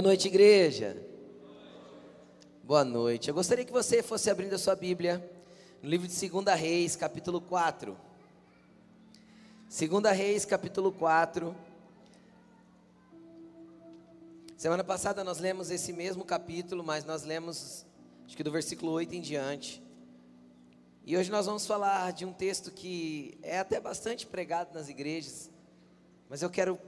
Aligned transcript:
Boa 0.00 0.08
noite, 0.08 0.28
igreja. 0.28 0.96
Boa 2.64 2.82
noite. 2.82 3.28
Eu 3.28 3.34
gostaria 3.34 3.66
que 3.66 3.70
você 3.70 4.02
fosse 4.02 4.30
abrindo 4.30 4.54
a 4.54 4.58
sua 4.58 4.74
Bíblia 4.74 5.22
no 5.82 5.90
livro 5.90 6.08
de 6.08 6.30
2 6.30 6.58
Reis, 6.58 6.96
capítulo 6.96 7.38
4. 7.38 7.94
2 9.68 10.16
Reis, 10.16 10.46
capítulo 10.46 10.90
4. 10.90 11.54
Semana 14.56 14.82
passada 14.82 15.22
nós 15.22 15.38
lemos 15.38 15.70
esse 15.70 15.92
mesmo 15.92 16.24
capítulo, 16.24 16.82
mas 16.82 17.04
nós 17.04 17.22
lemos, 17.24 17.84
acho 18.24 18.34
que 18.34 18.42
do 18.42 18.50
versículo 18.50 18.92
8 18.92 19.16
em 19.16 19.20
diante. 19.20 19.82
E 21.04 21.14
hoje 21.14 21.30
nós 21.30 21.44
vamos 21.44 21.66
falar 21.66 22.10
de 22.14 22.24
um 22.24 22.32
texto 22.32 22.70
que 22.70 23.38
é 23.42 23.58
até 23.58 23.78
bastante 23.78 24.26
pregado 24.26 24.72
nas 24.72 24.88
igrejas, 24.88 25.50
mas 26.26 26.40
eu 26.40 26.48
quero 26.48 26.78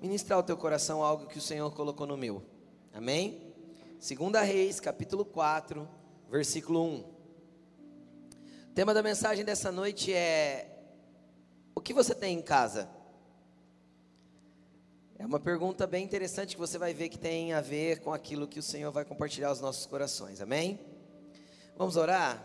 ministrar 0.00 0.38
ao 0.38 0.42
teu 0.42 0.56
coração 0.56 1.02
algo 1.02 1.26
que 1.26 1.36
o 1.36 1.42
Senhor 1.42 1.70
colocou 1.72 2.06
no 2.06 2.16
meu. 2.16 2.42
Amém? 2.92 3.52
Segunda 3.98 4.40
Reis, 4.40 4.80
capítulo 4.80 5.26
4, 5.26 5.86
versículo 6.30 6.82
1. 6.82 6.96
O 7.00 8.72
tema 8.74 8.94
da 8.94 9.02
mensagem 9.02 9.44
dessa 9.44 9.70
noite 9.70 10.12
é: 10.12 10.86
O 11.74 11.82
que 11.82 11.92
você 11.92 12.14
tem 12.14 12.38
em 12.38 12.42
casa? 12.42 12.88
É 15.18 15.26
uma 15.26 15.38
pergunta 15.38 15.86
bem 15.86 16.02
interessante 16.02 16.54
que 16.54 16.60
você 16.60 16.78
vai 16.78 16.94
ver 16.94 17.10
que 17.10 17.18
tem 17.18 17.52
a 17.52 17.60
ver 17.60 18.00
com 18.00 18.10
aquilo 18.10 18.48
que 18.48 18.58
o 18.58 18.62
Senhor 18.62 18.90
vai 18.90 19.04
compartilhar 19.04 19.48
aos 19.48 19.60
nossos 19.60 19.84
corações. 19.84 20.40
Amém? 20.40 20.80
Vamos 21.76 21.96
orar? 21.96 22.42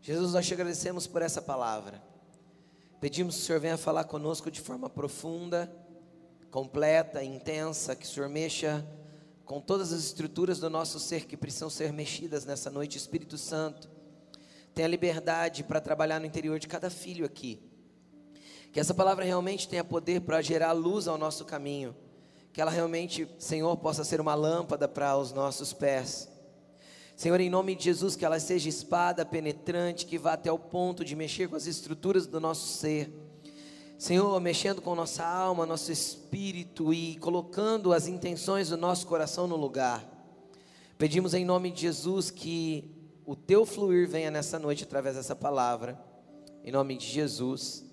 Jesus, 0.00 0.32
nós 0.32 0.46
te 0.46 0.54
agradecemos 0.54 1.06
por 1.06 1.20
essa 1.20 1.42
palavra. 1.42 2.02
Pedimos 3.02 3.36
que 3.36 3.42
o 3.42 3.44
Senhor 3.44 3.60
venha 3.60 3.76
falar 3.76 4.04
conosco 4.04 4.50
de 4.50 4.62
forma 4.62 4.88
profunda 4.88 5.70
completa, 6.54 7.24
intensa, 7.24 7.96
que 7.96 8.06
o 8.06 8.08
Senhor 8.08 8.28
mexa 8.28 8.86
com 9.44 9.60
todas 9.60 9.92
as 9.92 10.04
estruturas 10.04 10.60
do 10.60 10.70
nosso 10.70 11.00
ser 11.00 11.24
que 11.24 11.36
precisam 11.36 11.68
ser 11.68 11.92
mexidas 11.92 12.44
nessa 12.44 12.70
noite, 12.70 12.96
Espírito 12.96 13.36
Santo. 13.36 13.90
Tenha 14.72 14.86
liberdade 14.86 15.64
para 15.64 15.80
trabalhar 15.80 16.20
no 16.20 16.26
interior 16.26 16.60
de 16.60 16.68
cada 16.68 16.88
filho 16.88 17.26
aqui. 17.26 17.60
Que 18.72 18.78
essa 18.78 18.94
palavra 18.94 19.24
realmente 19.24 19.68
tenha 19.68 19.82
poder 19.82 20.20
para 20.20 20.40
gerar 20.40 20.70
luz 20.70 21.08
ao 21.08 21.18
nosso 21.18 21.44
caminho. 21.44 21.92
Que 22.52 22.60
ela 22.60 22.70
realmente, 22.70 23.28
Senhor, 23.36 23.76
possa 23.78 24.04
ser 24.04 24.20
uma 24.20 24.36
lâmpada 24.36 24.86
para 24.86 25.16
os 25.16 25.32
nossos 25.32 25.72
pés. 25.72 26.30
Senhor, 27.16 27.40
em 27.40 27.50
nome 27.50 27.74
de 27.74 27.82
Jesus, 27.82 28.14
que 28.14 28.24
ela 28.24 28.38
seja 28.38 28.68
espada 28.68 29.26
penetrante, 29.26 30.06
que 30.06 30.18
vá 30.18 30.34
até 30.34 30.52
o 30.52 30.58
ponto 30.60 31.04
de 31.04 31.16
mexer 31.16 31.48
com 31.48 31.56
as 31.56 31.66
estruturas 31.66 32.28
do 32.28 32.38
nosso 32.38 32.78
ser 32.78 33.23
Senhor, 33.96 34.38
mexendo 34.40 34.82
com 34.82 34.94
nossa 34.94 35.24
alma, 35.24 35.64
nosso 35.64 35.92
espírito 35.92 36.92
e 36.92 37.16
colocando 37.18 37.92
as 37.92 38.08
intenções 38.08 38.68
do 38.68 38.76
nosso 38.76 39.06
coração 39.06 39.46
no 39.46 39.56
lugar. 39.56 40.04
Pedimos 40.98 41.32
em 41.32 41.44
nome 41.44 41.70
de 41.70 41.82
Jesus 41.82 42.30
que 42.30 42.90
o 43.24 43.36
teu 43.36 43.64
fluir 43.64 44.08
venha 44.08 44.32
nessa 44.32 44.58
noite 44.58 44.82
através 44.82 45.14
dessa 45.14 45.36
palavra. 45.36 45.98
Em 46.64 46.72
nome 46.72 46.96
de 46.96 47.06
Jesus. 47.06 47.84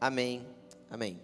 Amém. 0.00 0.46
Amém. 0.88 1.20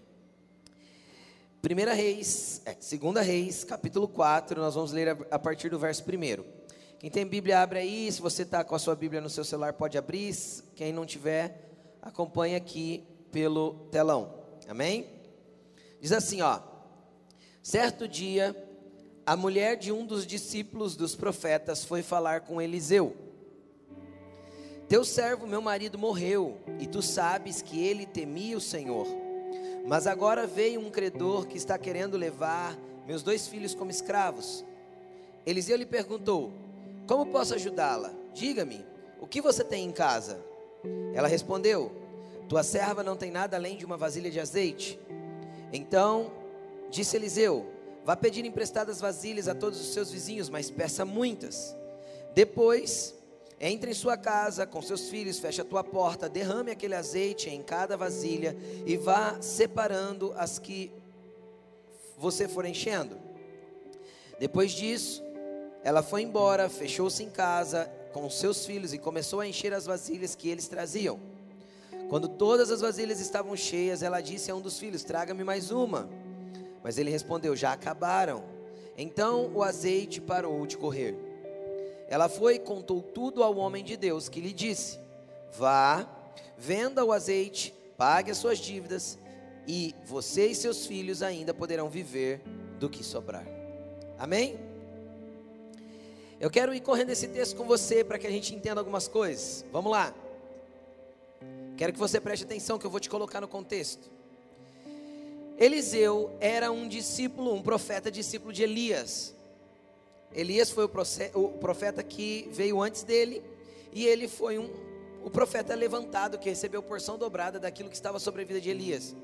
Primeira 1.62 1.95
Reis, 1.95 2.61
é, 2.67 2.77
segunda 2.81 3.23
Reis, 3.23 3.64
capítulo 3.64 4.06
4, 4.08 4.61
nós 4.61 4.75
vamos 4.75 4.92
ler 4.92 5.08
a, 5.08 5.17
a 5.31 5.39
partir 5.39 5.70
do 5.70 5.79
verso 5.79 6.03
1. 6.03 6.45
Quem 6.98 7.11
tem 7.11 7.25
Bíblia, 7.25 7.61
abre 7.62 7.79
aí. 7.79 8.11
Se 8.11 8.20
você 8.20 8.42
está 8.42 8.64
com 8.64 8.75
a 8.75 8.79
sua 8.79 8.97
Bíblia 8.97 9.20
no 9.20 9.31
seu 9.31 9.45
celular, 9.45 9.73
pode 9.73 9.97
abrir. 9.97 10.34
Quem 10.75 10.92
não 10.92 11.06
tiver, 11.06 11.70
acompanha 12.03 12.56
aqui 12.56 13.05
pelo 13.35 13.75
telão. 13.91 14.33
Amém? 14.69 15.08
Diz 16.01 16.13
assim, 16.13 16.41
ó: 16.41 16.61
Certo 17.61 18.07
dia, 18.07 18.55
a 19.27 19.36
mulher 19.36 19.77
de 19.77 19.91
um 19.91 20.07
dos 20.07 20.25
discípulos 20.25 20.95
dos 20.95 21.17
profetas 21.17 21.85
foi 21.85 22.01
falar 22.01 22.42
com 22.42 22.63
Eliseu. 22.63 23.17
Teu 24.89 25.05
servo, 25.05 25.48
meu 25.48 25.61
marido, 25.61 25.98
morreu, 25.98 26.58
e 26.79 26.86
tu 26.86 27.03
sabes 27.03 27.61
que 27.61 27.85
ele 27.85 28.07
temia 28.07 28.57
o 28.57 28.61
Senhor. 28.61 29.08
Mas 29.85 30.07
agora 30.07 30.47
veio 30.47 30.81
um 30.81 30.91
credor 30.91 31.48
que 31.48 31.57
está 31.57 31.77
querendo 31.77 32.17
levar 32.17 32.79
meus 33.05 33.25
dois 33.25 33.48
filhos 33.48 33.75
como 33.75 33.91
escravos. 33.91 34.64
Eliseu 35.45 35.77
lhe 35.77 35.87
perguntou: 35.87 36.53
Como 37.08 37.27
posso 37.27 37.55
ajudá-la? 37.55 38.14
Diga-me, 38.33 38.87
o 39.20 39.27
que 39.27 39.41
você 39.41 39.64
tem 39.64 39.85
em 39.85 39.92
casa? 39.92 40.41
Ela 41.13 41.27
respondeu: 41.27 42.04
tua 42.49 42.63
serva 42.63 43.03
não 43.03 43.17
tem 43.17 43.31
nada 43.31 43.57
além 43.57 43.77
de 43.77 43.85
uma 43.85 43.97
vasilha 43.97 44.31
de 44.31 44.41
azeite. 44.41 44.99
Então 45.73 46.33
disse 46.91 47.17
Eliseu: 47.17 47.67
Vá 48.05 48.15
pedir 48.15 48.45
emprestadas 48.45 49.01
vasilhas 49.01 49.49
a 49.49 49.55
todos 49.55 49.81
os 49.81 49.93
seus 49.93 50.11
vizinhos, 50.11 50.49
mas 50.49 50.71
peça 50.71 51.05
muitas. 51.05 51.75
Depois, 52.35 53.15
entre 53.59 53.91
em 53.91 53.95
sua 53.95 54.17
casa 54.17 54.67
com 54.67 54.83
seus 54.83 55.09
filhos, 55.09 55.39
feche 55.39 55.61
a 55.61 55.65
tua 55.65 55.83
porta, 55.83 56.29
derrame 56.29 56.71
aquele 56.71 56.95
azeite 56.95 57.49
em 57.49 57.63
cada 57.63 57.97
vasilha 57.97 58.57
e 58.85 58.97
vá 58.97 59.41
separando 59.41 60.35
as 60.37 60.59
que 60.59 60.93
você 62.19 62.47
for 62.47 62.65
enchendo. 62.65 63.17
Depois 64.39 64.73
disso, 64.73 65.23
ela 65.83 66.03
foi 66.03 66.23
embora, 66.23 66.69
fechou-se 66.69 67.23
em 67.23 67.31
casa 67.31 67.91
com 68.13 68.29
seus 68.29 68.67
filhos 68.67 68.93
e 68.93 68.99
começou 68.99 69.41
a 69.41 69.47
encher 69.47 69.73
as 69.73 69.87
vasilhas 69.87 70.35
que 70.35 70.49
eles 70.49 70.69
traziam. 70.69 71.19
Quando 72.09 72.29
todas 72.29 72.70
as 72.70 72.81
vasilhas 72.81 73.20
estavam 73.20 73.57
cheias, 73.57 74.03
ela 74.03 74.20
disse 74.20 74.51
a 74.51 74.55
um 74.55 74.61
dos 74.61 74.79
filhos: 74.79 75.05
Traga-me 75.05 75.42
mais 75.42 75.70
uma. 75.70 76.09
Mas 76.83 76.98
ele 76.98 77.11
respondeu: 77.11 77.57
Já 77.57 77.73
acabaram. 77.73 78.45
Então 78.97 79.51
o 79.55 79.63
azeite 79.63 80.20
parou 80.20 80.67
de 80.67 80.77
correr. 80.77 81.17
Ela 82.09 82.29
foi 82.29 82.57
e 82.57 82.59
contou 82.59 83.03
tudo 83.03 83.43
ao 83.43 83.57
homem 83.57 83.83
de 83.83 83.97
Deus, 83.97 84.29
que 84.29 84.41
lhe 84.41 84.53
disse: 84.53 84.98
Vá, 85.53 86.07
venda 86.57 87.05
o 87.05 87.13
azeite, 87.13 87.75
pague 87.97 88.31
as 88.31 88.37
suas 88.37 88.59
dívidas, 88.59 89.19
e 89.67 89.95
você 90.05 90.47
e 90.47 90.55
seus 90.55 90.87
filhos 90.87 91.23
ainda 91.23 91.55
poderão 91.55 91.89
viver 91.89 92.43
do 92.79 92.89
que 92.89 93.03
sobrar. 93.03 93.47
Amém? 94.19 94.59
Eu 96.39 96.51
quero 96.51 96.75
ir 96.75 96.81
correndo 96.81 97.11
esse 97.11 97.29
texto 97.29 97.57
com 97.57 97.64
você 97.64 98.05
para 98.05 98.19
que 98.19 98.27
a 98.27 98.31
gente 98.31 98.55
entenda 98.55 98.81
algumas 98.81 99.09
coisas. 99.09 99.64
Vamos 99.73 99.91
lá. 99.91 100.14
Quero 101.77 101.92
que 101.92 101.98
você 101.98 102.20
preste 102.20 102.45
atenção 102.45 102.79
que 102.79 102.86
eu 102.86 102.90
vou 102.90 103.01
te 103.01 103.11
colocar 103.11 103.40
no 103.40 103.48
contexto. 103.48 104.11
Eliseu 105.58 106.36
era 106.40 106.70
um 106.70 106.86
discípulo, 106.86 107.52
um 107.55 107.62
profeta 107.62 108.11
discípulo 108.11 108.52
de 108.52 108.62
Elias. 108.62 109.35
Elias 110.33 110.70
foi 110.70 110.84
o 110.84 111.48
profeta 111.48 112.02
que 112.02 112.48
veio 112.52 112.80
antes 112.80 113.02
dele, 113.02 113.42
e 113.92 114.05
ele 114.05 114.27
foi 114.27 114.58
um, 114.58 114.68
o 115.24 115.30
profeta 115.30 115.74
levantado 115.74 116.39
que 116.39 116.48
recebeu 116.48 116.83
porção 116.83 117.17
dobrada 117.17 117.58
daquilo 117.61 117.89
que 117.89 117.95
estava 117.95 118.18
sobre 118.18 118.42
a 118.42 118.45
vida 118.45 118.61
de 118.61 118.70
Elias. 118.70 119.14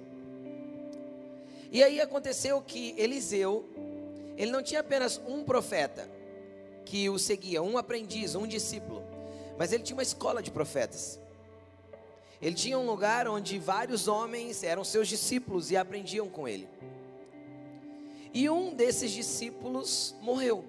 E 1.71 1.83
aí 1.83 2.01
aconteceu 2.01 2.61
que 2.61 2.95
Eliseu, 2.97 3.69
ele 4.37 4.51
não 4.51 4.63
tinha 4.63 4.81
apenas 4.81 5.21
um 5.27 5.45
profeta 5.45 6.09
que 6.85 7.09
o 7.09 7.19
seguia, 7.19 7.63
um 7.63 7.79
aprendiz, 7.79 8.35
um 8.35 8.47
discípulo, 8.47 9.05
mas 9.57 9.73
ele 9.73 9.83
tinha 9.83 9.97
uma 9.97 10.03
escola 10.03 10.43
de 10.43 10.51
profetas. 10.51 11.21
Ele 12.41 12.55
tinha 12.55 12.79
um 12.79 12.87
lugar 12.87 13.29
onde 13.29 13.59
vários 13.59 14.09
homens 14.09 14.63
eram 14.63 14.83
seus 14.83 15.09
discípulos 15.09 15.71
e 15.71 15.77
aprendiam 15.77 16.29
com 16.29 16.49
ele. 16.49 16.69
E 18.33 18.49
um 18.49 18.75
desses 18.75 19.11
discípulos 19.11 20.15
morreu. 20.23 20.65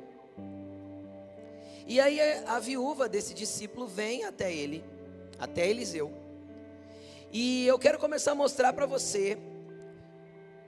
E 1.87 1.99
aí 1.99 2.19
a 2.45 2.59
viúva 2.59 3.07
desse 3.07 3.33
discípulo 3.33 3.87
vem 3.87 4.25
até 4.25 4.53
ele, 4.53 4.83
até 5.39 5.67
Eliseu. 5.67 6.11
E 7.31 7.65
eu 7.65 7.79
quero 7.79 7.97
começar 7.97 8.31
a 8.31 8.35
mostrar 8.35 8.73
para 8.73 8.85
você 8.85 9.37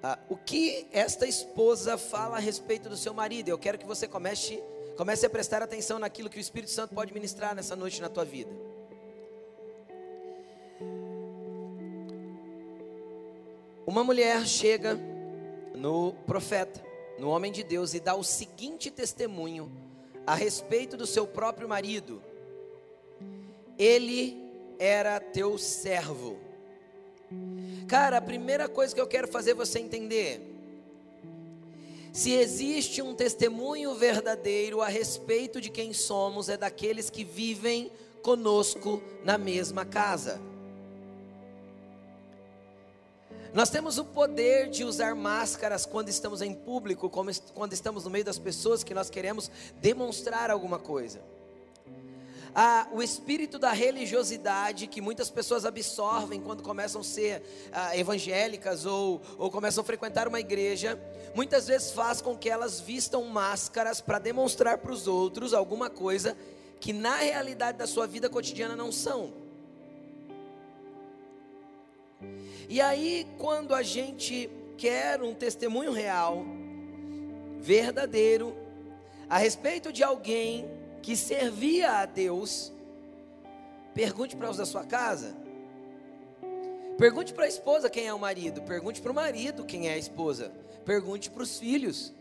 ah, 0.02 0.18
o 0.30 0.38
que 0.38 0.88
esta 0.92 1.28
esposa 1.28 1.98
fala 1.98 2.38
a 2.38 2.40
respeito 2.40 2.88
do 2.88 2.96
seu 2.96 3.14
marido. 3.14 3.50
Eu 3.50 3.58
quero 3.58 3.78
que 3.78 3.86
você 3.86 4.08
comece, 4.08 4.64
comece 4.96 5.26
a 5.26 5.30
prestar 5.30 5.62
atenção 5.62 6.00
naquilo 6.00 6.30
que 6.30 6.38
o 6.38 6.42
Espírito 6.42 6.72
Santo 6.72 6.96
pode 6.96 7.14
ministrar 7.14 7.54
nessa 7.54 7.76
noite 7.76 8.02
na 8.02 8.08
tua 8.08 8.24
vida. 8.24 8.52
Uma 13.94 14.04
mulher 14.04 14.44
chega 14.48 15.00
no 15.76 16.14
profeta, 16.26 16.84
no 17.20 17.30
homem 17.30 17.52
de 17.52 17.62
Deus, 17.62 17.94
e 17.94 18.00
dá 18.00 18.16
o 18.16 18.24
seguinte 18.24 18.90
testemunho 18.90 19.72
a 20.26 20.34
respeito 20.34 20.98
do 20.98 21.06
seu 21.06 21.28
próprio 21.28 21.70
marido: 21.70 22.20
Ele 23.78 24.36
era 24.80 25.20
teu 25.20 25.60
servo. 25.60 26.40
Cara, 27.88 28.18
a 28.18 28.22
primeira 28.22 28.68
coisa 28.68 28.96
que 28.96 29.00
eu 29.00 29.06
quero 29.06 29.28
fazer 29.28 29.54
você 29.54 29.78
entender: 29.78 30.42
se 32.12 32.32
existe 32.34 33.00
um 33.00 33.14
testemunho 33.14 33.94
verdadeiro 33.94 34.82
a 34.82 34.88
respeito 34.88 35.62
de 35.62 35.70
quem 35.70 35.94
somos, 35.94 36.50
é 36.50 36.58
daqueles 36.58 37.12
que 37.12 37.24
vivem 37.24 37.92
conosco 38.24 39.04
na 39.24 39.38
mesma 39.38 39.86
casa. 39.86 40.42
Nós 43.54 43.70
temos 43.70 44.00
o 44.00 44.04
poder 44.04 44.68
de 44.68 44.84
usar 44.84 45.14
máscaras 45.14 45.86
quando 45.86 46.10
estamos 46.10 46.42
em 46.42 46.56
público, 46.56 47.08
quando 47.08 47.72
estamos 47.72 48.04
no 48.04 48.10
meio 48.10 48.26
das 48.26 48.40
pessoas 48.40 48.84
que 48.84 48.96
nós 48.96 49.12
queremos 49.12 49.52
demonstrar 49.80 50.50
alguma 50.50 50.80
coisa. 50.80 51.22
Ah, 52.56 52.88
o 52.92 53.02
espírito 53.02 53.60
da 53.60 53.72
religiosidade 53.72 54.88
que 54.88 55.02
muitas 55.02 55.30
pessoas 55.30 55.66
absorvem 55.66 56.42
quando 56.42 56.64
começam 56.64 57.02
a 57.02 57.04
ser 57.04 57.44
ah, 57.72 57.96
evangélicas 57.96 58.88
ou, 58.88 59.22
ou 59.38 59.52
começam 59.52 59.84
a 59.84 59.86
frequentar 59.86 60.28
uma 60.28 60.40
igreja, 60.40 61.00
muitas 61.36 61.68
vezes 61.68 61.92
faz 61.92 62.22
com 62.22 62.36
que 62.36 62.50
elas 62.50 62.80
vistam 62.80 63.24
máscaras 63.26 64.02
para 64.02 64.18
demonstrar 64.18 64.80
para 64.80 64.92
os 64.92 65.08
outros 65.08 65.54
alguma 65.54 65.92
coisa 65.92 66.36
que 66.80 66.92
na 66.92 67.18
realidade 67.18 67.78
da 67.78 67.86
sua 67.86 68.08
vida 68.08 68.30
cotidiana 68.30 68.76
não 68.76 68.92
são. 68.92 69.43
E 72.70 72.82
aí, 72.82 73.28
quando 73.38 73.74
a 73.74 73.84
gente 73.84 74.50
quer 74.78 75.22
um 75.22 75.34
testemunho 75.34 75.92
real, 75.92 76.46
verdadeiro, 77.60 78.56
a 79.30 79.38
respeito 79.38 79.92
de 79.92 80.04
alguém 80.04 80.70
que 81.02 81.16
servia 81.16 81.92
a 81.92 82.06
Deus, 82.06 82.72
pergunte 83.94 84.36
para 84.36 84.50
os 84.50 84.58
da 84.58 84.66
sua 84.66 84.84
casa. 84.84 85.36
Pergunte 86.98 87.34
para 87.34 87.46
a 87.46 87.48
esposa 87.48 87.90
quem 87.90 88.08
é 88.08 88.14
o 88.14 88.20
marido. 88.20 88.62
Pergunte 88.62 89.02
para 89.02 89.12
o 89.12 89.16
marido 89.16 89.66
quem 89.66 89.90
é 89.90 89.94
a 89.94 89.98
esposa. 89.98 90.52
Pergunte 90.86 91.30
para 91.30 91.44
os 91.44 91.60
filhos. 91.60 92.14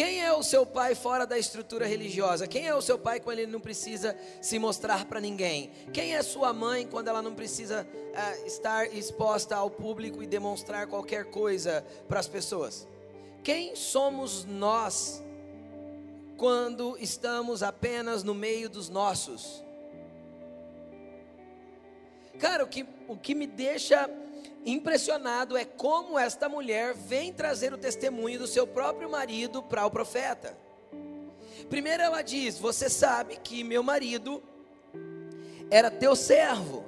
Quem 0.00 0.22
é 0.24 0.32
o 0.32 0.42
seu 0.42 0.64
pai 0.64 0.94
fora 0.94 1.26
da 1.26 1.38
estrutura 1.38 1.84
religiosa? 1.84 2.46
Quem 2.46 2.66
é 2.66 2.74
o 2.74 2.80
seu 2.80 2.98
pai 2.98 3.20
quando 3.20 3.40
ele 3.40 3.52
não 3.52 3.60
precisa 3.60 4.16
se 4.40 4.58
mostrar 4.58 5.04
para 5.04 5.20
ninguém? 5.20 5.70
Quem 5.92 6.16
é 6.16 6.22
sua 6.22 6.54
mãe 6.54 6.86
quando 6.86 7.08
ela 7.08 7.20
não 7.20 7.34
precisa 7.34 7.86
uh, 7.86 8.46
estar 8.46 8.86
exposta 8.96 9.56
ao 9.56 9.68
público 9.68 10.22
e 10.22 10.26
demonstrar 10.26 10.86
qualquer 10.86 11.26
coisa 11.26 11.84
para 12.08 12.18
as 12.18 12.26
pessoas? 12.26 12.88
Quem 13.44 13.76
somos 13.76 14.46
nós 14.46 15.22
quando 16.38 16.96
estamos 16.98 17.62
apenas 17.62 18.22
no 18.22 18.34
meio 18.34 18.70
dos 18.70 18.88
nossos? 18.88 19.62
Cara, 22.38 22.64
o 22.64 22.66
que, 22.66 22.86
o 23.06 23.18
que 23.18 23.34
me 23.34 23.46
deixa 23.46 24.08
impressionado 24.64 25.56
é 25.56 25.64
como 25.64 26.18
esta 26.18 26.48
mulher 26.48 26.94
vem 26.94 27.32
trazer 27.32 27.72
o 27.72 27.78
testemunho 27.78 28.38
do 28.38 28.46
seu 28.46 28.66
próprio 28.66 29.10
marido 29.10 29.62
para 29.62 29.86
o 29.86 29.90
profeta. 29.90 30.56
Primeiro 31.68 32.02
ela 32.02 32.22
diz: 32.22 32.58
Você 32.58 32.88
sabe 32.88 33.36
que 33.36 33.64
meu 33.64 33.82
marido 33.82 34.42
era 35.70 35.90
teu 35.90 36.14
servo. 36.14 36.84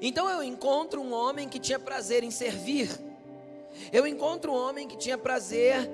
Então 0.00 0.28
eu 0.28 0.42
encontro 0.42 1.00
um 1.00 1.12
homem 1.12 1.48
que 1.48 1.58
tinha 1.58 1.78
prazer 1.78 2.24
em 2.24 2.30
servir. 2.30 2.88
Eu 3.92 4.06
encontro 4.06 4.52
um 4.52 4.56
homem 4.56 4.86
que 4.86 4.96
tinha 4.96 5.16
prazer 5.16 5.88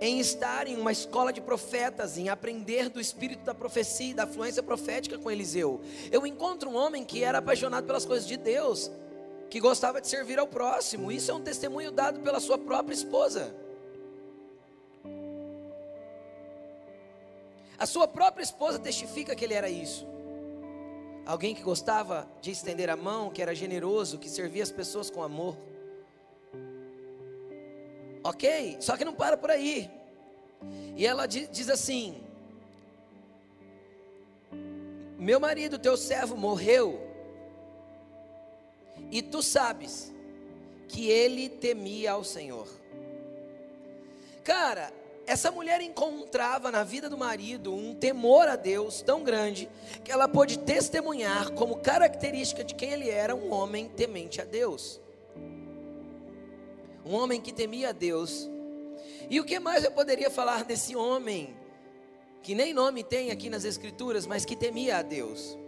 em 0.00 0.20
estar 0.20 0.66
em 0.66 0.76
uma 0.76 0.92
escola 0.92 1.32
de 1.32 1.40
profetas, 1.40 2.18
em 2.18 2.28
aprender 2.28 2.88
do 2.90 3.00
espírito 3.00 3.44
da 3.44 3.54
profecia, 3.54 4.14
da 4.14 4.26
fluência 4.26 4.62
profética 4.62 5.16
com 5.16 5.30
Eliseu. 5.30 5.80
Eu 6.12 6.26
encontro 6.26 6.70
um 6.70 6.76
homem 6.76 7.04
que 7.04 7.24
era 7.24 7.38
apaixonado 7.38 7.86
pelas 7.86 8.04
coisas 8.04 8.28
de 8.28 8.36
Deus 8.36 8.90
que 9.48 9.60
gostava 9.60 10.00
de 10.00 10.08
servir 10.08 10.38
ao 10.38 10.46
próximo. 10.46 11.10
Isso 11.12 11.30
é 11.30 11.34
um 11.34 11.40
testemunho 11.42 11.90
dado 11.90 12.20
pela 12.20 12.40
sua 12.40 12.58
própria 12.58 12.94
esposa. 12.94 13.54
A 17.78 17.86
sua 17.86 18.08
própria 18.08 18.42
esposa 18.42 18.78
testifica 18.78 19.34
que 19.34 19.44
ele 19.44 19.54
era 19.54 19.68
isso. 19.68 20.06
Alguém 21.26 21.54
que 21.54 21.62
gostava 21.62 22.26
de 22.40 22.50
estender 22.50 22.88
a 22.88 22.96
mão, 22.96 23.30
que 23.30 23.42
era 23.42 23.54
generoso, 23.54 24.18
que 24.18 24.28
servia 24.28 24.62
as 24.62 24.70
pessoas 24.70 25.10
com 25.10 25.22
amor. 25.22 25.56
Ok? 28.22 28.76
Só 28.80 28.96
que 28.96 29.04
não 29.04 29.12
para 29.12 29.36
por 29.36 29.50
aí. 29.50 29.90
E 30.96 31.06
ela 31.06 31.26
diz 31.26 31.68
assim: 31.68 32.22
Meu 35.18 35.38
marido, 35.38 35.78
teu 35.78 35.96
servo, 35.96 36.36
morreu 36.36 37.05
e 39.10 39.22
tu 39.22 39.42
sabes 39.42 40.12
que 40.88 41.08
ele 41.08 41.48
temia 41.48 42.12
ao 42.12 42.24
Senhor. 42.24 42.68
Cara, 44.44 44.92
essa 45.26 45.50
mulher 45.50 45.80
encontrava 45.80 46.70
na 46.70 46.84
vida 46.84 47.10
do 47.10 47.18
marido 47.18 47.74
um 47.74 47.94
temor 47.94 48.46
a 48.46 48.54
Deus 48.54 49.02
tão 49.02 49.24
grande 49.24 49.68
que 50.04 50.12
ela 50.12 50.28
pôde 50.28 50.58
testemunhar 50.58 51.50
como 51.52 51.76
característica 51.76 52.62
de 52.62 52.74
quem 52.74 52.92
ele 52.92 53.10
era 53.10 53.34
um 53.34 53.52
homem 53.52 53.88
temente 53.88 54.40
a 54.40 54.44
Deus. 54.44 55.00
Um 57.04 57.14
homem 57.14 57.40
que 57.40 57.52
temia 57.52 57.88
a 57.88 57.92
Deus. 57.92 58.48
E 59.28 59.40
o 59.40 59.44
que 59.44 59.58
mais 59.58 59.82
eu 59.82 59.90
poderia 59.90 60.30
falar 60.30 60.64
desse 60.64 60.94
homem 60.94 61.56
que 62.40 62.54
nem 62.54 62.72
nome 62.72 63.02
tem 63.02 63.32
aqui 63.32 63.50
nas 63.50 63.64
escrituras, 63.64 64.24
mas 64.24 64.44
que 64.44 64.54
temia 64.54 64.98
a 64.98 65.02
Deus? 65.02 65.58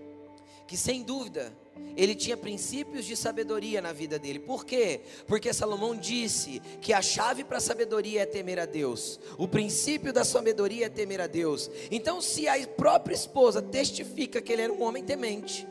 Que 0.69 0.77
sem 0.77 1.03
dúvida 1.03 1.53
ele 1.99 2.15
tinha 2.15 2.37
princípios 2.37 3.05
de 3.05 3.17
sabedoria 3.17 3.83
na 3.83 3.93
vida 3.93 4.21
dele. 4.21 4.39
Por 4.39 4.65
quê? 4.65 5.01
Porque 5.27 5.53
Salomão 5.53 5.97
disse 5.97 6.63
que 6.81 6.93
a 6.93 7.03
chave 7.03 7.43
para 7.43 7.59
a 7.59 7.61
sabedoria 7.61 8.23
é 8.23 8.27
temer 8.27 8.61
a 8.61 8.67
Deus. 8.67 9.19
O 9.37 9.49
princípio 9.49 10.13
da 10.13 10.25
sabedoria 10.25 10.87
é 10.87 10.89
temer 10.89 11.21
a 11.21 11.27
Deus. 11.27 11.69
Então, 11.91 12.21
se 12.21 12.47
a 12.47 12.55
própria 12.69 13.15
esposa 13.15 13.61
testifica 13.61 14.41
que 14.41 14.53
ele 14.53 14.63
era 14.63 14.73
um 14.73 14.81
homem 14.81 15.03
temente, 15.03 15.67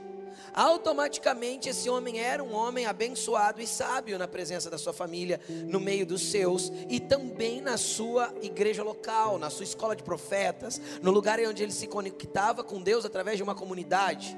automaticamente 0.53 1.69
esse 1.69 1.89
homem 1.89 2.19
era 2.19 2.43
um 2.43 2.53
homem 2.53 2.85
abençoado 2.85 3.61
e 3.61 3.67
sábio 3.67 4.17
na 4.19 4.27
presença 4.27 4.69
da 4.69 4.77
sua 4.77 4.91
família, 4.91 5.39
no 5.47 5.79
meio 5.79 6.05
dos 6.05 6.23
seus 6.29 6.73
e 6.89 6.99
também 6.99 7.61
na 7.61 7.77
sua 7.77 8.33
igreja 8.41 8.83
local, 8.83 9.37
na 9.37 9.49
sua 9.49 9.63
escola 9.63 9.95
de 9.95 10.03
profetas, 10.03 10.81
no 11.01 11.11
lugar 11.11 11.39
onde 11.39 11.63
ele 11.63 11.71
se 11.71 11.87
conectava 11.87 12.65
com 12.65 12.81
Deus 12.81 13.05
através 13.05 13.37
de 13.37 13.43
uma 13.43 13.55
comunidade. 13.55 14.35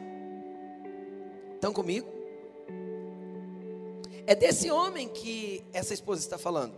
Estão 1.59 1.73
comigo? 1.73 2.07
É 4.25 4.33
desse 4.33 4.71
homem 4.71 5.09
que 5.09 5.61
essa 5.73 5.93
esposa 5.93 6.21
está 6.21 6.37
falando. 6.37 6.73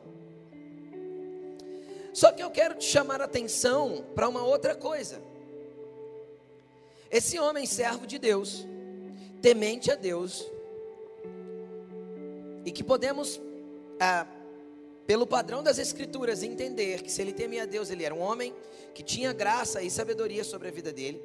Só 2.12 2.32
que 2.32 2.42
eu 2.42 2.50
quero 2.50 2.74
te 2.74 2.86
chamar 2.86 3.22
a 3.22 3.26
atenção 3.26 4.04
para 4.16 4.28
uma 4.28 4.44
outra 4.44 4.74
coisa. 4.74 5.22
Esse 7.12 7.38
homem, 7.38 7.68
servo 7.68 8.08
de 8.08 8.18
Deus, 8.18 8.66
temente 9.40 9.92
a 9.92 9.96
Deus, 9.96 10.50
e 12.66 12.72
que 12.72 12.84
podemos, 12.84 13.40
ah, 14.00 14.26
pelo 15.06 15.28
padrão 15.28 15.62
das 15.62 15.78
Escrituras, 15.78 16.42
entender 16.42 17.04
que 17.04 17.12
se 17.12 17.22
ele 17.22 17.34
temia 17.34 17.64
a 17.64 17.68
Deus, 17.68 17.92
ele 17.92 18.04
era 18.04 18.16
um 18.16 18.22
homem 18.22 18.52
que 18.96 19.04
tinha 19.04 19.32
graça 19.32 19.84
e 19.84 19.92
sabedoria 19.92 20.44
sobre 20.44 20.70
a 20.70 20.72
vida 20.72 20.92
dele. 20.92 21.22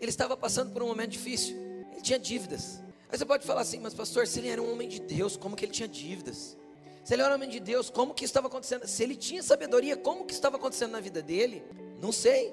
Ele 0.00 0.10
estava 0.10 0.36
passando 0.36 0.72
por 0.72 0.84
um 0.84 0.86
momento 0.86 1.10
difícil 1.10 1.65
tinha 2.02 2.18
dívidas. 2.18 2.80
Aí 3.08 3.18
você 3.18 3.24
pode 3.24 3.46
falar 3.46 3.60
assim, 3.60 3.78
mas 3.78 3.94
pastor, 3.94 4.26
se 4.26 4.38
ele 4.40 4.48
era 4.48 4.60
um 4.60 4.72
homem 4.72 4.88
de 4.88 5.00
Deus, 5.00 5.36
como 5.36 5.54
que 5.56 5.64
ele 5.64 5.72
tinha 5.72 5.88
dívidas? 5.88 6.56
Se 7.04 7.14
ele 7.14 7.22
era 7.22 7.30
um 7.30 7.36
homem 7.36 7.48
de 7.48 7.60
Deus, 7.60 7.88
como 7.88 8.12
que 8.12 8.24
estava 8.24 8.48
acontecendo? 8.48 8.86
Se 8.86 9.02
ele 9.02 9.14
tinha 9.14 9.42
sabedoria, 9.42 9.96
como 9.96 10.24
que 10.24 10.32
estava 10.32 10.56
acontecendo 10.56 10.90
na 10.90 11.00
vida 11.00 11.22
dele? 11.22 11.62
Não 12.00 12.10
sei. 12.10 12.52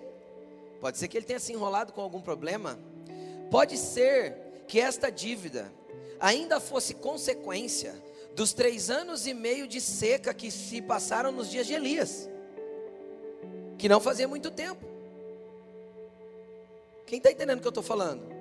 Pode 0.80 0.98
ser 0.98 1.08
que 1.08 1.18
ele 1.18 1.26
tenha 1.26 1.40
se 1.40 1.52
enrolado 1.52 1.92
com 1.92 2.02
algum 2.02 2.22
problema. 2.22 2.78
Pode 3.50 3.78
ser 3.78 4.38
que 4.68 4.80
esta 4.80 5.10
dívida 5.10 5.74
ainda 6.20 6.60
fosse 6.60 6.94
consequência 6.94 7.96
dos 8.36 8.54
três 8.54 8.90
anos 8.90 9.28
e 9.28 9.34
meio 9.34 9.68
de 9.68 9.80
seca 9.80 10.34
que 10.34 10.50
se 10.50 10.82
passaram 10.82 11.32
nos 11.32 11.50
dias 11.50 11.68
de 11.68 11.74
Elias, 11.74 12.30
que 13.78 13.88
não 13.90 14.00
fazia 14.00 14.28
muito 14.28 14.50
tempo. 14.50 14.86
Quem 17.06 17.18
está 17.18 17.32
entendendo 17.32 17.60
o 17.60 17.62
que 17.62 17.68
eu 17.68 17.70
estou 17.70 17.84
falando? 17.84 18.33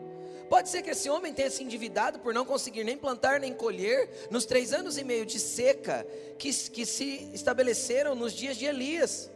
Pode 0.53 0.69
ser 0.69 0.83
que 0.83 0.91
esse 0.91 1.09
homem 1.09 1.33
tenha 1.33 1.49
se 1.49 1.65
endividado 1.65 2.19
por 2.19 2.35
não 2.35 2.45
conseguir 2.45 2.85
nem 2.85 2.95
plantar 2.95 3.41
nem 3.41 3.55
colher 3.55 4.29
nos 4.31 4.45
três 4.45 4.75
anos 4.75 4.99
e 4.99 5.03
meio 5.03 5.25
de 5.25 5.41
seca 5.41 6.07
que, 6.39 6.53
que 6.53 6.85
se 6.85 7.31
estabeleceram 7.33 8.15
nos 8.15 8.35
dias 8.35 8.59
de 8.59 8.67
Elias, 8.67 9.31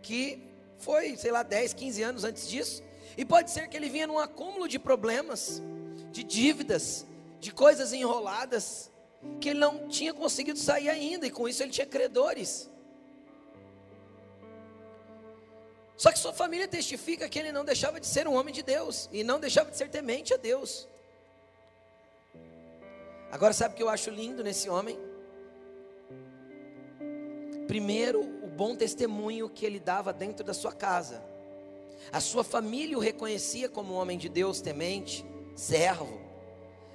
que 0.00 0.42
foi, 0.78 1.14
sei 1.18 1.30
lá, 1.30 1.42
10, 1.42 1.74
15 1.74 2.02
anos 2.02 2.24
antes 2.24 2.48
disso. 2.48 2.82
E 3.18 3.22
pode 3.22 3.50
ser 3.50 3.68
que 3.68 3.76
ele 3.76 3.90
vinha 3.90 4.06
num 4.06 4.18
acúmulo 4.18 4.66
de 4.66 4.78
problemas, 4.78 5.62
de 6.10 6.24
dívidas, 6.24 7.06
de 7.38 7.52
coisas 7.52 7.92
enroladas, 7.92 8.90
que 9.42 9.50
ele 9.50 9.60
não 9.60 9.88
tinha 9.88 10.14
conseguido 10.14 10.58
sair 10.58 10.88
ainda, 10.88 11.26
e 11.26 11.30
com 11.30 11.46
isso 11.46 11.62
ele 11.62 11.70
tinha 11.70 11.86
credores. 11.86 12.70
Só 16.02 16.10
que 16.10 16.18
sua 16.18 16.32
família 16.32 16.66
testifica 16.66 17.28
que 17.28 17.38
ele 17.38 17.52
não 17.52 17.64
deixava 17.64 18.00
de 18.00 18.08
ser 18.08 18.26
um 18.26 18.34
homem 18.34 18.52
de 18.52 18.60
Deus 18.60 19.08
e 19.12 19.22
não 19.22 19.38
deixava 19.38 19.70
de 19.70 19.76
ser 19.76 19.88
temente 19.88 20.34
a 20.34 20.36
Deus. 20.36 20.88
Agora, 23.30 23.52
sabe 23.52 23.74
o 23.74 23.76
que 23.76 23.84
eu 23.84 23.88
acho 23.88 24.10
lindo 24.10 24.42
nesse 24.42 24.68
homem? 24.68 24.98
Primeiro, 27.68 28.20
o 28.20 28.48
bom 28.48 28.74
testemunho 28.74 29.48
que 29.48 29.64
ele 29.64 29.78
dava 29.78 30.12
dentro 30.12 30.44
da 30.44 30.52
sua 30.52 30.72
casa. 30.72 31.22
A 32.10 32.18
sua 32.18 32.42
família 32.42 32.98
o 32.98 33.00
reconhecia 33.00 33.68
como 33.68 33.94
um 33.94 33.96
homem 33.96 34.18
de 34.18 34.28
Deus 34.28 34.60
temente, 34.60 35.24
servo. 35.54 36.20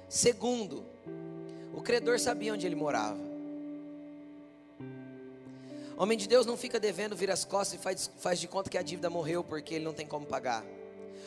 Segundo, 0.06 0.84
o 1.72 1.80
credor 1.80 2.18
sabia 2.20 2.52
onde 2.52 2.66
ele 2.66 2.76
morava. 2.76 3.27
Homem 5.98 6.16
de 6.16 6.28
Deus 6.28 6.46
não 6.46 6.56
fica 6.56 6.78
devendo, 6.78 7.16
vira 7.16 7.32
as 7.32 7.44
costas 7.44 7.80
e 7.80 7.82
faz, 7.82 8.08
faz 8.18 8.38
de 8.38 8.46
conta 8.46 8.70
que 8.70 8.78
a 8.78 8.82
dívida 8.82 9.10
morreu 9.10 9.42
porque 9.42 9.74
ele 9.74 9.84
não 9.84 9.92
tem 9.92 10.06
como 10.06 10.24
pagar. 10.24 10.64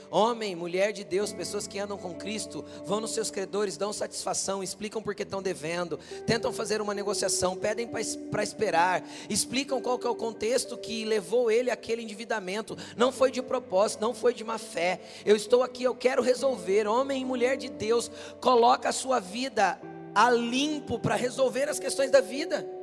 Homem, 0.10 0.56
mulher 0.56 0.94
de 0.94 1.04
Deus, 1.04 1.34
pessoas 1.34 1.68
que 1.68 1.78
andam 1.78 1.98
com 1.98 2.14
Cristo, 2.14 2.64
vão 2.86 3.02
nos 3.02 3.12
seus 3.12 3.30
credores, 3.30 3.76
dão 3.76 3.92
satisfação, 3.92 4.64
explicam 4.64 5.02
porque 5.02 5.24
estão 5.24 5.42
devendo, 5.42 6.00
tentam 6.26 6.54
fazer 6.54 6.82
uma 6.82 6.94
negociação, 6.94 7.56
pedem 7.56 7.88
para 7.88 8.44
esperar, 8.44 9.04
explicam 9.30 9.82
qual 9.82 10.00
que 10.00 10.08
é 10.08 10.10
o 10.10 10.16
contexto 10.16 10.78
que 10.78 11.04
levou 11.04 11.52
ele 11.52 11.70
àquele 11.70 12.02
endividamento. 12.02 12.78
Não 12.96 13.12
foi 13.12 13.30
de 13.30 13.42
propósito, 13.42 14.02
não 14.02 14.14
foi 14.14 14.34
de 14.34 14.44
má 14.44 14.58
fé. 14.58 15.02
Eu 15.26 15.36
estou 15.36 15.64
aqui, 15.64 15.84
eu 15.84 15.96
quero 15.96 16.22
resolver. 16.22 16.88
Homem 16.88 17.22
e 17.22 17.26
mulher 17.26 17.58
de 17.58 17.70
Deus, 17.70 18.10
coloca 18.40 18.88
a 18.88 18.94
sua 18.94 19.20
vida 19.20 19.80
a 20.16 20.30
limpo 20.30 20.98
para 21.00 21.16
resolver 21.16 21.70
as 21.70 21.80
questões 21.80 22.10
da 22.10 22.22
vida. 22.22 22.81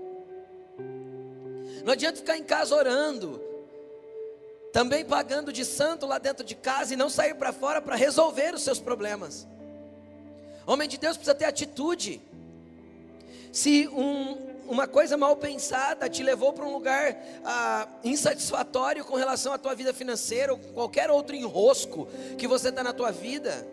Não 1.88 1.94
adianta 1.94 2.18
ficar 2.18 2.36
em 2.36 2.44
casa 2.44 2.74
orando, 2.74 3.40
também 4.74 5.06
pagando 5.06 5.50
de 5.50 5.64
santo 5.64 6.04
lá 6.04 6.18
dentro 6.18 6.44
de 6.44 6.54
casa 6.54 6.92
e 6.92 6.98
não 6.98 7.08
sair 7.08 7.34
para 7.34 7.50
fora 7.50 7.80
para 7.80 7.96
resolver 7.96 8.54
os 8.54 8.60
seus 8.60 8.78
problemas. 8.78 9.48
Homem 10.66 10.86
de 10.86 10.98
Deus 10.98 11.16
precisa 11.16 11.34
ter 11.34 11.46
atitude. 11.46 12.20
Se 13.50 13.88
um, 13.88 14.36
uma 14.68 14.86
coisa 14.86 15.16
mal 15.16 15.34
pensada 15.36 16.10
te 16.10 16.22
levou 16.22 16.52
para 16.52 16.66
um 16.66 16.74
lugar 16.74 17.16
ah, 17.42 17.88
insatisfatório 18.04 19.02
com 19.02 19.16
relação 19.16 19.54
à 19.54 19.56
tua 19.56 19.74
vida 19.74 19.94
financeira 19.94 20.52
ou 20.52 20.58
qualquer 20.58 21.10
outro 21.10 21.34
enrosco 21.34 22.06
que 22.36 22.46
você 22.46 22.68
está 22.68 22.82
na 22.84 22.92
tua 22.92 23.10
vida, 23.10 23.66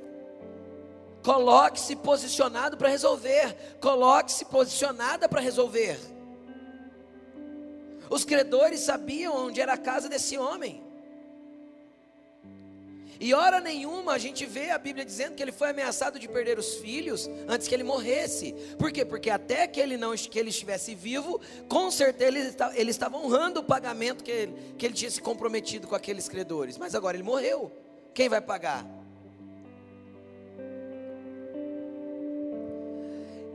coloque-se 1.22 1.98
posicionado 1.98 2.77
para 2.77 2.88
resolver. 2.88 3.77
Coloque-se 3.81 4.45
posicionada 4.45 5.27
para 5.27 5.41
resolver. 5.41 6.14
Os 8.15 8.24
credores 8.24 8.79
sabiam 8.79 9.36
onde 9.48 9.60
era 9.60 9.74
a 9.74 9.77
casa 9.77 10.07
desse 10.07 10.38
homem. 10.38 10.81
E 13.19 13.34
hora 13.34 13.60
nenhuma 13.60 14.13
a 14.13 14.17
gente 14.17 14.45
vê 14.45 14.69
a 14.69 14.77
Bíblia 14.77 15.03
dizendo 15.03 15.36
que 15.36 15.43
ele 15.43 15.51
foi 15.51 15.72
ameaçado 15.72 16.17
de 16.17 16.25
perder 16.25 16.57
os 16.57 16.75
filhos 16.75 17.29
antes 17.45 17.67
que 17.67 17.75
ele 17.75 17.84
morresse. 17.84 18.53
Por 18.79 18.89
quê? 18.89 19.03
Porque 19.03 19.29
até 19.29 19.67
que 19.67 19.81
ele 19.81 19.98
não 19.98 20.15
que 20.15 20.39
ele 20.39 20.50
estivesse 20.50 20.95
vivo, 20.95 21.41
com 21.67 21.91
certeza 21.91 22.29
ele, 22.29 22.55
ele 22.75 22.89
estava 22.89 23.17
honrando 23.17 23.60
o 23.60 23.63
pagamento 23.63 24.24
que 24.24 24.31
ele, 24.31 24.53
que 24.77 24.86
ele 24.86 24.95
tinha 24.95 25.12
se 25.12 25.19
comprometido 25.22 25.86
com 25.86 25.95
aqueles 25.95 26.29
credores. 26.29 26.77
Mas 26.77 26.95
agora 26.95 27.17
ele 27.17 27.24
morreu. 27.24 27.69
Quem 28.13 28.29
vai 28.29 28.39
pagar? 28.39 28.88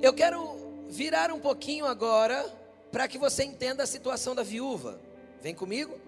Eu 0.02 0.12
quero 0.12 0.84
virar 0.90 1.32
um 1.32 1.40
pouquinho 1.40 1.86
agora 1.86 2.59
para 2.90 3.06
que 3.06 3.18
você 3.18 3.44
entenda 3.44 3.82
a 3.82 3.86
situação 3.86 4.34
da 4.34 4.42
viúva. 4.42 5.00
Vem 5.40 5.54
comigo? 5.54 5.98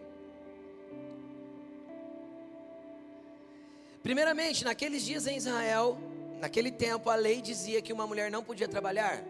Primeiramente, 4.02 4.64
naqueles 4.64 5.02
dias 5.02 5.26
em 5.26 5.36
Israel, 5.36 5.96
naquele 6.40 6.72
tempo, 6.72 7.08
a 7.08 7.14
lei 7.14 7.40
dizia 7.40 7.80
que 7.80 7.92
uma 7.92 8.06
mulher 8.06 8.30
não 8.30 8.42
podia 8.42 8.66
trabalhar. 8.66 9.22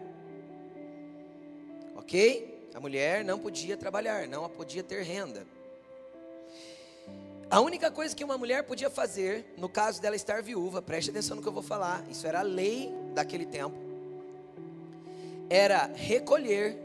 Ok? 1.95 2.69
A 2.73 2.79
mulher 2.79 3.23
não 3.23 3.37
podia 3.37 3.77
trabalhar, 3.77 4.27
não 4.27 4.49
podia 4.49 4.81
ter 4.81 5.03
renda. 5.03 5.45
A 7.51 7.61
única 7.61 7.91
coisa 7.91 8.15
que 8.15 8.23
uma 8.23 8.35
mulher 8.35 8.63
podia 8.63 8.89
fazer, 8.89 9.45
no 9.57 9.69
caso 9.69 10.01
dela 10.01 10.15
estar 10.15 10.41
viúva, 10.41 10.81
preste 10.81 11.11
atenção 11.11 11.35
no 11.35 11.43
que 11.43 11.47
eu 11.47 11.53
vou 11.53 11.61
falar, 11.61 12.03
isso 12.09 12.25
era 12.25 12.39
a 12.39 12.41
lei 12.41 12.91
daquele 13.13 13.45
tempo, 13.45 13.77
era 15.51 15.85
recolher 15.93 16.75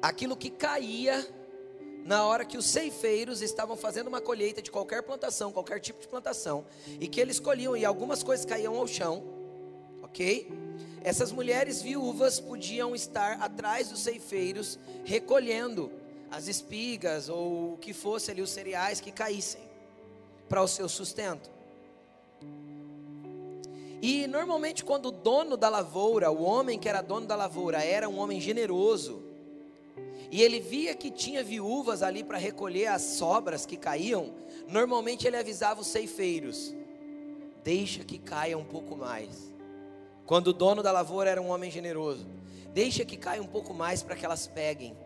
aquilo 0.00 0.36
que 0.36 0.50
caía 0.50 1.26
na 2.04 2.24
hora 2.24 2.44
que 2.44 2.56
os 2.56 2.66
ceifeiros 2.66 3.42
estavam 3.42 3.76
fazendo 3.76 4.06
uma 4.06 4.20
colheita 4.20 4.62
de 4.62 4.70
qualquer 4.70 5.02
plantação, 5.02 5.50
qualquer 5.50 5.80
tipo 5.80 6.00
de 6.00 6.06
plantação, 6.06 6.64
e 7.00 7.08
que 7.08 7.20
eles 7.20 7.40
colhiam 7.40 7.76
e 7.76 7.84
algumas 7.84 8.22
coisas 8.22 8.46
caíam 8.46 8.76
ao 8.76 8.86
chão, 8.86 9.24
ok? 10.02 10.48
Essas 11.02 11.32
mulheres 11.32 11.82
viúvas 11.82 12.38
podiam 12.38 12.94
estar 12.94 13.42
atrás 13.42 13.88
dos 13.88 14.00
ceifeiros 14.00 14.78
recolhendo 15.04 15.90
as 16.30 16.46
espigas 16.46 17.28
ou 17.28 17.74
o 17.74 17.78
que 17.78 17.92
fosse 17.92 18.30
ali 18.30 18.40
os 18.40 18.50
cereais 18.50 19.00
que 19.00 19.10
caíssem 19.10 19.62
para 20.48 20.62
o 20.62 20.68
seu 20.68 20.88
sustento. 20.88 21.50
E 24.00 24.26
normalmente 24.28 24.84
quando 24.84 25.06
o 25.06 25.10
dono 25.10 25.56
da 25.56 25.68
lavoura, 25.68 26.30
o 26.30 26.42
homem 26.42 26.78
que 26.78 26.88
era 26.88 27.02
dono 27.02 27.26
da 27.26 27.34
lavoura, 27.34 27.82
era 27.82 28.08
um 28.08 28.18
homem 28.18 28.40
generoso, 28.40 29.25
e 30.30 30.42
ele 30.42 30.60
via 30.60 30.94
que 30.94 31.10
tinha 31.10 31.42
viúvas 31.42 32.02
ali 32.02 32.24
para 32.24 32.38
recolher 32.38 32.86
as 32.86 33.02
sobras 33.02 33.64
que 33.64 33.76
caíam, 33.76 34.34
normalmente 34.68 35.26
ele 35.26 35.36
avisava 35.36 35.80
os 35.80 35.86
ceifeiros: 35.86 36.74
deixa 37.62 38.04
que 38.04 38.18
caia 38.18 38.58
um 38.58 38.64
pouco 38.64 38.96
mais. 38.96 39.54
Quando 40.24 40.48
o 40.48 40.52
dono 40.52 40.82
da 40.82 40.90
lavoura 40.90 41.30
era 41.30 41.40
um 41.40 41.50
homem 41.50 41.70
generoso, 41.70 42.26
deixa 42.72 43.04
que 43.04 43.16
caia 43.16 43.40
um 43.40 43.46
pouco 43.46 43.72
mais 43.72 44.02
para 44.02 44.16
que 44.16 44.24
elas 44.24 44.46
peguem. 44.46 44.96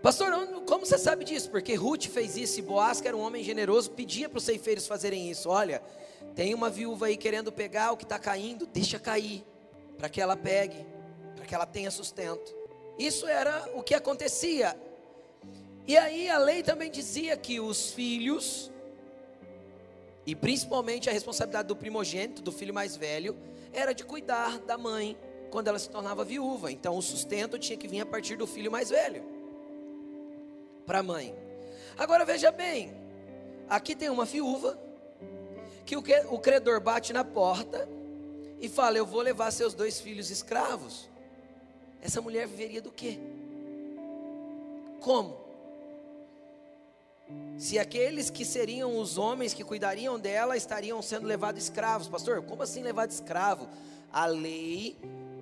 Pastor, 0.00 0.32
como 0.66 0.84
você 0.84 0.98
sabe 0.98 1.24
disso? 1.24 1.48
Porque 1.50 1.74
Ruth 1.74 2.06
fez 2.06 2.36
isso 2.36 2.58
e 2.58 2.62
Boaz, 2.62 3.00
que 3.00 3.06
era 3.06 3.16
um 3.16 3.20
homem 3.20 3.42
generoso, 3.42 3.90
pedia 3.90 4.28
para 4.28 4.38
os 4.38 4.44
ceifeiros 4.44 4.86
fazerem 4.86 5.30
isso. 5.30 5.48
Olha, 5.48 5.80
tem 6.34 6.54
uma 6.54 6.68
viúva 6.70 7.06
aí 7.06 7.16
querendo 7.16 7.52
pegar 7.52 7.92
o 7.92 7.96
que 7.96 8.04
está 8.04 8.18
caindo, 8.18 8.66
deixa 8.66 8.98
cair, 8.98 9.44
para 9.96 10.08
que 10.08 10.20
ela 10.20 10.36
pegue, 10.36 10.84
para 11.36 11.44
que 11.44 11.54
ela 11.54 11.66
tenha 11.66 11.90
sustento. 11.90 12.61
Isso 12.98 13.26
era 13.26 13.70
o 13.74 13.82
que 13.82 13.94
acontecia. 13.94 14.76
E 15.86 15.96
aí 15.96 16.28
a 16.28 16.38
lei 16.38 16.62
também 16.62 16.90
dizia 16.90 17.36
que 17.36 17.58
os 17.58 17.90
filhos, 17.90 18.70
e 20.26 20.34
principalmente 20.34 21.08
a 21.08 21.12
responsabilidade 21.12 21.68
do 21.68 21.76
primogênito, 21.76 22.42
do 22.42 22.52
filho 22.52 22.72
mais 22.72 22.96
velho, 22.96 23.36
era 23.72 23.92
de 23.92 24.04
cuidar 24.04 24.58
da 24.60 24.78
mãe 24.78 25.16
quando 25.50 25.68
ela 25.68 25.78
se 25.78 25.90
tornava 25.90 26.24
viúva. 26.24 26.70
Então 26.70 26.96
o 26.96 27.02
sustento 27.02 27.58
tinha 27.58 27.76
que 27.76 27.88
vir 27.88 28.00
a 28.00 28.06
partir 28.06 28.36
do 28.36 28.46
filho 28.46 28.70
mais 28.70 28.90
velho 28.90 29.24
para 30.86 31.00
a 31.00 31.02
mãe. 31.02 31.34
Agora 31.96 32.24
veja 32.24 32.50
bem, 32.50 32.94
aqui 33.68 33.94
tem 33.94 34.08
uma 34.08 34.24
viúva 34.24 34.78
que 35.84 35.96
o 35.96 36.38
credor 36.38 36.80
bate 36.80 37.12
na 37.12 37.24
porta 37.24 37.88
e 38.60 38.68
fala: 38.68 38.96
Eu 38.96 39.04
vou 39.04 39.20
levar 39.20 39.50
seus 39.50 39.74
dois 39.74 40.00
filhos 40.00 40.30
escravos 40.30 41.10
essa 42.02 42.20
mulher 42.20 42.46
viveria 42.46 42.82
do 42.82 42.90
quê? 42.90 43.18
Como? 45.00 45.40
Se 47.56 47.78
aqueles 47.78 48.28
que 48.28 48.44
seriam 48.44 48.98
os 48.98 49.16
homens 49.16 49.54
que 49.54 49.62
cuidariam 49.62 50.18
dela 50.18 50.56
estariam 50.56 51.00
sendo 51.00 51.26
levados 51.26 51.62
escravos, 51.62 52.08
pastor, 52.08 52.42
como 52.42 52.62
assim 52.62 52.82
levado 52.82 53.10
escravo? 53.10 53.68
A 54.12 54.26
lei 54.26 54.96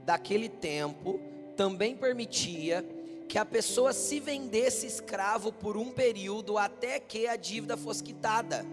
daquele 0.05 0.49
tempo 0.49 1.19
também 1.57 1.97
permitia 1.97 2.85
que 3.27 3.39
a 3.39 3.45
pessoa 3.45 3.93
se 3.93 4.21
vendesse 4.21 4.87
escravo 4.87 5.53
por 5.53 5.77
um 5.77 5.91
período 5.91 6.59
até 6.59 7.01
que 7.01 7.27
a 7.27 7.37
dívida 7.37 7.77
fosse 7.77 8.03
quitada. 8.03 8.67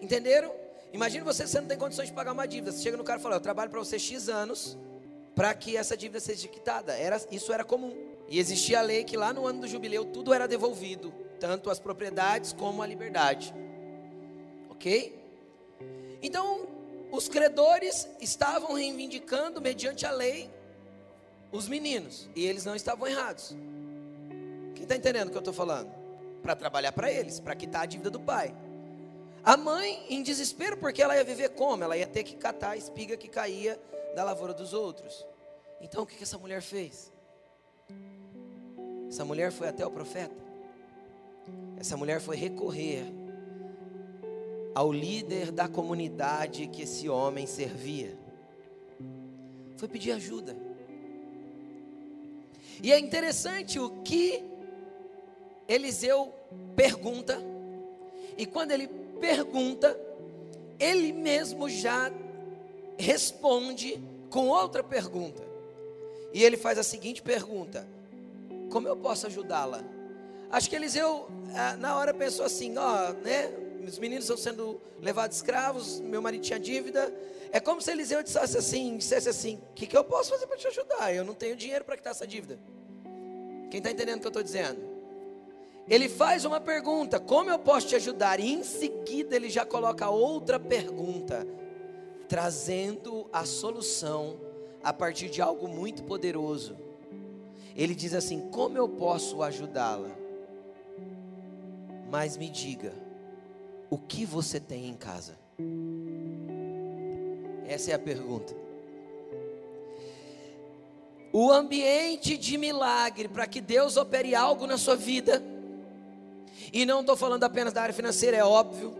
Entenderam? 0.00 0.52
Imagina 0.92 1.24
você, 1.24 1.46
você 1.46 1.60
não 1.60 1.68
tem 1.68 1.78
condições 1.78 2.08
de 2.08 2.14
pagar 2.14 2.32
uma 2.32 2.46
dívida. 2.46 2.70
Você 2.70 2.82
chega 2.82 2.96
no 2.96 3.04
cara 3.04 3.18
e 3.18 3.22
fala: 3.22 3.36
Eu 3.36 3.40
trabalho 3.40 3.70
para 3.70 3.78
você 3.78 3.98
X 3.98 4.28
anos, 4.28 4.76
para 5.34 5.52
que 5.54 5.76
essa 5.76 5.96
dívida 5.96 6.20
seja 6.20 6.46
quitada. 6.48 6.92
Era, 6.96 7.20
isso 7.30 7.52
era 7.52 7.64
comum. 7.64 7.94
E 8.28 8.38
existia 8.38 8.78
a 8.78 8.82
lei 8.82 9.04
que 9.04 9.16
lá 9.16 9.32
no 9.32 9.46
ano 9.46 9.60
do 9.60 9.68
jubileu 9.68 10.04
tudo 10.04 10.32
era 10.32 10.48
devolvido, 10.48 11.12
tanto 11.38 11.70
as 11.70 11.78
propriedades 11.78 12.52
como 12.52 12.82
a 12.82 12.86
liberdade. 12.86 13.54
Ok? 14.70 15.18
Então, 16.22 16.66
os 17.10 17.28
credores 17.28 18.08
estavam 18.20 18.74
reivindicando, 18.74 19.60
mediante 19.60 20.06
a 20.06 20.10
lei, 20.10 20.50
os 21.52 21.68
meninos, 21.68 22.28
e 22.34 22.46
eles 22.46 22.64
não 22.64 22.74
estavam 22.74 23.06
errados. 23.06 23.54
Quem 24.74 24.82
está 24.82 24.96
entendendo 24.96 25.28
o 25.28 25.30
que 25.30 25.36
eu 25.36 25.40
estou 25.40 25.54
falando? 25.54 25.92
Para 26.42 26.56
trabalhar 26.56 26.92
para 26.92 27.12
eles, 27.12 27.38
para 27.38 27.54
quitar 27.54 27.82
a 27.82 27.86
dívida 27.86 28.10
do 28.10 28.20
pai. 28.20 28.54
A 29.44 29.56
mãe, 29.56 30.06
em 30.08 30.22
desespero, 30.22 30.76
porque 30.76 31.02
ela 31.02 31.14
ia 31.14 31.22
viver 31.22 31.50
como? 31.50 31.84
Ela 31.84 31.96
ia 31.96 32.06
ter 32.06 32.24
que 32.24 32.34
catar 32.34 32.70
a 32.70 32.76
espiga 32.76 33.16
que 33.16 33.28
caía 33.28 33.78
da 34.14 34.24
lavoura 34.24 34.54
dos 34.54 34.72
outros. 34.72 35.26
Então 35.80 36.02
o 36.04 36.06
que, 36.06 36.22
essa 36.22 36.38
mulher 36.38 36.62
fez? 36.62 37.12
Essa 39.08 39.24
mulher 39.24 39.52
foi 39.52 39.68
até 39.68 39.84
o 39.84 39.90
profeta. 39.90 40.42
Essa 41.76 41.96
mulher 41.96 42.20
foi 42.20 42.36
recorrer 42.36 43.04
ao 44.74 44.92
líder 44.92 45.52
da 45.52 45.68
comunidade 45.68 46.66
que 46.68 46.82
esse 46.82 47.08
homem 47.08 47.46
servia. 47.46 48.18
Foi 49.76 49.88
pedir 49.88 50.12
ajuda. 50.12 50.56
E 52.82 52.92
é 52.92 52.98
interessante 52.98 53.78
o 53.78 54.02
que 54.02 54.44
Eliseu 55.68 56.34
pergunta. 56.74 57.38
E 58.36 58.46
quando 58.46 58.72
ele 58.72 58.88
pergunta, 59.20 59.98
ele 60.78 61.12
mesmo 61.12 61.68
já 61.68 62.10
responde 62.98 64.02
com 64.30 64.48
outra 64.48 64.82
pergunta. 64.82 65.42
E 66.32 66.42
ele 66.42 66.56
faz 66.56 66.78
a 66.78 66.82
seguinte 66.82 67.22
pergunta: 67.22 67.86
Como 68.70 68.88
eu 68.88 68.96
posso 68.96 69.26
ajudá-la? 69.26 69.82
Acho 70.50 70.68
que 70.68 70.76
Eliseu, 70.76 71.28
ah, 71.54 71.76
na 71.76 71.96
hora, 71.96 72.12
pensou 72.12 72.44
assim: 72.44 72.76
Ó, 72.76 73.12
né? 73.12 73.52
Os 73.86 73.98
meninos 73.98 74.24
estão 74.24 74.36
sendo 74.36 74.80
levados 75.00 75.36
escravos, 75.36 76.00
meu 76.00 76.22
marido 76.22 76.42
tinha 76.42 76.58
dívida. 76.58 77.12
É 77.52 77.60
como 77.60 77.80
se 77.80 77.90
Eliseu 77.90 78.22
dissesse 78.22 78.58
assim: 78.58 78.96
dissesse 78.96 79.28
assim, 79.28 79.60
O 79.70 79.74
que, 79.74 79.86
que 79.86 79.96
eu 79.96 80.02
posso 80.02 80.30
fazer 80.30 80.46
para 80.46 80.56
te 80.56 80.66
ajudar? 80.66 81.14
Eu 81.14 81.24
não 81.24 81.34
tenho 81.34 81.54
dinheiro 81.54 81.84
para 81.84 81.96
quitar 81.96 82.10
essa 82.10 82.26
dívida. 82.26 82.58
Quem 83.70 83.78
está 83.78 83.90
entendendo 83.90 84.18
o 84.18 84.20
que 84.20 84.26
eu 84.26 84.30
estou 84.30 84.42
dizendo? 84.42 84.80
Ele 85.88 86.08
faz 86.08 86.44
uma 86.44 86.60
pergunta: 86.60 87.20
Como 87.20 87.50
eu 87.50 87.58
posso 87.58 87.86
te 87.86 87.96
ajudar? 87.96 88.40
E 88.40 88.52
em 88.52 88.64
seguida 88.64 89.36
ele 89.36 89.50
já 89.50 89.64
coloca 89.64 90.08
outra 90.08 90.58
pergunta, 90.58 91.46
trazendo 92.28 93.28
a 93.32 93.44
solução 93.44 94.38
a 94.82 94.92
partir 94.92 95.30
de 95.30 95.40
algo 95.40 95.68
muito 95.68 96.02
poderoso. 96.04 96.76
Ele 97.74 97.94
diz 97.94 98.14
assim: 98.14 98.48
Como 98.50 98.76
eu 98.76 98.88
posso 98.88 99.42
ajudá-la? 99.42 100.10
Mas 102.10 102.36
me 102.36 102.48
diga, 102.48 102.92
o 103.90 103.98
que 103.98 104.24
você 104.24 104.60
tem 104.60 104.86
em 104.86 104.94
casa? 104.94 105.36
Essa 107.66 107.90
é 107.90 107.94
a 107.94 107.98
pergunta. 107.98 108.54
O 111.32 111.50
ambiente 111.50 112.36
de 112.36 112.56
milagre 112.56 113.26
para 113.26 113.46
que 113.46 113.60
Deus 113.60 113.96
opere 113.96 114.34
algo 114.34 114.66
na 114.66 114.78
sua 114.78 114.94
vida 114.94 115.42
e 116.72 116.86
não 116.86 117.00
estou 117.00 117.16
falando 117.16 117.44
apenas 117.44 117.72
da 117.72 117.82
área 117.82 117.94
financeira, 117.94 118.36
é 118.36 118.44
óbvio. 118.44 118.94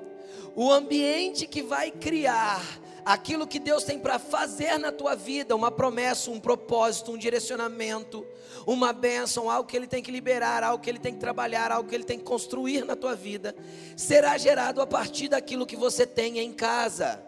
O 0.56 0.72
ambiente 0.72 1.46
que 1.46 1.62
vai 1.62 1.90
criar 1.90 2.60
aquilo 3.04 3.46
que 3.46 3.58
Deus 3.58 3.84
tem 3.84 3.98
para 3.98 4.18
fazer 4.18 4.78
na 4.78 4.90
tua 4.90 5.14
vida, 5.14 5.54
uma 5.54 5.70
promessa, 5.70 6.30
um 6.30 6.40
propósito, 6.40 7.12
um 7.12 7.18
direcionamento, 7.18 8.26
uma 8.66 8.92
bênção, 8.92 9.50
algo 9.50 9.68
que 9.68 9.76
Ele 9.76 9.86
tem 9.86 10.02
que 10.02 10.10
liberar, 10.10 10.62
algo 10.64 10.82
que 10.82 10.88
Ele 10.88 10.98
tem 10.98 11.12
que 11.12 11.20
trabalhar, 11.20 11.70
algo 11.70 11.88
que 11.88 11.94
Ele 11.94 12.04
tem 12.04 12.18
que 12.18 12.24
construir 12.24 12.84
na 12.84 12.96
tua 12.96 13.14
vida, 13.14 13.54
será 13.96 14.38
gerado 14.38 14.80
a 14.80 14.86
partir 14.86 15.28
daquilo 15.28 15.66
que 15.66 15.76
você 15.76 16.06
tem 16.06 16.38
em 16.38 16.52
casa. 16.52 17.22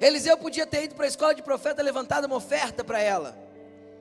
Eliseu 0.00 0.36
podia 0.36 0.66
ter 0.66 0.84
ido 0.84 0.94
para 0.94 1.06
a 1.06 1.08
escola 1.08 1.34
de 1.34 1.42
profeta, 1.42 1.82
levantado 1.82 2.26
uma 2.26 2.36
oferta 2.36 2.84
para 2.84 3.00
ela, 3.00 3.38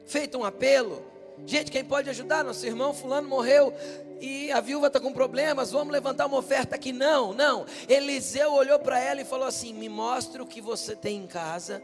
feito 0.05 0.38
um 0.38 0.43
apelo. 0.43 1.12
Gente, 1.45 1.71
quem 1.71 1.83
pode 1.83 2.09
ajudar? 2.09 2.43
Nosso 2.43 2.65
irmão 2.65 2.93
Fulano 2.93 3.27
morreu 3.27 3.73
e 4.21 4.51
a 4.51 4.61
viúva 4.61 4.87
está 4.87 4.99
com 4.99 5.11
problemas, 5.11 5.71
vamos 5.71 5.91
levantar 5.91 6.27
uma 6.27 6.37
oferta 6.37 6.75
aqui. 6.75 6.93
Não, 6.93 7.33
não. 7.33 7.65
Eliseu 7.89 8.53
olhou 8.53 8.79
para 8.79 8.99
ela 8.99 9.21
e 9.21 9.25
falou 9.25 9.47
assim: 9.47 9.73
Me 9.73 9.89
mostre 9.89 10.41
o 10.41 10.45
que 10.45 10.61
você 10.61 10.95
tem 10.95 11.17
em 11.17 11.27
casa, 11.27 11.83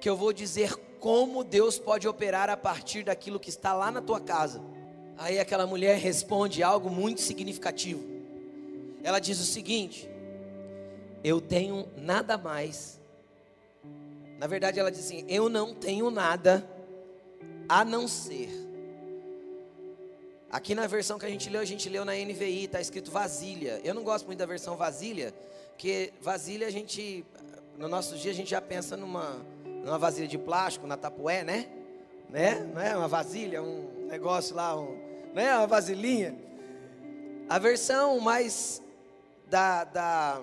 que 0.00 0.08
eu 0.08 0.16
vou 0.16 0.32
dizer 0.32 0.76
como 1.00 1.42
Deus 1.42 1.78
pode 1.78 2.06
operar 2.06 2.48
a 2.48 2.56
partir 2.56 3.02
daquilo 3.02 3.40
que 3.40 3.48
está 3.48 3.74
lá 3.74 3.90
na 3.90 4.00
tua 4.00 4.20
casa. 4.20 4.62
Aí 5.18 5.38
aquela 5.40 5.66
mulher 5.66 5.98
responde 5.98 6.62
algo 6.62 6.88
muito 6.88 7.20
significativo. 7.20 8.04
Ela 9.02 9.18
diz 9.18 9.40
o 9.40 9.44
seguinte: 9.44 10.08
Eu 11.24 11.40
tenho 11.40 11.88
nada 11.96 12.38
mais. 12.38 13.00
Na 14.38 14.46
verdade, 14.46 14.78
ela 14.78 14.92
diz 14.92 15.00
assim: 15.00 15.24
Eu 15.28 15.48
não 15.48 15.74
tenho 15.74 16.08
nada 16.10 16.64
a 17.68 17.84
não 17.84 18.06
ser 18.06 18.61
Aqui 20.52 20.74
na 20.74 20.86
versão 20.86 21.18
que 21.18 21.24
a 21.24 21.30
gente 21.30 21.48
leu, 21.48 21.62
a 21.62 21.64
gente 21.64 21.88
leu 21.88 22.04
na 22.04 22.12
NVI, 22.12 22.64
está 22.64 22.78
escrito 22.78 23.10
vasilha. 23.10 23.80
Eu 23.82 23.94
não 23.94 24.04
gosto 24.04 24.26
muito 24.26 24.38
da 24.38 24.44
versão 24.44 24.76
vasilha, 24.76 25.32
porque 25.70 26.12
vasilha 26.20 26.66
a 26.66 26.70
gente, 26.70 27.24
no 27.78 27.88
nosso 27.88 28.18
dia 28.18 28.30
a 28.30 28.34
gente 28.34 28.50
já 28.50 28.60
pensa 28.60 28.94
numa, 28.94 29.40
numa 29.64 29.98
vasilha 29.98 30.28
de 30.28 30.36
plástico, 30.36 30.86
na 30.86 30.94
tapué, 30.94 31.42
né? 31.42 31.70
Né? 32.28 32.70
Não 32.70 32.82
é 32.82 32.94
uma 32.94 33.08
vasilha, 33.08 33.62
um 33.62 34.06
negócio 34.10 34.54
lá, 34.54 34.78
um, 34.78 34.94
né? 35.32 35.56
Uma 35.56 35.66
vasilhinha. 35.66 36.36
A 37.48 37.58
versão 37.58 38.20
mais 38.20 38.82
da, 39.48 39.84
da 39.84 40.42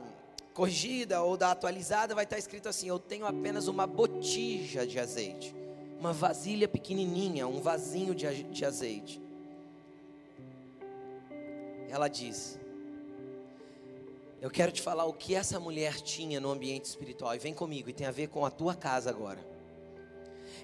corrigida 0.55 1.21
ou 1.21 1.37
da 1.37 1.51
atualizada 1.51 2.15
vai 2.15 2.23
estar 2.23 2.39
escrito 2.39 2.67
assim: 2.67 2.89
Eu 2.89 2.97
tenho 2.97 3.27
apenas 3.27 3.67
uma 3.67 3.85
botija 3.85 4.87
de 4.87 4.99
azeite, 4.99 5.55
uma 5.99 6.13
vasilha 6.13 6.67
pequenininha, 6.67 7.47
um 7.47 7.61
vasinho 7.61 8.15
de, 8.15 8.43
de 8.45 8.65
azeite 8.65 9.28
ela 11.89 12.07
diz: 12.07 12.59
Eu 14.41 14.49
quero 14.49 14.71
te 14.71 14.81
falar 14.81 15.05
o 15.05 15.13
que 15.13 15.35
essa 15.35 15.59
mulher 15.59 15.95
tinha 16.01 16.39
no 16.39 16.51
ambiente 16.51 16.85
espiritual, 16.85 17.35
e 17.35 17.39
vem 17.39 17.53
comigo, 17.53 17.89
e 17.89 17.93
tem 17.93 18.07
a 18.07 18.11
ver 18.11 18.27
com 18.27 18.45
a 18.45 18.51
tua 18.51 18.75
casa 18.75 19.09
agora. 19.09 19.45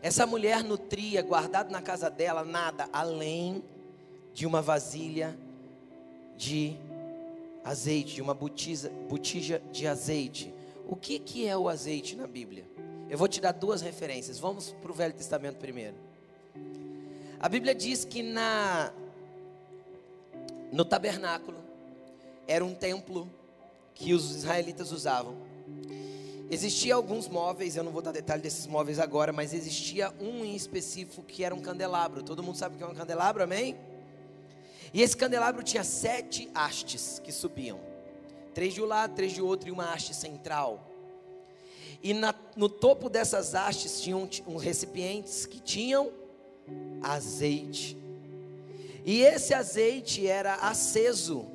Essa 0.02 0.26
mulher 0.26 0.64
nutria, 0.64 1.22
guardado 1.22 1.72
na 1.72 1.82
casa 1.82 2.10
dela, 2.10 2.44
nada 2.44 2.88
além 2.94 3.64
de 4.34 4.46
uma 4.46 4.62
vasilha 4.62 5.38
de 6.38 6.78
azeite, 7.64 8.16
de 8.16 8.22
uma 8.22 8.34
botija, 8.34 8.90
botija 9.10 9.62
de 9.72 9.88
azeite. 9.88 10.54
O 10.88 10.96
que, 10.96 11.18
que 11.18 11.48
é 11.48 11.58
o 11.58 11.68
azeite 11.68 12.16
na 12.16 12.28
Bíblia? 12.28 12.70
Eu 13.10 13.18
vou 13.18 13.28
te 13.28 13.42
dar 13.42 13.52
duas 13.52 13.82
referências. 13.82 14.38
Vamos 14.38 14.74
para 14.74 14.92
o 14.92 14.94
Velho 14.94 15.14
Testamento 15.14 15.58
primeiro. 15.58 15.96
A 17.40 17.50
Bíblia 17.50 17.74
diz 17.74 18.06
que 18.06 18.22
na 18.22 18.94
no 20.72 20.86
tabernáculo, 20.86 21.58
era 22.48 22.64
um 22.64 22.74
templo 22.74 23.30
que 23.94 24.14
os 24.14 24.36
israelitas 24.36 24.92
usavam. 24.92 25.36
Existia 26.50 26.94
alguns 26.94 27.28
móveis, 27.28 27.76
eu 27.76 27.84
não 27.84 27.92
vou 27.92 28.02
dar 28.02 28.12
detalhe 28.12 28.42
desses 28.42 28.68
móveis 28.68 29.00
agora, 29.00 29.34
mas 29.34 29.54
existia 29.54 30.14
um 30.20 30.46
em 30.46 30.56
específico 30.56 31.24
que 31.24 31.44
era 31.44 31.56
um 31.56 31.62
candelabro. 31.62 32.22
Todo 32.22 32.44
mundo 32.44 32.58
sabe 32.58 32.76
o 32.76 32.78
que 32.78 32.84
é 32.84 32.88
um 32.88 32.94
candelabro, 32.94 33.42
amém? 33.42 33.76
E 34.94 35.02
esse 35.02 35.18
candelabro 35.18 35.64
tinha 35.64 35.84
sete 35.84 36.50
hastes 36.54 37.20
que 37.20 37.32
subiam: 37.32 37.80
três 38.54 38.74
de 38.74 38.82
um 38.82 38.86
lado, 38.86 39.16
três 39.16 39.34
de 39.34 39.42
outro 39.42 39.70
e 39.70 39.72
uma 39.72 39.92
haste 39.92 40.14
central. 40.14 40.92
E 42.04 42.14
na, 42.14 42.36
no 42.56 42.70
topo 42.70 43.10
dessas 43.10 43.56
hastes 43.56 44.00
tinham 44.00 44.30
um, 44.46 44.58
recipientes 44.58 45.48
que 45.48 45.60
tinham 45.60 46.12
azeite 47.02 47.98
e 49.06 49.22
esse 49.22 49.54
azeite 49.54 50.26
era 50.26 50.56
aceso. 50.56 51.46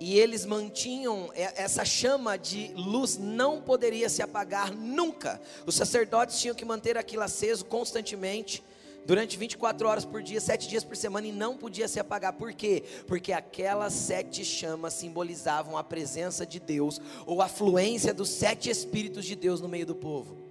E 0.00 0.16
eles 0.16 0.46
mantinham 0.46 1.28
essa 1.34 1.84
chama 1.84 2.38
de 2.38 2.72
luz 2.76 3.18
não 3.18 3.60
poderia 3.60 4.08
se 4.08 4.22
apagar 4.22 4.72
nunca. 4.72 5.40
Os 5.66 5.74
sacerdotes 5.74 6.40
tinham 6.40 6.54
que 6.54 6.64
manter 6.64 6.96
aquilo 6.96 7.24
aceso 7.24 7.64
constantemente 7.64 8.62
durante 9.04 9.36
24 9.36 9.88
horas 9.88 10.04
por 10.04 10.22
dia, 10.22 10.40
sete 10.40 10.68
dias 10.68 10.84
por 10.84 10.96
semana 10.96 11.26
e 11.26 11.32
não 11.32 11.56
podia 11.56 11.88
se 11.88 11.98
apagar. 11.98 12.34
Por 12.34 12.52
quê? 12.52 12.84
Porque 13.08 13.32
aquelas 13.32 13.92
sete 13.92 14.44
chamas 14.44 14.94
simbolizavam 14.94 15.76
a 15.76 15.82
presença 15.82 16.46
de 16.46 16.60
Deus 16.60 17.00
ou 17.26 17.42
a 17.42 17.48
fluência 17.48 18.14
dos 18.14 18.28
sete 18.28 18.70
espíritos 18.70 19.24
de 19.24 19.34
Deus 19.34 19.60
no 19.60 19.68
meio 19.68 19.86
do 19.86 19.96
povo. 19.96 20.47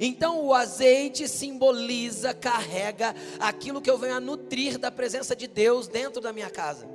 Então 0.00 0.44
o 0.44 0.54
azeite 0.54 1.28
simboliza, 1.28 2.34
carrega 2.34 3.14
aquilo 3.38 3.80
que 3.80 3.90
eu 3.90 3.98
venho 3.98 4.16
a 4.16 4.20
nutrir 4.20 4.78
da 4.78 4.90
presença 4.90 5.34
de 5.34 5.46
Deus 5.46 5.88
dentro 5.88 6.20
da 6.20 6.32
minha 6.32 6.50
casa. 6.50 6.86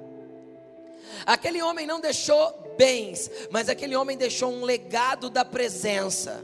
Aquele 1.25 1.61
homem 1.61 1.85
não 1.85 1.99
deixou 1.99 2.73
bens, 2.77 3.29
mas 3.51 3.69
aquele 3.69 3.95
homem 3.95 4.17
deixou 4.17 4.51
um 4.51 4.63
legado 4.63 5.29
da 5.29 5.43
presença. 5.43 6.43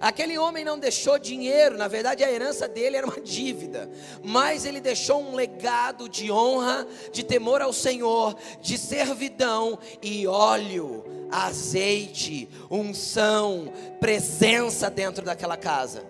Aquele 0.00 0.38
homem 0.38 0.64
não 0.64 0.78
deixou 0.78 1.18
dinheiro, 1.18 1.76
na 1.76 1.86
verdade 1.86 2.24
a 2.24 2.32
herança 2.32 2.66
dele 2.66 2.96
era 2.96 3.06
uma 3.06 3.20
dívida, 3.20 3.88
mas 4.22 4.64
ele 4.64 4.80
deixou 4.80 5.20
um 5.20 5.34
legado 5.34 6.08
de 6.08 6.32
honra, 6.32 6.86
de 7.12 7.22
temor 7.22 7.60
ao 7.60 7.72
Senhor, 7.72 8.34
de 8.62 8.78
servidão 8.78 9.78
e 10.00 10.26
óleo, 10.26 11.04
azeite, 11.30 12.48
unção, 12.70 13.72
presença 13.98 14.90
dentro 14.90 15.24
daquela 15.24 15.56
casa. 15.56 16.04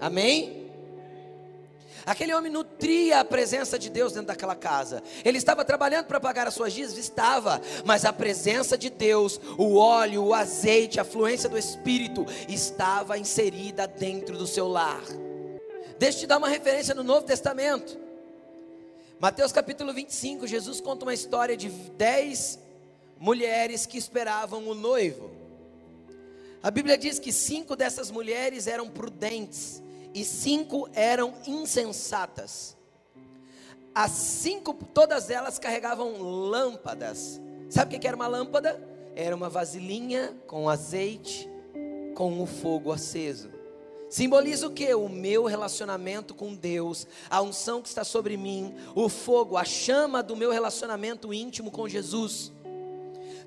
Amém? 0.00 0.66
Aquele 2.06 2.32
homem 2.32 2.52
nutria 2.52 3.18
a 3.18 3.24
presença 3.24 3.76
de 3.76 3.90
Deus 3.90 4.12
dentro 4.12 4.28
daquela 4.28 4.54
casa. 4.54 5.02
Ele 5.24 5.38
estava 5.38 5.64
trabalhando 5.64 6.06
para 6.06 6.20
pagar 6.20 6.46
as 6.46 6.54
suas 6.54 6.72
dívidas? 6.72 6.96
Estava. 6.96 7.60
Mas 7.84 8.04
a 8.04 8.12
presença 8.12 8.78
de 8.78 8.88
Deus, 8.88 9.40
o 9.58 9.76
óleo, 9.76 10.26
o 10.26 10.32
azeite, 10.32 11.00
a 11.00 11.04
fluência 11.04 11.48
do 11.48 11.58
Espírito 11.58 12.24
estava 12.48 13.18
inserida 13.18 13.88
dentro 13.88 14.38
do 14.38 14.46
seu 14.46 14.68
lar. 14.68 15.02
Deixa 15.98 16.18
eu 16.18 16.20
te 16.20 16.26
dar 16.28 16.38
uma 16.38 16.48
referência 16.48 16.94
no 16.94 17.02
Novo 17.02 17.26
Testamento. 17.26 17.98
Mateus 19.18 19.50
capítulo 19.50 19.92
25, 19.92 20.46
Jesus 20.46 20.80
conta 20.80 21.04
uma 21.06 21.14
história 21.14 21.56
de 21.56 21.70
dez 21.70 22.58
mulheres 23.18 23.86
que 23.86 23.98
esperavam 23.98 24.68
o 24.68 24.74
noivo. 24.74 25.30
A 26.62 26.70
Bíblia 26.70 26.98
diz 26.98 27.18
que 27.18 27.32
cinco 27.32 27.76
dessas 27.76 28.10
mulheres 28.10 28.66
eram 28.66 28.88
prudentes 28.88 29.82
e 30.14 30.24
cinco 30.24 30.88
eram 30.92 31.34
insensatas. 31.46 32.76
As 33.94 34.10
cinco, 34.10 34.74
todas 34.74 35.30
elas 35.30 35.58
carregavam 35.58 36.20
lâmpadas. 36.20 37.40
Sabe 37.70 37.96
o 37.96 38.00
que 38.00 38.06
era 38.06 38.16
uma 38.16 38.26
lâmpada? 38.26 38.96
era 39.16 39.34
uma 39.34 39.48
vasilhinha 39.48 40.36
com 40.46 40.68
azeite, 40.68 41.48
com 42.14 42.40
o 42.40 42.46
fogo 42.46 42.92
aceso. 42.92 43.48
Simboliza 44.10 44.68
o 44.68 44.70
que? 44.70 44.94
O 44.94 45.08
meu 45.08 45.46
relacionamento 45.46 46.34
com 46.34 46.54
Deus, 46.54 47.08
a 47.28 47.40
unção 47.40 47.80
que 47.80 47.88
está 47.88 48.04
sobre 48.04 48.36
mim, 48.36 48.74
o 48.94 49.08
fogo, 49.08 49.56
a 49.56 49.64
chama 49.64 50.22
do 50.22 50.36
meu 50.36 50.52
relacionamento 50.52 51.32
íntimo 51.32 51.70
com 51.70 51.88
Jesus. 51.88 52.52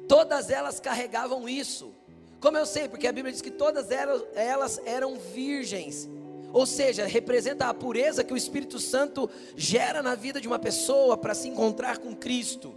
Todas 0.09 0.49
elas 0.49 0.79
carregavam 0.79 1.47
isso. 1.47 1.93
Como 2.41 2.57
eu 2.57 2.65
sei? 2.65 2.89
Porque 2.89 3.05
a 3.05 3.11
Bíblia 3.11 3.31
diz 3.31 3.43
que 3.43 3.51
todas 3.51 3.91
elas, 3.91 4.23
elas 4.33 4.81
eram 4.83 5.19
virgens. 5.19 6.09
Ou 6.51 6.65
seja, 6.65 7.05
representa 7.05 7.67
a 7.67 7.73
pureza 7.75 8.23
que 8.23 8.33
o 8.33 8.37
Espírito 8.37 8.79
Santo 8.79 9.29
gera 9.55 10.01
na 10.01 10.15
vida 10.15 10.41
de 10.41 10.47
uma 10.47 10.57
pessoa 10.57 11.15
para 11.15 11.35
se 11.35 11.47
encontrar 11.47 11.99
com 11.99 12.15
Cristo. 12.15 12.73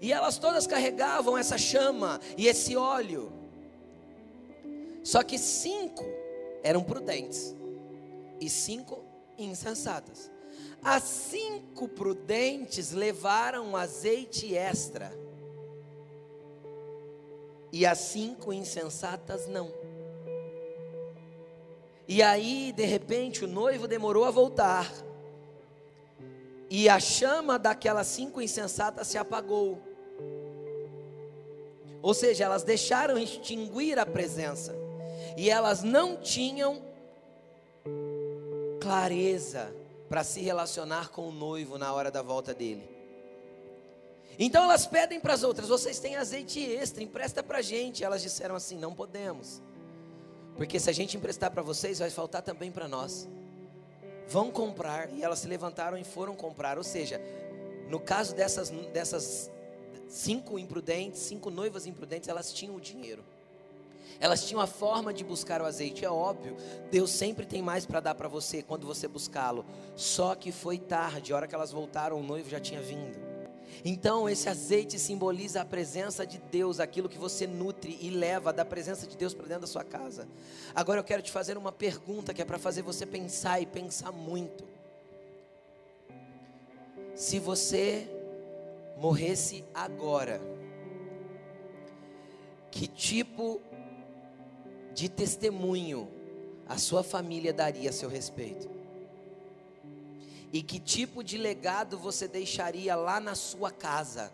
E 0.00 0.12
elas 0.12 0.36
todas 0.36 0.66
carregavam 0.66 1.38
essa 1.38 1.56
chama 1.56 2.20
e 2.36 2.48
esse 2.48 2.74
óleo. 2.76 3.32
Só 5.04 5.22
que 5.22 5.38
cinco 5.38 6.04
eram 6.64 6.82
prudentes 6.82 7.54
e 8.40 8.50
cinco 8.50 9.04
insensatas. 9.38 10.28
As 10.82 11.04
cinco 11.04 11.86
prudentes 11.86 12.90
levaram 12.90 13.76
azeite 13.76 14.56
extra. 14.56 15.29
E 17.72 17.86
as 17.86 17.98
cinco 17.98 18.52
insensatas 18.52 19.46
não. 19.46 19.72
E 22.08 22.22
aí, 22.22 22.72
de 22.72 22.84
repente, 22.84 23.44
o 23.44 23.48
noivo 23.48 23.86
demorou 23.86 24.24
a 24.24 24.30
voltar. 24.30 24.92
E 26.68 26.88
a 26.88 26.98
chama 26.98 27.58
daquelas 27.58 28.08
cinco 28.08 28.40
insensatas 28.40 29.06
se 29.06 29.16
apagou. 29.16 29.80
Ou 32.02 32.14
seja, 32.14 32.44
elas 32.44 32.62
deixaram 32.64 33.16
extinguir 33.18 33.98
a 33.98 34.06
presença. 34.06 34.74
E 35.36 35.48
elas 35.48 35.82
não 35.82 36.16
tinham 36.16 36.82
clareza 38.80 39.72
para 40.08 40.24
se 40.24 40.40
relacionar 40.40 41.10
com 41.10 41.28
o 41.28 41.32
noivo 41.32 41.78
na 41.78 41.92
hora 41.92 42.10
da 42.10 42.22
volta 42.22 42.52
dele. 42.52 42.99
Então 44.42 44.64
elas 44.64 44.86
pedem 44.86 45.20
para 45.20 45.34
as 45.34 45.42
outras: 45.42 45.68
vocês 45.68 45.98
têm 45.98 46.16
azeite 46.16 46.58
extra, 46.58 47.02
empresta 47.02 47.42
para 47.42 47.58
a 47.58 47.62
gente. 47.62 48.02
Elas 48.02 48.22
disseram 48.22 48.56
assim: 48.56 48.78
não 48.78 48.94
podemos, 48.94 49.62
porque 50.56 50.80
se 50.80 50.88
a 50.88 50.92
gente 50.94 51.14
emprestar 51.14 51.50
para 51.50 51.60
vocês, 51.60 51.98
vai 51.98 52.08
faltar 52.08 52.40
também 52.40 52.72
para 52.72 52.88
nós. 52.88 53.28
Vão 54.26 54.50
comprar, 54.50 55.10
e 55.12 55.22
elas 55.22 55.40
se 55.40 55.46
levantaram 55.46 55.98
e 55.98 56.04
foram 56.04 56.34
comprar. 56.34 56.78
Ou 56.78 56.84
seja, 56.84 57.20
no 57.90 58.00
caso 58.00 58.34
dessas, 58.34 58.70
dessas 58.70 59.50
cinco 60.08 60.58
imprudentes, 60.58 61.20
cinco 61.20 61.50
noivas 61.50 61.84
imprudentes, 61.84 62.28
elas 62.28 62.50
tinham 62.50 62.76
o 62.76 62.80
dinheiro. 62.80 63.22
Elas 64.18 64.44
tinham 64.44 64.60
a 64.60 64.66
forma 64.66 65.12
de 65.12 65.24
buscar 65.24 65.60
o 65.60 65.66
azeite, 65.66 66.04
é 66.04 66.10
óbvio. 66.10 66.56
Deus 66.90 67.10
sempre 67.10 67.44
tem 67.44 67.60
mais 67.60 67.84
para 67.84 68.00
dar 68.00 68.14
para 68.14 68.28
você 68.28 68.62
quando 68.62 68.86
você 68.86 69.08
buscá-lo. 69.08 69.66
Só 69.96 70.34
que 70.34 70.52
foi 70.52 70.78
tarde, 70.78 71.32
a 71.32 71.36
hora 71.36 71.48
que 71.48 71.54
elas 71.54 71.72
voltaram, 71.72 72.18
o 72.18 72.22
noivo 72.22 72.48
já 72.48 72.60
tinha 72.60 72.80
vindo. 72.80 73.29
Então, 73.84 74.28
esse 74.28 74.48
azeite 74.48 74.98
simboliza 74.98 75.62
a 75.62 75.64
presença 75.64 76.26
de 76.26 76.38
Deus, 76.38 76.80
aquilo 76.80 77.08
que 77.08 77.18
você 77.18 77.46
nutre 77.46 77.98
e 78.00 78.10
leva 78.10 78.52
da 78.52 78.64
presença 78.64 79.06
de 79.06 79.16
Deus 79.16 79.32
para 79.32 79.46
dentro 79.46 79.62
da 79.62 79.66
sua 79.66 79.84
casa. 79.84 80.28
Agora 80.74 81.00
eu 81.00 81.04
quero 81.04 81.22
te 81.22 81.30
fazer 81.30 81.56
uma 81.56 81.72
pergunta 81.72 82.34
que 82.34 82.42
é 82.42 82.44
para 82.44 82.58
fazer 82.58 82.82
você 82.82 83.06
pensar 83.06 83.60
e 83.60 83.66
pensar 83.66 84.12
muito. 84.12 84.64
Se 87.14 87.38
você 87.38 88.08
morresse 88.98 89.64
agora, 89.74 90.40
que 92.70 92.86
tipo 92.86 93.60
de 94.94 95.08
testemunho 95.08 96.08
a 96.68 96.76
sua 96.76 97.02
família 97.02 97.52
daria 97.52 97.90
a 97.90 97.92
seu 97.92 98.08
respeito? 98.08 98.79
E 100.52 100.62
que 100.62 100.80
tipo 100.80 101.22
de 101.22 101.38
legado 101.38 101.96
você 101.98 102.26
deixaria 102.26 102.96
lá 102.96 103.20
na 103.20 103.34
sua 103.34 103.70
casa? 103.70 104.32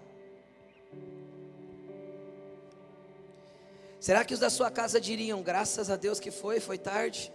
Será 4.00 4.24
que 4.24 4.32
os 4.32 4.40
da 4.40 4.48
sua 4.48 4.70
casa 4.70 5.00
diriam, 5.00 5.42
graças 5.42 5.90
a 5.90 5.96
Deus 5.96 6.20
que 6.20 6.30
foi, 6.30 6.60
foi 6.60 6.78
tarde? 6.78 7.32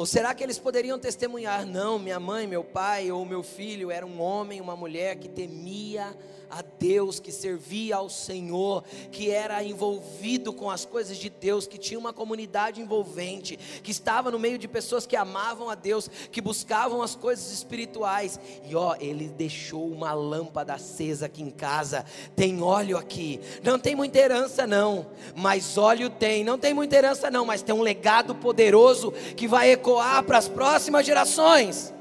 Ou 0.00 0.06
será 0.06 0.34
que 0.34 0.42
eles 0.42 0.58
poderiam 0.58 0.98
testemunhar? 0.98 1.66
Não, 1.66 1.98
minha 1.98 2.18
mãe, 2.18 2.46
meu 2.46 2.64
pai 2.64 3.12
ou 3.12 3.22
meu 3.26 3.42
filho 3.42 3.90
era 3.90 4.06
um 4.06 4.18
homem, 4.18 4.58
uma 4.58 4.74
mulher 4.74 5.16
que 5.16 5.28
temia 5.28 6.16
a 6.48 6.62
Deus, 6.62 7.20
que 7.20 7.30
servia 7.30 7.96
ao 7.96 8.08
Senhor, 8.08 8.82
que 9.12 9.30
era 9.30 9.62
envolvido 9.62 10.52
com 10.52 10.70
as 10.70 10.84
coisas 10.86 11.16
de 11.16 11.28
Deus, 11.30 11.66
que 11.66 11.78
tinha 11.78 12.00
uma 12.00 12.12
comunidade 12.12 12.80
envolvente, 12.80 13.58
que 13.82 13.90
estava 13.90 14.30
no 14.30 14.38
meio 14.38 14.58
de 14.58 14.66
pessoas 14.66 15.06
que 15.06 15.14
amavam 15.14 15.68
a 15.68 15.74
Deus, 15.74 16.08
que 16.32 16.40
buscavam 16.40 17.02
as 17.02 17.14
coisas 17.14 17.52
espirituais. 17.52 18.40
E 18.64 18.74
ó, 18.74 18.96
ele 18.98 19.28
deixou 19.28 19.86
uma 19.86 20.12
lâmpada 20.12 20.74
acesa 20.74 21.26
aqui 21.26 21.42
em 21.42 21.50
casa. 21.50 22.04
Tem 22.34 22.60
óleo 22.62 22.96
aqui. 22.96 23.38
Não 23.62 23.78
tem 23.78 23.94
muita 23.94 24.18
herança 24.18 24.66
não, 24.66 25.06
mas 25.36 25.78
óleo 25.78 26.10
tem. 26.10 26.42
Não 26.42 26.58
tem 26.58 26.74
muita 26.74 26.96
herança 26.96 27.30
não, 27.30 27.44
mas 27.44 27.62
tem 27.62 27.74
um 27.74 27.82
legado 27.82 28.34
poderoso 28.34 29.12
que 29.36 29.46
vai 29.46 29.70
ecoar 29.70 29.89
para 30.26 30.38
as 30.38 30.48
próximas 30.48 31.04
gerações. 31.04 31.92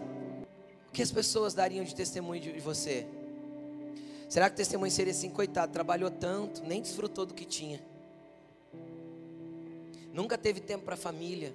O 0.89 0.91
que 0.91 1.01
as 1.01 1.11
pessoas 1.11 1.53
dariam 1.53 1.83
de 1.83 1.93
testemunho 1.93 2.41
de 2.41 2.59
você? 2.59 3.07
Será 4.27 4.49
que 4.49 4.53
o 4.53 4.57
testemunho 4.57 4.91
seria 4.91 5.11
assim, 5.11 5.29
coitado, 5.29 5.71
trabalhou 5.71 6.11
tanto, 6.11 6.63
nem 6.63 6.81
desfrutou 6.81 7.25
do 7.25 7.33
que 7.33 7.45
tinha? 7.45 7.81
Nunca 10.13 10.37
teve 10.37 10.59
tempo 10.59 10.85
para 10.85 10.93
a 10.93 10.97
família. 10.97 11.53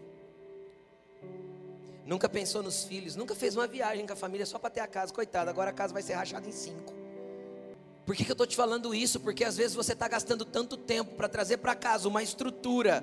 Nunca 2.05 2.29
pensou 2.29 2.63
nos 2.63 2.85
filhos, 2.85 3.17
nunca 3.17 3.35
fez 3.35 3.57
uma 3.57 3.67
viagem 3.67 4.07
com 4.07 4.13
a 4.13 4.17
família 4.17 4.45
só 4.45 4.59
para 4.59 4.71
ter 4.71 4.81
a 4.81 4.87
casa, 4.87 5.13
coitado, 5.13 5.49
agora 5.49 5.71
a 5.71 5.73
casa 5.73 5.93
vai 5.93 6.03
ser 6.03 6.15
rachada 6.15 6.47
em 6.49 6.53
cinco. 6.53 6.93
Por 8.05 8.15
que, 8.15 8.25
que 8.25 8.31
eu 8.31 8.35
estou 8.35 8.47
te 8.47 8.55
falando 8.55 8.95
isso? 8.95 9.19
Porque 9.21 9.45
às 9.45 9.57
vezes 9.57 9.75
você 9.75 9.95
está 9.95 10.07
gastando 10.07 10.45
tanto 10.45 10.77
tempo 10.77 11.15
para 11.15 11.29
trazer 11.29 11.57
para 11.59 11.75
casa 11.75 12.07
uma 12.07 12.23
estrutura 12.23 13.03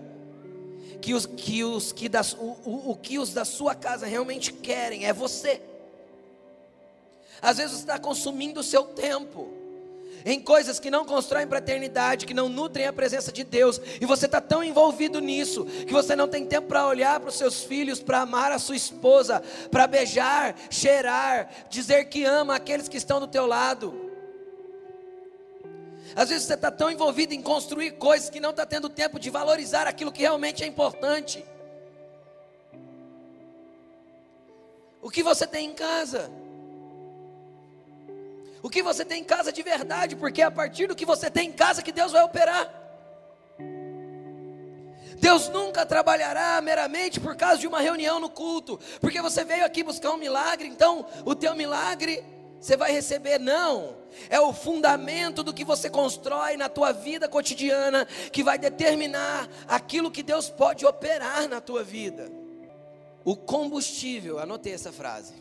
que 1.00 1.14
os 1.14 1.26
que 1.26 1.64
os 1.64 1.92
que 1.92 2.10
das, 2.10 2.34
o, 2.34 2.58
o, 2.66 2.92
o 2.92 2.96
que 2.96 3.20
os 3.20 3.34
da 3.34 3.46
sua 3.46 3.76
casa 3.76 4.06
realmente 4.06 4.52
querem 4.52 5.06
é 5.06 5.14
você. 5.14 5.62
Às 7.42 7.58
vezes 7.58 7.72
você 7.74 7.82
está 7.82 7.98
consumindo 7.98 8.60
o 8.60 8.64
seu 8.64 8.84
tempo 8.84 9.62
em 10.26 10.40
coisas 10.40 10.80
que 10.80 10.92
não 10.92 11.06
constroem 11.06 11.48
eternidade, 11.52 12.26
que 12.26 12.34
não 12.34 12.48
nutrem 12.48 12.88
a 12.88 12.94
presença 12.94 13.32
de 13.32 13.44
Deus, 13.44 13.82
e 14.00 14.06
você 14.06 14.26
está 14.26 14.40
tão 14.40 14.64
envolvido 14.64 15.20
nisso, 15.20 15.66
que 15.66 15.92
você 15.92 16.16
não 16.16 16.28
tem 16.28 16.46
tempo 16.46 16.68
para 16.68 16.88
olhar 16.88 17.20
para 17.20 17.30
os 17.30 17.36
seus 17.36 17.64
filhos, 17.64 18.00
para 18.00 18.22
amar 18.22 18.52
a 18.52 18.60
sua 18.60 18.76
esposa, 18.76 19.42
para 19.70 19.88
beijar, 19.88 20.56
cheirar, 20.70 21.50
dizer 21.70 22.06
que 22.06 22.24
ama 22.24 22.56
aqueles 22.56 22.88
que 22.88 22.98
estão 22.98 23.20
do 23.20 23.28
teu 23.28 23.46
lado. 23.46 24.01
Às 26.16 26.30
vezes 26.30 26.48
você 26.48 26.54
está 26.54 26.70
tão 26.70 26.90
envolvido 26.90 27.34
em 27.34 27.42
construir 27.42 27.92
coisas 27.92 28.30
que 28.30 28.40
não 28.40 28.52
está 28.52 28.66
tendo 28.66 28.90
tempo 28.90 29.20
de 29.20 29.30
valorizar 29.30 29.88
aquilo 29.88 30.12
que 30.12 30.22
realmente 30.22 30.64
é 30.64 30.68
importante. 30.68 31.44
O 35.02 35.10
que 35.10 35.24
você 35.24 35.48
tem 35.48 35.68
em 35.68 35.74
casa? 35.74 36.32
o 38.64 38.70
que 38.70 38.84
você 38.84 39.04
tem 39.04 39.22
em 39.22 39.26
casa 39.26 39.52
de 39.52 39.64
verdade, 39.64 40.16
porque 40.16 40.42
é 40.42 40.46
a 40.46 40.52
partir 40.52 40.88
do 40.88 40.96
que 40.96 41.06
você 41.06 41.30
tem 41.30 41.50
em 41.50 41.52
casa 41.52 41.82
que 41.82 41.92
Deus 41.92 42.12
vai 42.12 42.24
operar. 42.24 42.72
Deus 45.18 45.50
nunca 45.50 45.86
trabalhará 45.86 46.60
meramente 46.62 47.20
por 47.20 47.36
causa 47.36 47.58
de 47.58 47.68
uma 47.68 47.80
reunião 47.80 48.20
no 48.20 48.30
culto, 48.30 48.80
porque 49.00 49.22
você 49.22 49.44
veio 49.44 49.66
aqui 49.66 49.84
buscar 49.84 50.12
um 50.12 50.18
milagre, 50.18 50.68
então 50.68 51.06
o 51.26 51.36
teu 51.36 51.56
milagre 51.56 52.24
você 52.62 52.78
vai 52.78 52.92
receber, 52.92 53.40
não. 53.40 53.98
É 54.30 54.40
o 54.40 54.54
fundamento 54.54 55.42
do 55.42 55.52
que 55.52 55.66
você 55.66 55.90
constrói 55.90 56.56
na 56.56 56.70
tua 56.70 56.92
vida 56.92 57.28
cotidiana 57.28 58.06
que 58.32 58.44
vai 58.44 58.60
determinar 58.60 59.50
aquilo 59.68 60.12
que 60.12 60.22
Deus 60.22 60.48
pode 60.48 60.86
operar 60.86 61.50
na 61.50 61.60
tua 61.60 61.84
vida. 61.84 62.32
O 63.26 63.36
combustível, 63.36 64.38
anotei 64.38 64.74
essa 64.74 64.92
frase. 64.92 65.34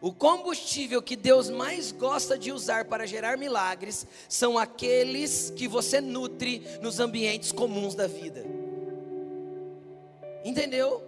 O 0.00 0.12
combustível 0.12 1.02
que 1.02 1.16
Deus 1.16 1.50
mais 1.50 1.90
gosta 1.90 2.38
de 2.38 2.52
usar 2.52 2.84
para 2.84 3.06
gerar 3.06 3.36
milagres 3.36 4.06
são 4.28 4.56
aqueles 4.56 5.50
que 5.56 5.66
você 5.66 6.00
nutre 6.00 6.62
nos 6.80 7.00
ambientes 7.00 7.50
comuns 7.50 7.96
da 7.96 8.06
vida. 8.06 8.44
Entendeu? 10.44 11.02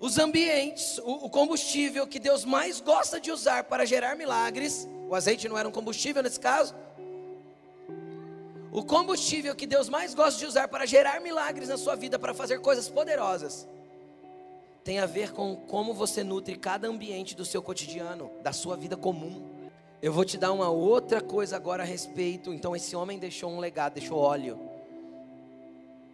Os 0.00 0.18
ambientes, 0.18 0.98
o, 1.04 1.28
combustível 1.28 2.06
que 2.06 2.18
Deus 2.18 2.42
mais 2.42 2.80
gosta 2.80 3.20
de 3.20 3.30
usar 3.30 3.64
para 3.64 3.84
gerar 3.84 4.16
milagres, 4.16 4.88
o 5.06 5.14
azeite 5.14 5.46
não 5.46 5.58
era 5.58 5.68
um 5.68 5.72
combustível 5.72 6.22
nesse 6.22 6.40
caso. 6.40 6.74
O 8.72 8.82
combustível 8.82 9.54
que 9.54 9.66
Deus 9.66 9.90
mais 9.90 10.14
gosta 10.14 10.38
de 10.38 10.46
usar 10.46 10.68
para 10.68 10.86
gerar 10.86 11.20
milagres 11.20 11.68
na 11.68 11.76
sua 11.76 11.96
vida, 11.96 12.18
para 12.18 12.32
fazer 12.32 12.60
coisas 12.60 12.88
poderosas, 12.88 13.68
tem 14.82 15.00
a 15.00 15.06
ver 15.06 15.32
com 15.32 15.54
como 15.54 15.92
você 15.92 16.24
nutre 16.24 16.56
cada 16.56 16.88
ambiente 16.88 17.36
do 17.36 17.44
seu 17.44 17.60
cotidiano, 17.60 18.30
da 18.42 18.54
sua 18.54 18.78
vida 18.78 18.96
comum. 18.96 19.50
Eu 20.00 20.14
vou 20.14 20.24
te 20.24 20.38
dar 20.38 20.52
uma 20.52 20.70
outra 20.70 21.20
coisa 21.20 21.56
agora 21.56 21.82
a 21.82 21.86
respeito. 21.86 22.54
Então, 22.54 22.74
esse 22.74 22.96
homem 22.96 23.18
deixou 23.18 23.50
um 23.50 23.58
legado, 23.58 23.94
deixou 23.94 24.16
óleo. 24.16 24.58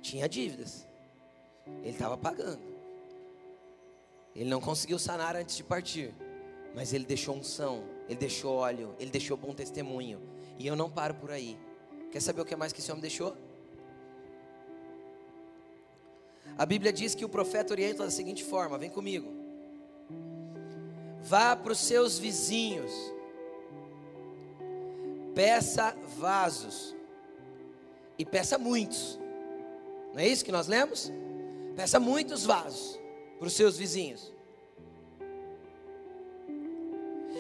Tinha 0.02 0.28
dívidas. 0.28 0.84
Ele 1.82 1.90
estava 1.90 2.16
pagando. 2.16 2.75
Ele 4.36 4.50
não 4.50 4.60
conseguiu 4.60 4.98
sanar 4.98 5.34
antes 5.34 5.56
de 5.56 5.64
partir. 5.64 6.14
Mas 6.74 6.92
ele 6.92 7.06
deixou 7.06 7.34
unção, 7.34 7.84
ele 8.06 8.18
deixou 8.18 8.56
óleo, 8.56 8.94
ele 8.98 9.10
deixou 9.10 9.34
bom 9.34 9.54
testemunho. 9.54 10.20
E 10.58 10.66
eu 10.66 10.76
não 10.76 10.90
paro 10.90 11.14
por 11.14 11.30
aí. 11.30 11.58
Quer 12.12 12.20
saber 12.20 12.42
o 12.42 12.44
que 12.44 12.54
mais 12.54 12.70
que 12.70 12.80
esse 12.80 12.90
homem 12.90 13.00
deixou? 13.00 13.34
A 16.58 16.66
Bíblia 16.66 16.92
diz 16.92 17.14
que 17.14 17.24
o 17.24 17.28
profeta 17.30 17.72
orienta 17.72 18.04
da 18.04 18.10
seguinte 18.10 18.44
forma: 18.44 18.76
vem 18.76 18.90
comigo. 18.90 19.32
Vá 21.22 21.56
para 21.56 21.72
os 21.72 21.78
seus 21.78 22.18
vizinhos, 22.18 22.92
peça 25.34 25.96
vasos, 26.18 26.94
e 28.18 28.24
peça 28.24 28.58
muitos. 28.58 29.18
Não 30.12 30.20
é 30.20 30.28
isso 30.28 30.44
que 30.44 30.52
nós 30.52 30.66
lemos? 30.66 31.10
Peça 31.74 31.98
muitos 31.98 32.44
vasos 32.44 33.05
para 33.38 33.46
os 33.46 33.52
seus 33.52 33.76
vizinhos. 33.76 34.32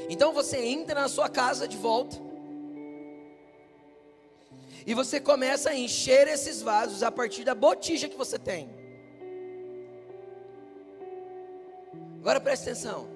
Então 0.08 0.32
você 0.32 0.58
entra 0.58 1.00
na 1.00 1.08
sua 1.08 1.28
casa 1.28 1.66
de 1.66 1.76
volta. 1.76 2.16
E 4.86 4.94
você 4.94 5.18
começa 5.18 5.70
a 5.70 5.74
encher 5.74 6.28
esses 6.28 6.62
vasos 6.62 7.02
a 7.02 7.10
partir 7.10 7.42
da 7.42 7.54
botija 7.54 8.08
que 8.08 8.16
você 8.16 8.38
tem. 8.38 8.70
Agora 12.20 12.40
preste 12.40 12.62
atenção. 12.62 13.08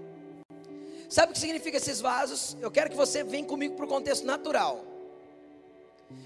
Sabe 1.09 1.31
o 1.31 1.33
que 1.33 1.41
significa 1.41 1.77
esses 1.77 2.01
vasos? 2.01 2.57
Eu 2.61 2.71
quero 2.71 2.91
que 2.91 2.97
você 2.97 3.23
venha 3.23 3.45
comigo 3.45 3.75
para 3.77 3.85
o 3.85 3.89
contexto 3.89 4.25
natural. 4.25 4.85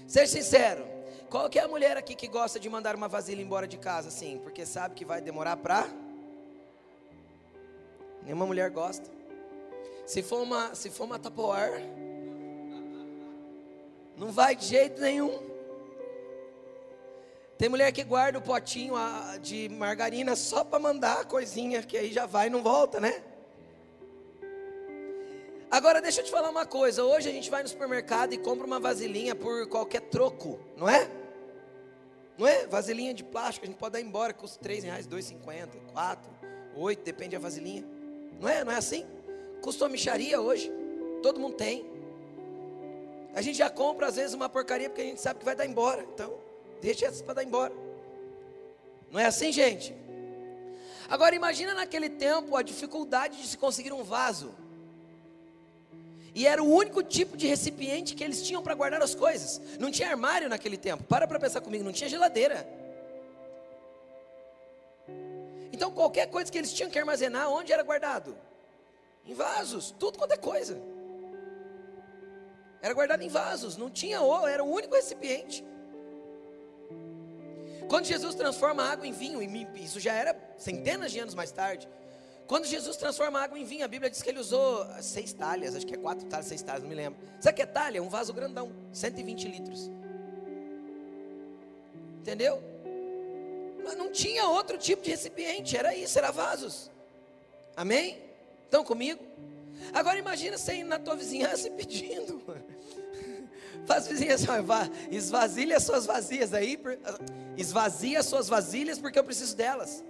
Seja 0.07 0.27
sincero. 0.27 0.85
Qual 1.29 1.49
que 1.49 1.59
é 1.59 1.63
a 1.63 1.67
mulher 1.67 1.97
aqui 1.97 2.15
que 2.15 2.27
gosta 2.27 2.59
de 2.59 2.69
mandar 2.69 2.95
uma 2.95 3.07
vasilha 3.07 3.41
embora 3.41 3.67
de 3.67 3.77
casa 3.77 4.07
assim? 4.07 4.39
Porque 4.43 4.65
sabe 4.65 4.95
que 4.95 5.03
vai 5.03 5.21
demorar 5.21 5.57
para? 5.57 5.87
Nenhuma 8.25 8.45
mulher 8.45 8.69
gosta. 8.71 9.09
Se 10.05 10.21
for 10.21 10.41
uma, 10.41 10.73
se 10.73 10.89
for 10.89 11.05
uma 11.05 11.19
tapoar, 11.19 11.71
não 14.17 14.31
vai 14.31 14.55
de 14.55 14.65
jeito 14.65 14.99
nenhum. 14.99 15.39
Tem 17.57 17.69
mulher 17.69 17.91
que 17.91 18.03
guarda 18.03 18.39
o 18.39 18.41
potinho 18.41 18.95
de 19.41 19.69
margarina 19.69 20.35
só 20.35 20.63
para 20.63 20.79
mandar 20.79 21.21
a 21.21 21.23
coisinha, 21.23 21.81
que 21.83 21.97
aí 21.97 22.11
já 22.11 22.25
vai 22.25 22.47
e 22.47 22.49
não 22.49 22.61
volta, 22.61 22.99
né? 22.99 23.23
Agora 25.71 26.01
deixa 26.01 26.21
eu 26.21 26.25
te 26.25 26.31
falar 26.31 26.49
uma 26.49 26.65
coisa. 26.65 27.03
Hoje 27.03 27.29
a 27.29 27.31
gente 27.31 27.49
vai 27.49 27.61
no 27.61 27.69
supermercado 27.69 28.33
e 28.33 28.37
compra 28.37 28.65
uma 28.65 28.79
vasilhinha 28.79 29.35
por 29.35 29.67
qualquer 29.67 30.01
troco, 30.01 30.59
não 30.75 30.89
é? 30.89 31.09
Não 32.37 32.47
é? 32.47 32.67
Vasilhinha 32.67 33.13
de 33.13 33.23
plástico, 33.23 33.65
a 33.65 33.69
gente 33.69 33.77
pode 33.77 33.93
dar 33.93 34.01
embora, 34.01 34.33
custa 34.33 34.59
3 34.61 34.83
reais, 34.83 35.07
2,50, 35.07 35.69
4, 35.93 36.31
8, 36.75 37.03
depende 37.03 37.35
da 37.37 37.39
vasilhinha. 37.39 37.94
Não 38.39 38.49
é? 38.49 38.63
Não 38.63 38.71
é 38.71 38.77
assim? 38.77 39.05
Custa 39.61 39.85
uma 39.85 39.91
micharia 39.91 40.39
hoje. 40.39 40.71
Todo 41.21 41.39
mundo 41.39 41.55
tem. 41.55 41.85
A 43.33 43.41
gente 43.41 43.57
já 43.57 43.69
compra 43.69 44.07
às 44.07 44.15
vezes 44.15 44.33
uma 44.33 44.47
porcaria 44.47 44.89
porque 44.89 45.01
a 45.01 45.05
gente 45.05 45.21
sabe 45.21 45.39
que 45.39 45.45
vai 45.45 45.55
dar 45.55 45.65
embora. 45.65 46.05
Então, 46.13 46.33
deixa 46.81 47.11
para 47.23 47.35
dar 47.35 47.43
embora. 47.43 47.73
Não 49.11 49.19
é 49.19 49.25
assim, 49.25 49.51
gente? 49.51 49.93
Agora 51.09 51.35
imagina 51.35 51.73
naquele 51.73 52.09
tempo 52.09 52.55
a 52.55 52.61
dificuldade 52.61 53.41
de 53.41 53.47
se 53.47 53.57
conseguir 53.57 53.91
um 53.91 54.03
vaso. 54.03 54.53
E 56.33 56.45
era 56.45 56.61
o 56.61 56.69
único 56.69 57.01
tipo 57.01 57.37
de 57.37 57.47
recipiente 57.47 58.13
que 58.13 58.23
eles 58.23 58.41
tinham 58.41 58.61
para 58.61 58.73
guardar 58.73 59.01
as 59.01 59.15
coisas. 59.15 59.61
Não 59.79 59.89
tinha 59.89 60.09
armário 60.09 60.49
naquele 60.49 60.77
tempo. 60.77 61.03
Para 61.03 61.25
para 61.27 61.39
pensar 61.39 61.61
comigo, 61.61 61.83
não 61.83 61.93
tinha 61.93 62.09
geladeira. 62.09 62.67
Então 65.75 65.91
qualquer 65.91 66.27
coisa 66.29 66.49
que 66.49 66.57
eles 66.57 66.71
tinham 66.71 66.89
que 66.89 66.97
armazenar, 66.97 67.49
onde 67.49 67.73
era 67.73 67.83
guardado? 67.83 68.37
Em 69.25 69.33
vasos, 69.33 69.93
tudo 69.99 70.17
quanto 70.17 70.31
é 70.31 70.37
coisa. 70.37 70.81
Era 72.81 72.93
guardado 72.93 73.21
em 73.21 73.27
vasos, 73.27 73.75
não 73.75 73.89
tinha 73.89 74.21
ouro, 74.21 74.47
era 74.47 74.63
o 74.63 74.71
único 74.71 74.95
recipiente. 74.95 75.65
Quando 77.89 78.05
Jesus 78.05 78.35
transforma 78.35 78.83
água 78.83 79.05
em 79.05 79.11
vinho, 79.11 79.43
e 79.43 79.83
isso 79.83 79.99
já 79.99 80.13
era 80.13 80.33
centenas 80.57 81.11
de 81.11 81.19
anos 81.19 81.35
mais 81.35 81.51
tarde. 81.51 81.89
Quando 82.47 82.65
Jesus 82.65 82.95
transforma 82.95 83.41
água 83.41 83.59
em 83.59 83.65
vinho, 83.65 83.83
a 83.83 83.87
Bíblia 83.87 84.09
diz 84.09 84.21
que 84.21 84.29
ele 84.29 84.39
usou 84.39 84.87
seis 85.01 85.33
talhas, 85.33 85.75
acho 85.75 85.85
que 85.85 85.95
é 85.95 85.97
quatro 85.97 86.25
talhas, 86.27 86.45
seis 86.45 86.61
talhas, 86.61 86.83
não 86.83 86.89
me 86.89 86.95
lembro. 86.95 87.19
Sabe 87.41 87.53
o 87.53 87.55
que 87.57 87.63
é 87.63 87.65
talha? 87.65 88.01
Um 88.01 88.09
vaso 88.09 88.33
grandão, 88.33 88.71
120 88.93 89.47
litros. 89.49 89.91
Entendeu? 92.21 92.74
Não 93.93 94.11
tinha 94.11 94.47
outro 94.47 94.77
tipo 94.77 95.03
de 95.03 95.11
recipiente, 95.11 95.77
era 95.77 95.95
isso, 95.95 96.17
era 96.17 96.31
vasos. 96.31 96.89
Amém? 97.75 98.21
Estão 98.63 98.83
comigo? 98.83 99.23
Agora 99.93 100.17
imagina 100.17 100.57
você 100.57 100.75
indo 100.75 100.89
na 100.89 100.99
tua 100.99 101.15
vizinhança 101.15 101.67
e 101.69 101.71
pedindo. 101.71 102.41
Faz 103.85 104.07
vizinhança, 104.07 104.47
esvazia 105.11 105.77
as 105.77 105.83
suas 105.83 106.05
vazias 106.05 106.53
aí, 106.53 106.79
esvazia 107.55 108.19
as 108.19 108.25
suas 108.25 108.47
vasilhas 108.47 108.97
porque 108.97 109.19
eu 109.19 109.23
preciso 109.23 109.55
delas. 109.55 110.03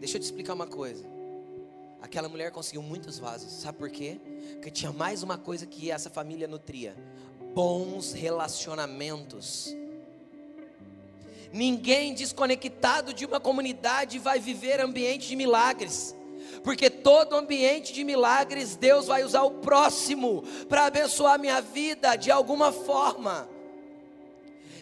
Deixa 0.00 0.16
eu 0.16 0.20
te 0.20 0.24
explicar 0.24 0.54
uma 0.54 0.66
coisa. 0.66 1.04
Aquela 2.00 2.28
mulher 2.28 2.52
conseguiu 2.52 2.80
muitos 2.80 3.18
vasos, 3.18 3.50
sabe 3.50 3.76
por 3.76 3.90
quê? 3.90 4.20
Porque 4.52 4.70
tinha 4.70 4.92
mais 4.92 5.22
uma 5.22 5.36
coisa 5.36 5.66
que 5.66 5.90
essa 5.90 6.08
família 6.08 6.46
nutria: 6.46 6.96
bons 7.58 8.12
relacionamentos. 8.12 9.74
Ninguém 11.52 12.14
desconectado 12.14 13.12
de 13.12 13.26
uma 13.26 13.40
comunidade 13.40 14.16
vai 14.20 14.38
viver 14.38 14.80
ambiente 14.80 15.26
de 15.26 15.34
milagres. 15.34 16.14
Porque 16.62 16.88
todo 16.88 17.34
ambiente 17.34 17.92
de 17.92 18.04
milagres, 18.04 18.76
Deus 18.76 19.08
vai 19.08 19.24
usar 19.24 19.42
o 19.42 19.50
próximo 19.50 20.44
para 20.68 20.86
abençoar 20.86 21.36
minha 21.36 21.60
vida 21.60 22.14
de 22.14 22.30
alguma 22.30 22.70
forma. 22.70 23.48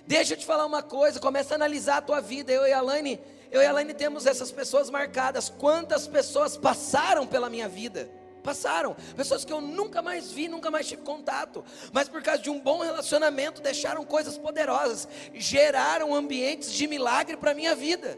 Deixa 0.07 0.35
eu 0.35 0.37
te 0.37 0.45
falar 0.45 0.67
uma 0.67 0.83
coisa, 0.83 1.19
começa 1.19 1.55
a 1.55 1.57
analisar 1.57 1.97
a 1.97 2.03
tua 2.03 2.21
vida. 2.21 2.53
Eu 2.53 2.67
e 2.67 2.75
a 2.75 2.83
Laine, 2.83 3.19
eu 3.51 3.63
e 3.63 3.65
a 3.65 3.73
Laine 3.73 3.95
temos 3.95 4.27
essas 4.27 4.53
pessoas 4.53 4.91
marcadas. 4.91 5.49
Quantas 5.49 6.07
pessoas 6.07 6.59
passaram 6.59 7.27
pela 7.27 7.49
minha 7.49 7.71
vida? 7.71 8.07
Passaram, 8.47 8.97
pessoas 9.17 9.45
que 9.45 9.53
eu 9.53 9.61
nunca 9.61 10.01
mais 10.01 10.31
vi, 10.31 10.47
nunca 10.47 10.71
mais 10.71 10.87
tive 10.87 11.03
contato, 11.03 11.65
mas 11.93 12.09
por 12.09 12.23
causa 12.23 12.41
de 12.41 12.49
um 12.49 12.61
bom 12.61 12.79
relacionamento 12.79 13.61
deixaram 13.61 14.05
coisas 14.05 14.39
poderosas, 14.39 15.09
geraram 15.35 16.15
ambientes 16.15 16.73
de 16.73 16.87
milagre 16.87 17.37
para 17.37 17.51
a 17.51 17.55
minha 17.55 17.75
vida. 17.75 18.17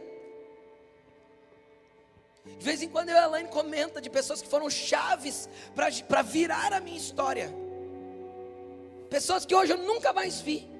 De 2.44 2.64
vez 2.64 2.82
em 2.82 2.88
quando 2.88 3.08
eu 3.08 3.14
e 3.14 3.18
a 3.18 3.24
Elaine 3.24 3.48
comenta 3.48 4.00
de 4.00 4.10
pessoas 4.10 4.42
que 4.42 4.48
foram 4.48 4.68
chaves 4.68 5.48
para 5.74 6.22
virar 6.22 6.72
a 6.74 6.80
minha 6.80 6.96
história. 6.96 7.52
Pessoas 9.08 9.46
que 9.46 9.54
hoje 9.54 9.72
eu 9.72 9.78
nunca 9.78 10.12
mais 10.12 10.40
vi 10.40 10.77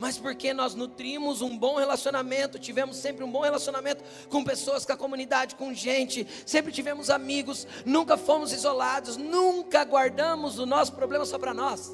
mas 0.00 0.16
porque 0.16 0.54
nós 0.54 0.74
nutrimos 0.74 1.42
um 1.42 1.58
bom 1.58 1.76
relacionamento, 1.76 2.58
tivemos 2.58 2.96
sempre 2.96 3.22
um 3.22 3.30
bom 3.30 3.42
relacionamento 3.42 4.02
com 4.30 4.42
pessoas, 4.42 4.86
com 4.86 4.94
a 4.94 4.96
comunidade, 4.96 5.56
com 5.56 5.74
gente, 5.74 6.26
sempre 6.46 6.72
tivemos 6.72 7.10
amigos, 7.10 7.66
nunca 7.84 8.16
fomos 8.16 8.50
isolados, 8.50 9.18
nunca 9.18 9.84
guardamos 9.84 10.58
o 10.58 10.64
nosso 10.64 10.94
problema 10.94 11.26
só 11.26 11.38
para 11.38 11.52
nós. 11.52 11.92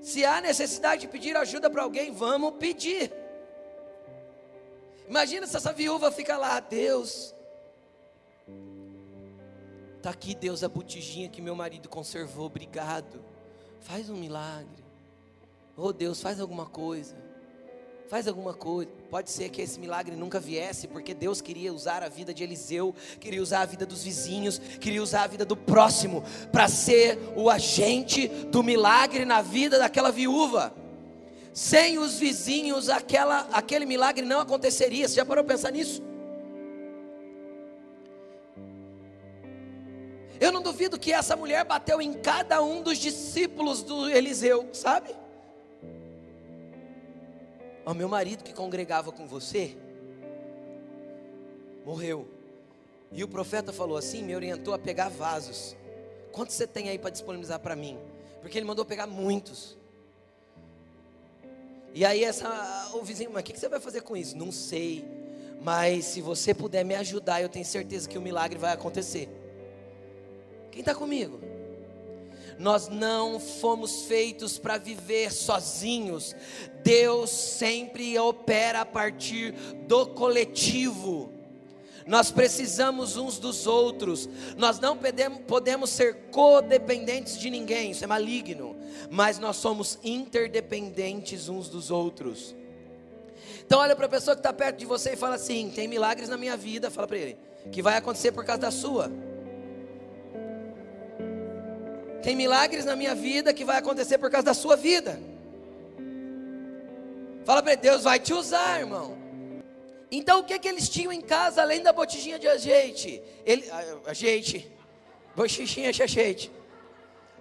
Se 0.00 0.24
há 0.24 0.40
necessidade 0.40 1.00
de 1.02 1.08
pedir 1.08 1.36
ajuda 1.36 1.68
para 1.68 1.82
alguém, 1.82 2.12
vamos 2.12 2.54
pedir. 2.54 3.12
Imagina 5.08 5.44
se 5.44 5.56
essa 5.56 5.72
viúva 5.72 6.12
fica 6.12 6.38
lá, 6.38 6.60
Deus, 6.60 7.34
Está 9.96 10.10
aqui, 10.10 10.32
Deus, 10.36 10.62
a 10.62 10.68
botijinha 10.68 11.28
que 11.28 11.42
meu 11.42 11.56
marido 11.56 11.88
conservou, 11.88 12.46
obrigado. 12.46 13.20
Faz 13.80 14.08
um 14.08 14.14
milagre. 14.14 14.87
Oh 15.80 15.92
Deus, 15.92 16.20
faz 16.20 16.40
alguma 16.40 16.66
coisa. 16.66 17.14
Faz 18.08 18.26
alguma 18.26 18.52
coisa. 18.52 18.90
Pode 19.08 19.30
ser 19.30 19.48
que 19.48 19.62
esse 19.62 19.78
milagre 19.78 20.16
nunca 20.16 20.40
viesse, 20.40 20.88
porque 20.88 21.14
Deus 21.14 21.40
queria 21.40 21.72
usar 21.72 22.02
a 22.02 22.08
vida 22.08 22.34
de 22.34 22.42
Eliseu, 22.42 22.92
queria 23.20 23.40
usar 23.40 23.60
a 23.60 23.64
vida 23.64 23.86
dos 23.86 24.02
vizinhos, 24.02 24.58
queria 24.58 25.00
usar 25.00 25.22
a 25.22 25.26
vida 25.28 25.44
do 25.44 25.56
próximo, 25.56 26.24
para 26.50 26.66
ser 26.66 27.16
o 27.36 27.48
agente 27.48 28.26
do 28.26 28.60
milagre 28.60 29.24
na 29.24 29.40
vida 29.40 29.78
daquela 29.78 30.10
viúva. 30.10 30.74
Sem 31.52 31.96
os 31.96 32.18
vizinhos, 32.18 32.88
aquela, 32.88 33.48
aquele 33.52 33.86
milagre 33.86 34.26
não 34.26 34.40
aconteceria. 34.40 35.06
Você 35.06 35.14
já 35.14 35.24
parou 35.24 35.44
para 35.44 35.54
pensar 35.54 35.70
nisso? 35.70 36.02
Eu 40.40 40.50
não 40.50 40.60
duvido 40.60 40.98
que 40.98 41.12
essa 41.12 41.36
mulher 41.36 41.64
bateu 41.64 42.02
em 42.02 42.14
cada 42.14 42.60
um 42.62 42.82
dos 42.82 42.98
discípulos 42.98 43.84
do 43.84 44.08
Eliseu, 44.10 44.68
sabe? 44.72 45.14
O 47.88 47.94
meu 47.94 48.06
marido 48.06 48.44
que 48.44 48.52
congregava 48.52 49.10
com 49.10 49.26
você 49.26 49.74
morreu. 51.86 52.28
E 53.10 53.24
o 53.24 53.28
profeta 53.28 53.72
falou 53.72 53.96
assim, 53.96 54.22
me 54.22 54.36
orientou 54.36 54.74
a 54.74 54.78
pegar 54.78 55.08
vasos. 55.08 55.74
Quantos 56.30 56.54
você 56.54 56.66
tem 56.66 56.90
aí 56.90 56.98
para 56.98 57.08
disponibilizar 57.08 57.58
para 57.60 57.74
mim? 57.74 57.98
Porque 58.42 58.58
ele 58.58 58.66
mandou 58.66 58.84
pegar 58.84 59.06
muitos. 59.06 59.78
E 61.94 62.04
aí 62.04 62.24
essa, 62.24 62.90
o 62.92 63.02
vizinho, 63.02 63.30
mas 63.32 63.40
o 63.40 63.44
que 63.46 63.58
você 63.58 63.70
vai 63.70 63.80
fazer 63.80 64.02
com 64.02 64.14
isso? 64.14 64.36
Não 64.36 64.52
sei. 64.52 65.02
Mas 65.62 66.04
se 66.04 66.20
você 66.20 66.52
puder 66.52 66.84
me 66.84 66.94
ajudar, 66.94 67.40
eu 67.40 67.48
tenho 67.48 67.64
certeza 67.64 68.06
que 68.06 68.18
o 68.18 68.20
milagre 68.20 68.58
vai 68.58 68.74
acontecer. 68.74 69.30
Quem 70.70 70.80
está 70.80 70.94
comigo? 70.94 71.40
Nós 72.58 72.88
não 72.88 73.38
fomos 73.38 74.02
feitos 74.02 74.58
para 74.58 74.78
viver 74.78 75.32
sozinhos. 75.32 76.34
Deus 76.82 77.30
sempre 77.30 78.18
opera 78.18 78.80
a 78.80 78.86
partir 78.86 79.52
do 79.86 80.06
coletivo. 80.06 81.32
Nós 82.08 82.30
precisamos 82.30 83.18
uns 83.18 83.38
dos 83.38 83.66
outros. 83.66 84.28
Nós 84.56 84.80
não 84.80 84.98
podemos, 85.46 85.90
ser 85.90 86.30
codependentes 86.30 87.38
de 87.38 87.50
ninguém, 87.50 87.90
isso 87.90 88.02
é 88.02 88.06
maligno. 88.06 88.76
Mas 89.10 89.38
nós 89.38 89.56
somos 89.56 89.98
interdependentes 90.02 91.48
uns 91.48 91.68
dos 91.68 91.90
outros. 91.90 92.56
Então 93.64 93.80
olha 93.80 93.94
para 93.94 94.06
a 94.06 94.08
pessoa 94.08 94.34
que 94.34 94.40
está 94.40 94.52
perto 94.52 94.78
de 94.78 94.86
você 94.86 95.12
e 95.12 95.16
fala 95.16 95.34
assim: 95.34 95.70
tem 95.70 95.86
milagres 95.86 96.30
na 96.30 96.38
minha 96.38 96.56
vida, 96.56 96.90
fala 96.90 97.06
para 97.06 97.18
ele, 97.18 97.36
que 97.70 97.82
vai 97.82 97.98
acontecer 97.98 98.32
por 98.32 98.42
causa 98.42 98.62
da 98.62 98.70
sua. 98.70 99.12
Tem 102.22 102.34
milagres 102.34 102.84
na 102.84 102.96
minha 102.96 103.14
vida 103.14 103.54
que 103.54 103.64
vai 103.64 103.78
acontecer 103.78 104.18
por 104.18 104.30
causa 104.30 104.46
da 104.46 104.54
sua 104.54 104.76
vida. 104.76 105.20
Fala 107.44 107.62
para 107.62 107.74
Deus 107.76 108.02
vai 108.02 108.18
te 108.18 108.34
usar, 108.34 108.80
irmão. 108.80 109.16
Então 110.10 110.40
o 110.40 110.44
que 110.44 110.58
que 110.58 110.68
eles 110.68 110.88
tinham 110.88 111.12
em 111.12 111.20
casa 111.20 111.62
além 111.62 111.82
da 111.82 111.92
botijinha 111.92 112.38
de 112.38 112.48
azeite? 112.48 113.22
Ele, 113.44 113.64
azeite, 114.06 114.70
botijinha 115.34 115.92
de 115.92 116.02
azeite. 116.02 116.50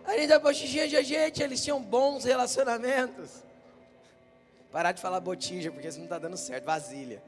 Além 0.05 0.27
da 0.27 0.39
botijinha 0.39 0.87
de 0.87 0.95
azeite, 0.95 1.43
eles 1.43 1.61
tinham 1.61 1.81
bons 1.81 2.23
relacionamentos. 2.23 3.43
Parar 4.71 4.93
de 4.93 5.01
falar 5.01 5.19
botija, 5.19 5.71
porque 5.71 5.87
isso 5.87 5.97
não 5.97 6.05
está 6.05 6.17
dando 6.17 6.37
certo. 6.37 6.63
Vasilha. 6.63 7.21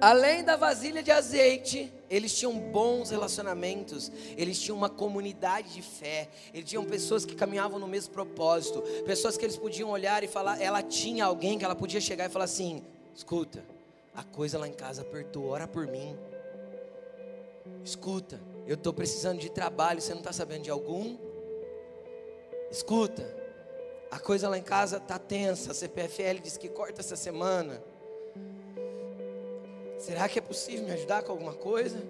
Além 0.00 0.44
da 0.44 0.56
vasilha 0.56 1.02
de 1.02 1.10
azeite, 1.10 1.92
eles 2.10 2.36
tinham 2.36 2.52
bons 2.58 3.10
relacionamentos, 3.10 4.12
eles 4.36 4.60
tinham 4.60 4.76
uma 4.76 4.90
comunidade 4.90 5.72
de 5.72 5.82
fé, 5.82 6.28
eles 6.52 6.68
tinham 6.68 6.84
pessoas 6.84 7.24
que 7.24 7.34
caminhavam 7.34 7.78
no 7.78 7.88
mesmo 7.88 8.12
propósito, 8.12 8.82
pessoas 9.06 9.38
que 9.38 9.44
eles 9.44 9.56
podiam 9.56 9.90
olhar 9.90 10.22
e 10.22 10.28
falar, 10.28 10.60
ela 10.60 10.82
tinha 10.82 11.24
alguém 11.24 11.58
que 11.58 11.64
ela 11.64 11.74
podia 11.74 12.00
chegar 12.00 12.26
e 12.26 12.28
falar 12.28 12.44
assim: 12.44 12.84
escuta, 13.14 13.64
a 14.14 14.22
coisa 14.22 14.58
lá 14.58 14.68
em 14.68 14.72
casa 14.72 15.00
apertou, 15.02 15.48
ora 15.48 15.66
por 15.66 15.86
mim. 15.86 16.16
Escuta, 17.82 18.40
eu 18.66 18.74
estou 18.74 18.92
precisando 18.92 19.38
de 19.38 19.50
trabalho, 19.50 20.00
você 20.00 20.12
não 20.12 20.20
está 20.20 20.32
sabendo 20.32 20.62
de 20.62 20.70
algum? 20.70 21.16
Escuta, 22.70 23.34
a 24.10 24.18
coisa 24.18 24.48
lá 24.48 24.58
em 24.58 24.62
casa 24.62 24.98
está 24.98 25.18
tensa, 25.18 25.70
a 25.70 25.74
CPFL 25.74 26.40
disse 26.42 26.58
que 26.58 26.68
corta 26.68 27.00
essa 27.00 27.16
semana. 27.16 27.82
Será 29.98 30.28
que 30.28 30.38
é 30.38 30.42
possível 30.42 30.84
me 30.84 30.92
ajudar 30.92 31.22
com 31.22 31.32
alguma 31.32 31.54
coisa? 31.54 32.02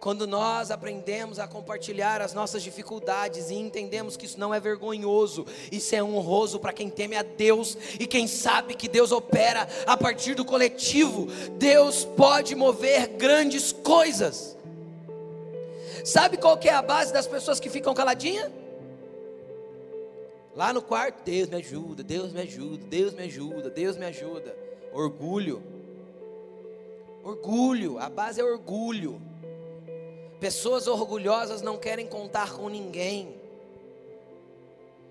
Quando 0.00 0.26
nós 0.26 0.70
aprendemos 0.70 1.38
a 1.38 1.48
compartilhar 1.48 2.20
as 2.20 2.32
nossas 2.32 2.62
dificuldades 2.62 3.50
e 3.50 3.54
entendemos 3.54 4.16
que 4.16 4.24
isso 4.24 4.38
não 4.38 4.54
é 4.54 4.60
vergonhoso, 4.60 5.44
isso 5.72 5.94
é 5.94 6.02
honroso 6.02 6.60
para 6.60 6.72
quem 6.72 6.88
teme 6.88 7.16
a 7.16 7.22
Deus 7.22 7.76
e 7.98 8.06
quem 8.06 8.28
sabe 8.28 8.74
que 8.74 8.88
Deus 8.88 9.10
opera 9.10 9.66
a 9.86 9.96
partir 9.96 10.34
do 10.34 10.44
coletivo, 10.44 11.26
Deus 11.58 12.04
pode 12.04 12.54
mover 12.54 13.08
grandes 13.08 13.72
coisas. 13.72 14.56
Sabe 16.04 16.36
qual 16.36 16.56
que 16.56 16.68
é 16.68 16.72
a 16.72 16.82
base 16.82 17.12
das 17.12 17.26
pessoas 17.26 17.58
que 17.58 17.68
ficam 17.68 17.92
caladinhas? 17.92 18.52
Lá 20.54 20.72
no 20.72 20.80
quarto, 20.80 21.22
Deus 21.24 21.48
me 21.48 21.56
ajuda, 21.56 22.02
Deus 22.04 22.32
me 22.32 22.42
ajuda, 22.42 22.86
Deus 22.86 23.12
me 23.12 23.24
ajuda, 23.24 23.70
Deus 23.70 23.96
me 23.96 24.06
ajuda. 24.06 24.56
Orgulho. 24.92 25.62
Orgulho, 27.22 27.98
a 27.98 28.08
base 28.08 28.40
é 28.40 28.44
orgulho. 28.44 29.20
Pessoas 30.38 30.86
orgulhosas 30.86 31.62
não 31.62 31.76
querem 31.76 32.06
contar 32.06 32.52
com 32.52 32.68
ninguém. 32.68 33.40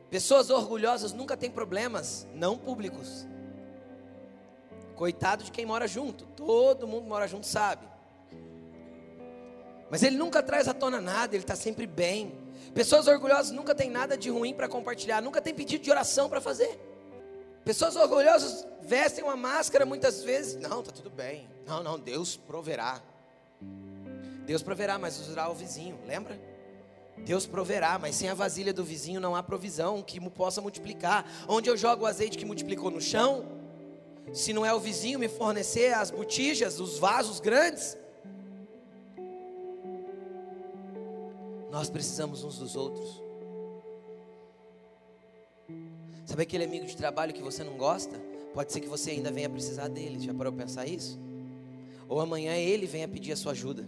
Pessoas 0.09 0.49
orgulhosas 0.49 1.11
nunca 1.11 1.35
têm 1.35 1.51
problemas 1.51 2.27
não 2.33 2.57
públicos. 2.57 3.27
Coitado 4.95 5.43
de 5.43 5.51
quem 5.51 5.65
mora 5.65 5.87
junto, 5.87 6.25
todo 6.37 6.87
mundo 6.87 7.05
mora 7.05 7.27
junto 7.27 7.45
sabe. 7.45 7.85
Mas 9.89 10.03
ele 10.03 10.15
nunca 10.15 10.41
traz 10.41 10.67
à 10.67 10.73
tona 10.73 11.01
nada, 11.01 11.35
ele 11.35 11.43
está 11.43 11.55
sempre 11.55 11.85
bem. 11.85 12.33
Pessoas 12.73 13.07
orgulhosas 13.07 13.51
nunca 13.51 13.75
têm 13.75 13.89
nada 13.89 14.17
de 14.17 14.29
ruim 14.29 14.53
para 14.53 14.67
compartilhar, 14.67 15.21
nunca 15.21 15.41
tem 15.41 15.53
pedido 15.53 15.83
de 15.83 15.91
oração 15.91 16.29
para 16.29 16.39
fazer. 16.39 16.79
Pessoas 17.65 17.95
orgulhosas 17.95 18.65
vestem 18.83 19.23
uma 19.23 19.35
máscara 19.35 19.87
muitas 19.87 20.23
vezes. 20.23 20.55
Não, 20.55 20.83
tá 20.83 20.91
tudo 20.91 21.09
bem. 21.09 21.49
Não, 21.65 21.81
não, 21.81 21.99
Deus 21.99 22.37
proverá. 22.37 23.01
Deus 24.45 24.61
proverá, 24.61 24.99
mas 24.99 25.19
usará 25.19 25.49
o 25.49 25.55
vizinho, 25.55 25.99
lembra? 26.05 26.39
Deus 27.17 27.47
proverá, 27.47 27.97
mas 27.97 28.15
sem 28.15 28.29
a 28.29 28.35
vasilha 28.35 28.71
do 28.71 28.83
vizinho 28.83 29.19
não 29.19 29.35
há 29.35 29.41
provisão 29.41 30.03
que 30.03 30.19
possa 30.29 30.61
multiplicar. 30.61 31.25
Onde 31.47 31.67
eu 31.67 31.75
jogo 31.75 32.03
o 32.03 32.05
azeite 32.05 32.37
que 32.37 32.45
multiplicou 32.45 32.91
no 32.91 33.01
chão? 33.01 33.43
Se 34.31 34.53
não 34.53 34.63
é 34.63 34.71
o 34.71 34.79
vizinho 34.79 35.17
me 35.17 35.27
fornecer 35.27 35.91
as 35.95 36.11
botijas, 36.11 36.79
os 36.79 36.99
vasos 36.99 37.39
grandes? 37.39 37.97
Nós 41.71 41.89
precisamos 41.89 42.43
uns 42.43 42.59
dos 42.59 42.75
outros. 42.75 43.24
Sabe 46.35 46.43
aquele 46.43 46.65
amigo 46.65 46.85
de 46.85 46.97
trabalho 46.97 47.33
que 47.33 47.41
você 47.41 47.63
não 47.63 47.77
gosta? 47.77 48.19
Pode 48.53 48.73
ser 48.73 48.81
que 48.81 48.89
você 48.89 49.11
ainda 49.11 49.31
venha 49.31 49.49
precisar 49.49 49.87
dele. 49.87 50.19
Já 50.19 50.33
parou 50.33 50.51
para 50.51 50.65
pensar 50.65 50.85
isso? 50.85 51.17
Ou 52.09 52.19
amanhã 52.19 52.53
ele 52.57 52.85
venha 52.85 53.07
pedir 53.07 53.31
a 53.31 53.37
sua 53.37 53.53
ajuda. 53.53 53.87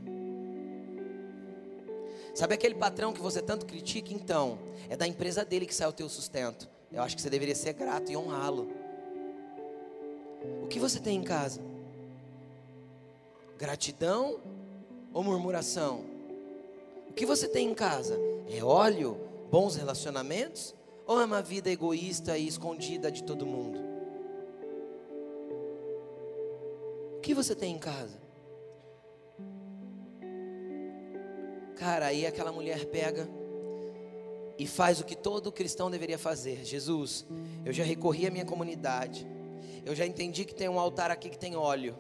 Sabe 2.34 2.54
aquele 2.54 2.76
patrão 2.76 3.12
que 3.12 3.20
você 3.20 3.42
tanto 3.42 3.66
critica? 3.66 4.14
Então, 4.14 4.60
é 4.88 4.96
da 4.96 5.06
empresa 5.06 5.44
dele 5.44 5.66
que 5.66 5.76
sai 5.76 5.90
o 5.90 5.92
teu 5.92 6.08
sustento. 6.08 6.70
Eu 6.90 7.04
acho 7.04 7.18
que 7.18 7.22
você 7.22 7.30
deveria 7.30 7.54
ser 7.54 7.74
grato 7.74 8.10
e 8.14 8.16
honrá-lo. 8.16 8.72
O 10.64 10.68
que 10.68 10.80
você 10.80 11.02
tem 11.02 11.18
em 11.18 11.24
casa? 11.24 11.60
Gratidão 13.58 14.40
ou 15.14 15.22
murmuração? 15.22 16.06
O 17.10 17.14
que 17.14 17.26
você 17.26 17.46
tem 17.46 17.70
em 17.70 17.76
casa? 17.76 18.18
É 18.50 18.64
óleo, 18.64 19.18
bons 19.52 19.76
relacionamentos 19.76 20.77
ou 21.08 21.22
é 21.22 21.26
uma 21.26 21.42
vida 21.42 21.72
egoísta 21.72 22.38
e 22.38 22.46
escondida 22.46 23.10
de 23.10 23.24
todo 23.24 23.46
mundo? 23.46 23.80
O 27.16 27.22
que 27.22 27.34
você 27.34 27.56
tem 27.56 27.74
em 27.74 27.80
casa? 27.80 28.20
Cara, 31.78 32.08
aí 32.08 32.26
aquela 32.26 32.52
mulher 32.52 32.86
pega 32.88 33.28
e 34.58 34.68
faz 34.68 35.00
o 35.00 35.06
que 35.06 35.16
todo 35.16 35.52
cristão 35.52 35.90
deveria 35.90 36.18
fazer. 36.18 36.66
Jesus, 36.66 37.26
eu 37.64 37.72
já 37.72 37.84
recorri 37.84 38.28
à 38.28 38.32
minha 38.32 38.46
comunidade. 38.46 39.26
Eu 39.86 39.96
já 39.96 40.06
entendi 40.06 40.44
que 40.44 40.54
tem 40.54 40.68
um 40.68 40.80
altar 40.80 41.12
aqui 41.12 41.30
que 41.30 41.38
tem 41.38 41.56
óleo. 41.56 41.98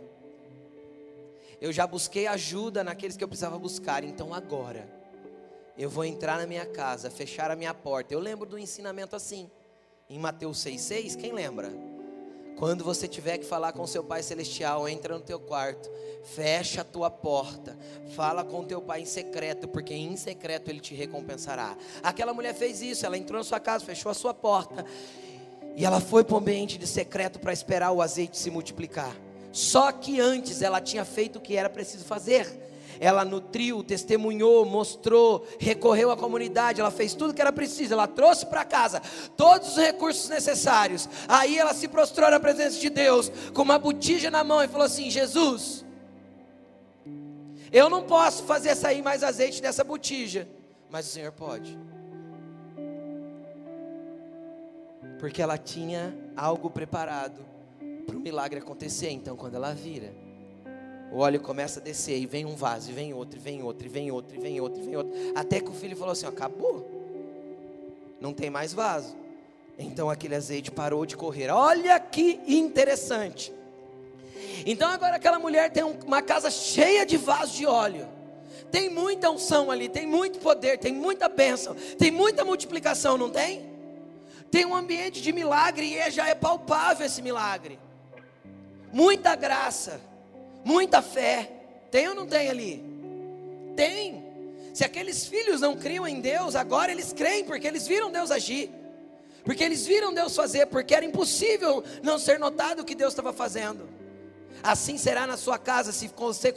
Eu 1.61 1.71
já 1.71 1.87
busquei 1.87 2.27
ajuda 2.27 2.83
naqueles 2.83 3.15
que 3.15 3.23
eu 3.23 3.27
precisava 3.27 3.57
buscar. 3.57 4.03
Então 4.03 4.33
agora, 4.33 4.96
eu 5.77 5.89
vou 5.89 6.03
entrar 6.03 6.37
na 6.39 6.47
minha 6.47 6.65
casa, 6.65 7.09
fechar 7.11 7.51
a 7.51 7.55
minha 7.55 7.73
porta. 7.73 8.13
Eu 8.13 8.19
lembro 8.19 8.47
do 8.47 8.57
ensinamento 8.57 9.15
assim, 9.15 9.49
em 10.09 10.17
Mateus 10.17 10.57
6,6, 10.65 11.15
quem 11.15 11.31
lembra? 11.31 11.71
Quando 12.57 12.83
você 12.83 13.07
tiver 13.07 13.37
que 13.37 13.45
falar 13.45 13.71
com 13.71 13.85
seu 13.85 14.03
Pai 14.03 14.23
Celestial, 14.23 14.89
entra 14.89 15.13
no 15.13 15.23
teu 15.23 15.39
quarto, 15.39 15.91
fecha 16.23 16.81
a 16.81 16.83
tua 16.83 17.11
porta, 17.11 17.77
fala 18.15 18.43
com 18.43 18.63
teu 18.63 18.81
Pai 18.81 19.01
em 19.01 19.05
secreto, 19.05 19.67
porque 19.67 19.93
em 19.93 20.17
secreto 20.17 20.69
Ele 20.71 20.79
te 20.79 20.95
recompensará. 20.95 21.77
Aquela 22.01 22.33
mulher 22.33 22.55
fez 22.55 22.81
isso, 22.81 23.05
ela 23.05 23.15
entrou 23.15 23.37
na 23.37 23.43
sua 23.43 23.59
casa, 23.59 23.85
fechou 23.85 24.09
a 24.09 24.15
sua 24.15 24.33
porta, 24.33 24.83
e 25.75 25.85
ela 25.85 25.99
foi 25.99 26.23
para 26.23 26.33
o 26.33 26.39
ambiente 26.39 26.79
de 26.79 26.87
secreto 26.87 27.37
para 27.37 27.53
esperar 27.53 27.91
o 27.91 28.01
azeite 28.01 28.35
se 28.35 28.49
multiplicar. 28.49 29.15
Só 29.51 29.91
que 29.91 30.19
antes 30.19 30.63
ela 30.63 30.81
tinha 30.81 31.05
feito 31.05 31.35
o 31.37 31.41
que 31.41 31.55
era 31.55 31.69
preciso 31.69 32.05
fazer 32.05 32.47
ela 32.99 33.23
nutriu, 33.23 33.83
testemunhou, 33.83 34.65
mostrou, 34.65 35.45
recorreu 35.59 36.11
à 36.11 36.17
comunidade, 36.17 36.81
ela 36.81 36.91
fez 36.91 37.13
tudo 37.13 37.33
que 37.33 37.41
era 37.41 37.51
preciso, 37.51 37.93
ela 37.93 38.07
trouxe 38.07 38.45
para 38.45 38.65
casa 38.65 39.01
todos 39.35 39.69
os 39.69 39.77
recursos 39.77 40.29
necessários. 40.29 41.07
Aí 41.27 41.57
ela 41.57 41.73
se 41.73 41.87
prostrou 41.87 42.29
na 42.29 42.39
presença 42.39 42.79
de 42.79 42.89
Deus, 42.89 43.31
com 43.53 43.61
uma 43.61 43.79
botija 43.79 44.31
na 44.31 44.43
mão 44.43 44.63
e 44.63 44.67
falou 44.67 44.85
assim: 44.85 45.09
Jesus, 45.09 45.85
eu 47.71 47.89
não 47.89 48.03
posso 48.03 48.43
fazer 48.43 48.75
sair 48.75 49.01
mais 49.01 49.23
azeite 49.23 49.61
dessa 49.61 49.83
botija, 49.83 50.47
mas 50.89 51.07
o 51.07 51.09
Senhor 51.09 51.31
pode. 51.31 51.77
Porque 55.19 55.41
ela 55.41 55.57
tinha 55.57 56.15
algo 56.35 56.69
preparado 56.69 57.45
para 58.05 58.15
o 58.15 58.19
milagre 58.19 58.59
acontecer. 58.59 59.09
Então, 59.09 59.35
quando 59.35 59.55
ela 59.55 59.73
vira, 59.73 60.13
o 61.11 61.19
óleo 61.19 61.39
começa 61.39 61.79
a 61.79 61.83
descer, 61.83 62.17
e 62.19 62.25
vem 62.25 62.45
um 62.45 62.55
vaso, 62.55 62.89
e 62.89 62.93
vem 62.93 63.13
outro, 63.13 63.37
e 63.37 63.41
vem 63.41 63.63
outro, 63.63 63.87
e 63.87 63.89
vem 63.89 64.11
outro, 64.11 64.35
e 64.35 64.39
vem 64.39 64.59
outro, 64.59 64.81
e 64.81 64.85
vem 64.85 64.95
outro, 64.95 65.13
até 65.35 65.59
que 65.59 65.69
o 65.69 65.73
filho 65.73 65.95
falou 65.95 66.11
assim: 66.11 66.25
acabou, 66.25 66.89
não 68.19 68.33
tem 68.33 68.49
mais 68.49 68.73
vaso. 68.73 69.15
Então 69.79 70.09
aquele 70.09 70.35
azeite 70.35 70.71
parou 70.71 71.05
de 71.05 71.15
correr. 71.15 71.49
Olha 71.49 71.99
que 71.99 72.41
interessante. 72.47 73.53
Então 74.65 74.89
agora 74.89 75.15
aquela 75.15 75.37
mulher 75.37 75.71
tem 75.71 75.83
uma 75.83 76.21
casa 76.21 76.49
cheia 76.49 77.05
de 77.05 77.15
vasos 77.15 77.55
de 77.55 77.65
óleo. 77.65 78.07
Tem 78.71 78.89
muita 78.89 79.29
unção 79.29 79.71
ali, 79.71 79.87
tem 79.87 80.05
muito 80.05 80.39
poder, 80.39 80.77
tem 80.77 80.93
muita 80.93 81.29
bênção, 81.29 81.75
tem 81.97 82.11
muita 82.11 82.43
multiplicação, 82.43 83.17
não 83.17 83.29
tem? 83.29 83.65
Tem 84.51 84.65
um 84.65 84.75
ambiente 84.75 85.21
de 85.21 85.31
milagre 85.31 85.85
e 85.85 85.97
é, 85.97 86.11
já 86.11 86.27
é 86.27 86.35
palpável 86.35 87.05
esse 87.05 87.21
milagre. 87.21 87.79
Muita 88.91 89.35
graça, 89.35 90.01
muita 90.67 91.01
fé. 91.01 91.49
Tem 91.89 92.09
ou 92.09 92.13
não 92.13 92.27
tem 92.27 92.49
ali? 92.49 92.83
Tem. 93.75 94.23
Se 94.73 94.83
aqueles 94.83 95.25
filhos 95.25 95.61
não 95.61 95.75
criam 95.75 96.05
em 96.05 96.19
Deus, 96.19 96.55
agora 96.55 96.91
eles 96.91 97.13
creem, 97.13 97.45
porque 97.45 97.65
eles 97.65 97.87
viram 97.87 98.11
Deus 98.11 98.29
agir. 98.29 98.69
Porque 99.45 99.63
eles 99.63 99.87
viram 99.87 100.13
Deus 100.13 100.35
fazer, 100.35 100.67
porque 100.67 100.93
era 100.93 101.05
impossível 101.05 101.83
não 102.03 102.19
ser 102.19 102.37
notado 102.37 102.81
o 102.81 102.85
que 102.85 102.93
Deus 102.93 103.13
estava 103.13 103.31
fazendo. 103.31 103.87
Assim 104.63 104.97
será 104.97 105.25
na 105.25 105.37
sua 105.37 105.57
casa 105.57 105.91
se 105.91 106.09
você 106.15 106.53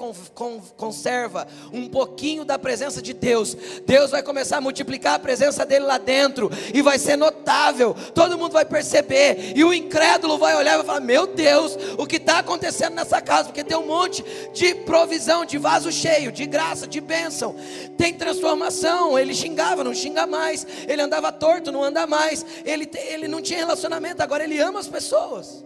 conserva 0.76 1.46
um 1.72 1.88
pouquinho 1.88 2.44
da 2.44 2.58
presença 2.58 3.00
de 3.00 3.12
Deus. 3.12 3.56
Deus 3.86 4.10
vai 4.10 4.22
começar 4.22 4.56
a 4.56 4.60
multiplicar 4.60 5.14
a 5.14 5.18
presença 5.18 5.64
dele 5.64 5.84
lá 5.84 5.98
dentro 5.98 6.50
e 6.74 6.82
vai 6.82 6.98
ser 6.98 7.16
notável. 7.16 7.94
Todo 8.14 8.38
mundo 8.38 8.52
vai 8.52 8.64
perceber 8.64 9.52
e 9.56 9.64
o 9.64 9.72
incrédulo 9.72 10.38
vai 10.38 10.56
olhar 10.56 10.74
e 10.74 10.76
vai 10.78 10.86
falar: 10.86 11.00
Meu 11.00 11.26
Deus, 11.26 11.76
o 11.98 12.06
que 12.06 12.16
está 12.16 12.38
acontecendo 12.38 12.94
nessa 12.94 13.20
casa? 13.20 13.44
Porque 13.44 13.64
tem 13.64 13.76
um 13.76 13.86
monte 13.86 14.24
de 14.52 14.74
provisão, 14.74 15.44
de 15.44 15.58
vaso 15.58 15.92
cheio, 15.92 16.32
de 16.32 16.46
graça, 16.46 16.86
de 16.86 17.00
bênção. 17.00 17.54
Tem 17.96 18.14
transformação. 18.14 19.18
Ele 19.18 19.34
xingava, 19.34 19.84
não 19.84 19.94
xinga 19.94 20.26
mais. 20.26 20.66
Ele 20.88 21.02
andava 21.02 21.30
torto, 21.30 21.70
não 21.70 21.84
anda 21.84 22.06
mais. 22.06 22.44
Ele, 22.64 22.90
ele 23.08 23.28
não 23.28 23.40
tinha 23.40 23.58
relacionamento, 23.58 24.22
agora 24.22 24.44
ele 24.44 24.58
ama 24.58 24.80
as 24.80 24.88
pessoas. 24.88 25.64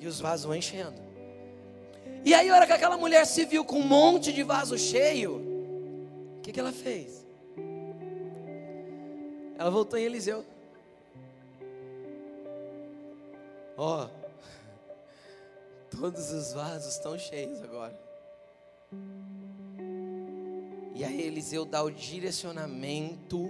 E 0.00 0.06
os 0.06 0.20
vasos 0.20 0.46
vão 0.46 0.54
enchendo. 0.54 1.11
E 2.24 2.34
aí, 2.34 2.48
a 2.48 2.54
hora 2.54 2.66
que 2.66 2.72
aquela 2.72 2.96
mulher 2.96 3.26
se 3.26 3.44
viu 3.44 3.64
com 3.64 3.80
um 3.80 3.86
monte 3.86 4.32
de 4.32 4.44
vaso 4.44 4.78
cheio, 4.78 5.36
o 6.38 6.40
que, 6.40 6.52
que 6.52 6.60
ela 6.60 6.72
fez? 6.72 7.26
Ela 9.58 9.70
voltou 9.70 9.98
em 9.98 10.04
Eliseu. 10.04 10.44
Ó, 13.76 14.04
oh, 14.04 14.08
todos 15.96 16.30
os 16.30 16.52
vasos 16.52 16.94
estão 16.94 17.18
cheios 17.18 17.60
agora. 17.60 17.98
E 20.94 21.02
aí 21.02 21.22
Eliseu 21.22 21.64
dá 21.64 21.82
o 21.82 21.90
direcionamento 21.90 23.48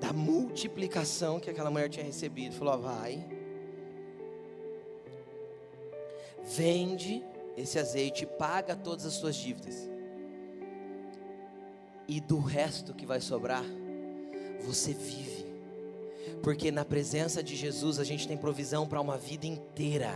da 0.00 0.12
multiplicação 0.12 1.38
que 1.38 1.50
aquela 1.50 1.70
mulher 1.70 1.88
tinha 1.88 2.04
recebido. 2.04 2.56
Falou: 2.56 2.74
oh, 2.74 2.78
vai 2.78 3.37
vende 6.44 7.22
esse 7.56 7.78
azeite, 7.78 8.24
paga 8.24 8.76
todas 8.76 9.04
as 9.04 9.14
suas 9.14 9.36
dívidas. 9.36 9.88
E 12.06 12.20
do 12.20 12.38
resto 12.40 12.94
que 12.94 13.04
vai 13.04 13.20
sobrar, 13.20 13.64
você 14.60 14.92
vive. 14.92 15.46
Porque 16.42 16.70
na 16.70 16.84
presença 16.84 17.42
de 17.42 17.56
Jesus 17.56 17.98
a 17.98 18.04
gente 18.04 18.26
tem 18.26 18.36
provisão 18.36 18.86
para 18.86 19.00
uma 19.00 19.18
vida 19.18 19.46
inteira. 19.46 20.14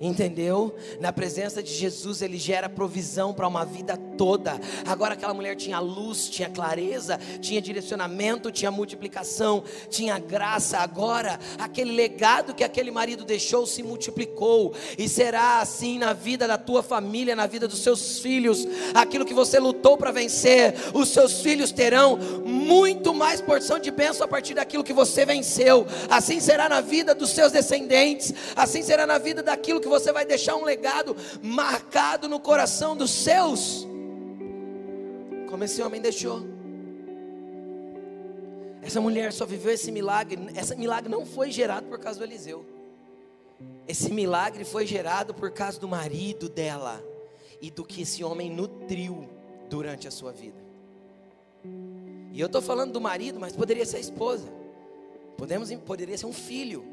Entendeu? 0.00 0.74
Na 1.00 1.12
presença 1.12 1.62
de 1.62 1.74
Jesus, 1.74 2.22
ele 2.22 2.38
gera 2.38 2.68
provisão 2.68 3.34
para 3.34 3.48
uma 3.48 3.64
vida 3.64 3.96
toda. 4.18 4.60
Agora 4.84 5.14
aquela 5.14 5.32
mulher 5.32 5.54
tinha 5.54 5.78
luz, 5.78 6.28
tinha 6.28 6.50
clareza, 6.50 7.18
tinha 7.40 7.62
direcionamento, 7.62 8.50
tinha 8.50 8.70
multiplicação, 8.70 9.62
tinha 9.88 10.18
graça. 10.18 10.78
Agora, 10.78 11.38
aquele 11.58 11.92
legado 11.92 12.52
que 12.52 12.64
aquele 12.64 12.90
marido 12.90 13.24
deixou 13.24 13.64
se 13.64 13.82
multiplicou, 13.82 14.74
e 14.98 15.08
será 15.08 15.60
assim 15.60 15.98
na 15.98 16.12
vida 16.12 16.46
da 16.46 16.58
tua 16.58 16.82
família, 16.82 17.36
na 17.36 17.46
vida 17.46 17.68
dos 17.68 17.78
seus 17.78 18.18
filhos. 18.18 18.66
Aquilo 18.92 19.24
que 19.24 19.32
você 19.32 19.58
lutou 19.60 19.96
para 19.96 20.10
vencer, 20.10 20.74
os 20.92 21.10
seus 21.10 21.40
filhos 21.40 21.70
terão 21.70 22.16
muito 22.44 23.14
mais 23.14 23.40
porção 23.40 23.78
de 23.78 23.90
bênção 23.90 24.24
a 24.24 24.28
partir 24.28 24.54
daquilo 24.54 24.82
que 24.82 24.92
você 24.92 25.24
venceu. 25.24 25.86
Assim 26.10 26.40
será 26.40 26.68
na 26.68 26.80
vida 26.80 27.14
dos 27.14 27.30
seus 27.30 27.52
descendentes, 27.52 28.34
assim 28.56 28.82
será 28.82 29.06
na 29.06 29.18
vida 29.18 29.42
daquilo 29.42 29.80
que 29.80 29.88
você 29.88 30.12
vai 30.12 30.24
deixar 30.24 30.56
um 30.56 30.64
legado 30.64 31.16
marcado 31.40 32.28
no 32.28 32.40
coração 32.40 32.96
dos 32.96 33.10
seus, 33.10 33.86
como 35.48 35.64
esse 35.64 35.82
homem 35.82 36.00
deixou. 36.00 36.42
Essa 38.82 39.00
mulher 39.00 39.32
só 39.32 39.44
viveu 39.44 39.72
esse 39.72 39.90
milagre, 39.90 40.38
esse 40.56 40.76
milagre 40.76 41.10
não 41.10 41.26
foi 41.26 41.50
gerado 41.50 41.86
por 41.88 41.98
causa 41.98 42.18
do 42.18 42.24
Eliseu. 42.24 42.64
Esse 43.86 44.12
milagre 44.12 44.64
foi 44.64 44.86
gerado 44.86 45.34
por 45.34 45.50
causa 45.50 45.80
do 45.80 45.88
marido 45.88 46.48
dela 46.48 47.02
e 47.60 47.70
do 47.70 47.84
que 47.84 48.02
esse 48.02 48.22
homem 48.22 48.50
nutriu 48.50 49.28
durante 49.68 50.06
a 50.06 50.10
sua 50.10 50.32
vida. 50.32 50.62
E 52.32 52.40
eu 52.40 52.46
estou 52.46 52.62
falando 52.62 52.92
do 52.92 53.00
marido, 53.00 53.40
mas 53.40 53.56
poderia 53.56 53.84
ser 53.84 53.96
a 53.96 54.00
esposa, 54.00 54.48
Podemos, 55.38 55.72
poderia 55.86 56.18
ser 56.18 56.26
um 56.26 56.32
filho 56.32 56.84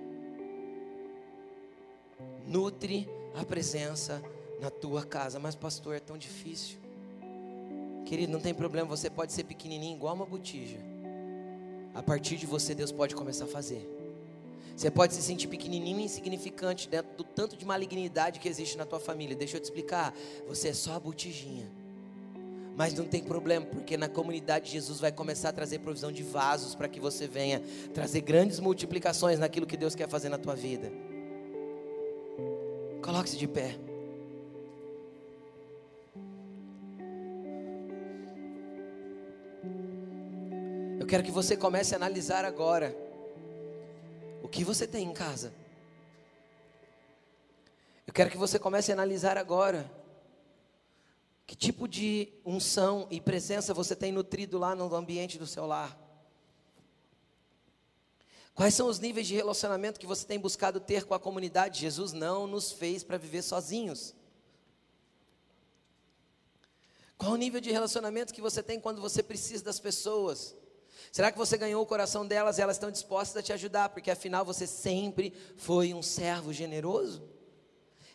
nutre 2.45 3.09
a 3.33 3.43
presença 3.43 4.21
na 4.61 4.69
tua 4.69 5.03
casa. 5.03 5.39
Mas, 5.39 5.55
pastor, 5.55 5.95
é 5.95 5.99
tão 5.99 6.15
difícil. 6.15 6.84
Querido, 8.05 8.31
não 8.31 8.39
tem 8.39 8.53
problema, 8.53 8.87
você 8.87 9.09
pode 9.09 9.33
ser 9.33 9.43
pequenininho, 9.43 9.95
igual 9.95 10.13
uma 10.13 10.25
botija. 10.25 10.77
A 11.93 12.03
partir 12.03 12.37
de 12.37 12.45
você, 12.45 12.75
Deus 12.75 12.91
pode 12.91 13.15
começar 13.15 13.45
a 13.45 13.47
fazer. 13.47 13.89
Você 14.75 14.91
pode 14.91 15.13
se 15.13 15.21
sentir 15.21 15.47
pequenininho 15.47 15.99
e 16.01 16.03
insignificante 16.03 16.87
dentro 16.87 17.15
do 17.17 17.23
tanto 17.23 17.55
de 17.55 17.65
malignidade 17.65 18.39
que 18.39 18.47
existe 18.47 18.77
na 18.77 18.85
tua 18.85 18.99
família. 18.99 19.35
Deixa 19.35 19.55
eu 19.55 19.61
te 19.61 19.63
explicar. 19.63 20.13
Você 20.47 20.69
é 20.69 20.73
só 20.73 20.93
a 20.93 20.99
botijinha. 20.99 21.65
Mas 22.75 22.93
não 22.93 23.05
tem 23.05 23.23
problema, 23.23 23.65
porque 23.65 23.95
na 23.95 24.09
comunidade 24.09 24.69
Jesus 24.69 24.99
vai 24.99 25.11
começar 25.11 25.49
a 25.49 25.53
trazer 25.53 25.79
provisão 25.79 26.11
de 26.11 26.23
vasos 26.23 26.75
para 26.75 26.89
que 26.89 26.99
você 26.99 27.25
venha 27.25 27.61
trazer 27.93 28.19
grandes 28.19 28.59
multiplicações 28.59 29.39
naquilo 29.39 29.65
que 29.65 29.77
Deus 29.77 29.95
quer 29.95 30.09
fazer 30.09 30.27
na 30.27 30.37
tua 30.37 30.55
vida. 30.55 30.91
Coloque-se 33.01 33.37
de 33.37 33.47
pé. 33.47 33.79
Eu 41.05 41.07
quero 41.07 41.23
que 41.23 41.29
você 41.29 41.55
comece 41.55 41.93
a 41.93 41.97
analisar 41.97 42.43
agora 42.43 42.97
o 44.41 44.47
que 44.47 44.63
você 44.63 44.87
tem 44.87 45.07
em 45.07 45.13
casa. 45.13 45.53
Eu 48.07 48.11
quero 48.11 48.31
que 48.31 48.37
você 48.37 48.57
comece 48.57 48.91
a 48.91 48.95
analisar 48.95 49.37
agora 49.37 49.87
que 51.45 51.55
tipo 51.55 51.87
de 51.87 52.33
unção 52.43 53.05
e 53.11 53.21
presença 53.21 53.71
você 53.71 53.95
tem 53.95 54.11
nutrido 54.11 54.57
lá 54.57 54.73
no 54.73 54.95
ambiente 54.95 55.37
do 55.37 55.45
seu 55.45 55.67
lar. 55.67 55.95
Quais 58.55 58.73
são 58.73 58.87
os 58.87 58.97
níveis 58.97 59.27
de 59.27 59.35
relacionamento 59.35 59.99
que 59.99 60.07
você 60.07 60.25
tem 60.25 60.39
buscado 60.39 60.79
ter 60.79 61.03
com 61.03 61.13
a 61.13 61.19
comunidade? 61.19 61.81
Jesus 61.81 62.13
não 62.13 62.47
nos 62.47 62.71
fez 62.71 63.03
para 63.03 63.19
viver 63.19 63.43
sozinhos. 63.43 64.15
Qual 67.15 67.33
o 67.33 67.37
nível 67.37 67.61
de 67.61 67.69
relacionamento 67.69 68.33
que 68.33 68.41
você 68.41 68.63
tem 68.63 68.79
quando 68.79 68.99
você 68.99 69.21
precisa 69.21 69.63
das 69.63 69.79
pessoas? 69.79 70.55
Será 71.15 71.31
que 71.31 71.37
você 71.37 71.57
ganhou 71.57 71.81
o 71.81 71.85
coração 71.85 72.27
delas 72.27 72.57
e 72.57 72.61
elas 72.61 72.75
estão 72.75 72.91
dispostas 72.91 73.37
a 73.37 73.41
te 73.41 73.53
ajudar? 73.53 73.87
Porque 73.87 74.11
afinal 74.11 74.43
você 74.43 74.67
sempre 74.67 75.31
foi 75.55 75.93
um 75.93 76.01
servo 76.01 76.51
generoso? 76.51 77.23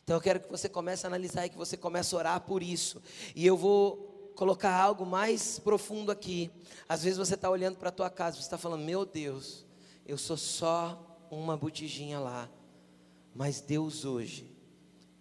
Então 0.04 0.18
eu 0.18 0.20
quero 0.20 0.38
que 0.38 0.50
você 0.50 0.68
comece 0.68 1.06
a 1.06 1.08
analisar 1.08 1.46
e 1.46 1.48
que 1.48 1.56
você 1.56 1.78
comece 1.78 2.14
a 2.14 2.18
orar 2.18 2.40
por 2.42 2.62
isso. 2.62 3.02
E 3.34 3.46
eu 3.46 3.56
vou 3.56 4.30
colocar 4.36 4.78
algo 4.78 5.06
mais 5.06 5.58
profundo 5.58 6.12
aqui. 6.12 6.50
Às 6.86 7.02
vezes 7.02 7.16
você 7.16 7.36
está 7.36 7.48
olhando 7.48 7.78
para 7.78 7.88
a 7.88 7.92
tua 7.92 8.10
casa, 8.10 8.36
você 8.36 8.42
está 8.42 8.58
falando, 8.58 8.84
meu 8.84 9.06
Deus, 9.06 9.64
eu 10.04 10.18
sou 10.18 10.36
só 10.36 11.26
uma 11.30 11.56
botijinha 11.56 12.20
lá. 12.20 12.50
Mas 13.34 13.62
Deus 13.62 14.04
hoje 14.04 14.59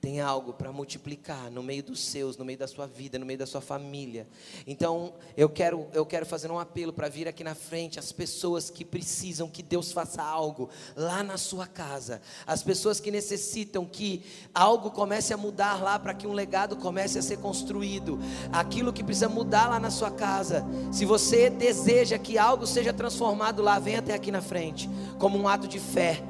tem 0.10 0.20
algo 0.20 0.54
para 0.54 0.72
multiplicar 0.72 1.52
no 1.52 1.62
meio 1.62 1.84
dos 1.84 2.04
seus, 2.04 2.36
no 2.36 2.44
meio 2.44 2.58
da 2.58 2.68
sua 2.68 2.88
vida, 2.88 3.20
no 3.20 3.28
meio 3.28 3.38
da 3.38 3.46
sua 3.46 3.62
família. 3.62 4.28
Então, 4.66 5.14
eu 5.38 5.48
quero, 5.48 5.86
eu 5.94 6.04
quero 6.04 6.26
fazer 6.26 6.50
um 6.50 6.58
apelo 6.58 6.92
para 6.92 7.08
vir 7.08 7.28
aqui 7.28 7.44
na 7.44 7.54
frente 7.54 8.00
as 8.00 8.12
pessoas 8.12 8.72
que 8.72 8.84
precisam 8.84 9.48
que 9.48 9.62
Deus 9.62 9.92
faça 9.92 10.24
algo 10.24 10.68
lá 10.96 11.22
na 11.22 11.38
sua 11.38 11.68
casa, 11.68 12.24
as 12.48 12.64
pessoas 12.64 13.00
que 13.00 13.12
necessitam 13.12 13.86
que 13.86 14.24
algo 14.52 14.90
comece 14.90 15.32
a 15.32 15.38
mudar 15.38 15.80
lá 15.80 16.00
para 16.00 16.16
que 16.16 16.26
um 16.26 16.34
legado 16.34 16.76
comece 16.76 17.20
a 17.20 17.22
ser 17.22 17.38
construído, 17.38 18.18
aquilo 18.52 18.92
que 18.92 19.04
precisa 19.04 19.30
mudar 19.30 19.70
lá 19.70 19.80
na 19.80 19.92
sua 19.92 20.10
casa. 20.10 20.66
Se 20.92 21.06
você 21.06 21.52
deseja 21.52 22.18
que 22.18 22.36
algo 22.36 22.66
seja 22.66 22.92
transformado 22.92 23.62
lá, 23.62 23.78
venha 23.78 24.00
até 24.00 24.16
aqui 24.16 24.32
na 24.32 24.42
frente, 24.42 24.90
como 25.20 25.38
um 25.38 25.48
ato 25.48 25.68
de 25.68 25.80
fé 25.80 26.24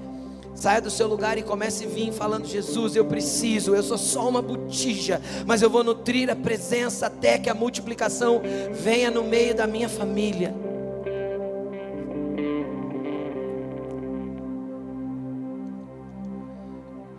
Saia 0.55 0.81
do 0.81 0.89
seu 0.89 1.07
lugar 1.07 1.37
e 1.37 1.43
comece 1.43 1.85
a 1.85 1.87
vir 1.87 2.11
falando: 2.11 2.45
Jesus, 2.45 2.95
eu 2.95 3.05
preciso, 3.05 3.75
eu 3.75 3.83
sou 3.83 3.97
só 3.97 4.27
uma 4.27 4.41
botija, 4.41 5.21
mas 5.45 5.61
eu 5.61 5.69
vou 5.69 5.83
nutrir 5.83 6.29
a 6.29 6.35
presença 6.35 7.07
até 7.07 7.37
que 7.37 7.49
a 7.49 7.53
multiplicação 7.53 8.41
venha 8.71 9.09
no 9.09 9.23
meio 9.23 9.55
da 9.55 9.65
minha 9.65 9.87
família. 9.87 10.53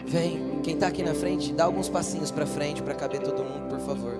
Vem, 0.06 0.60
quem 0.64 0.74
está 0.74 0.88
aqui 0.88 1.04
na 1.04 1.14
frente, 1.14 1.52
dá 1.52 1.64
alguns 1.64 1.88
passinhos 1.88 2.32
para 2.32 2.44
frente 2.44 2.82
para 2.82 2.94
caber 2.94 3.20
todo 3.20 3.44
mundo, 3.44 3.68
por 3.68 3.78
favor. 3.78 4.18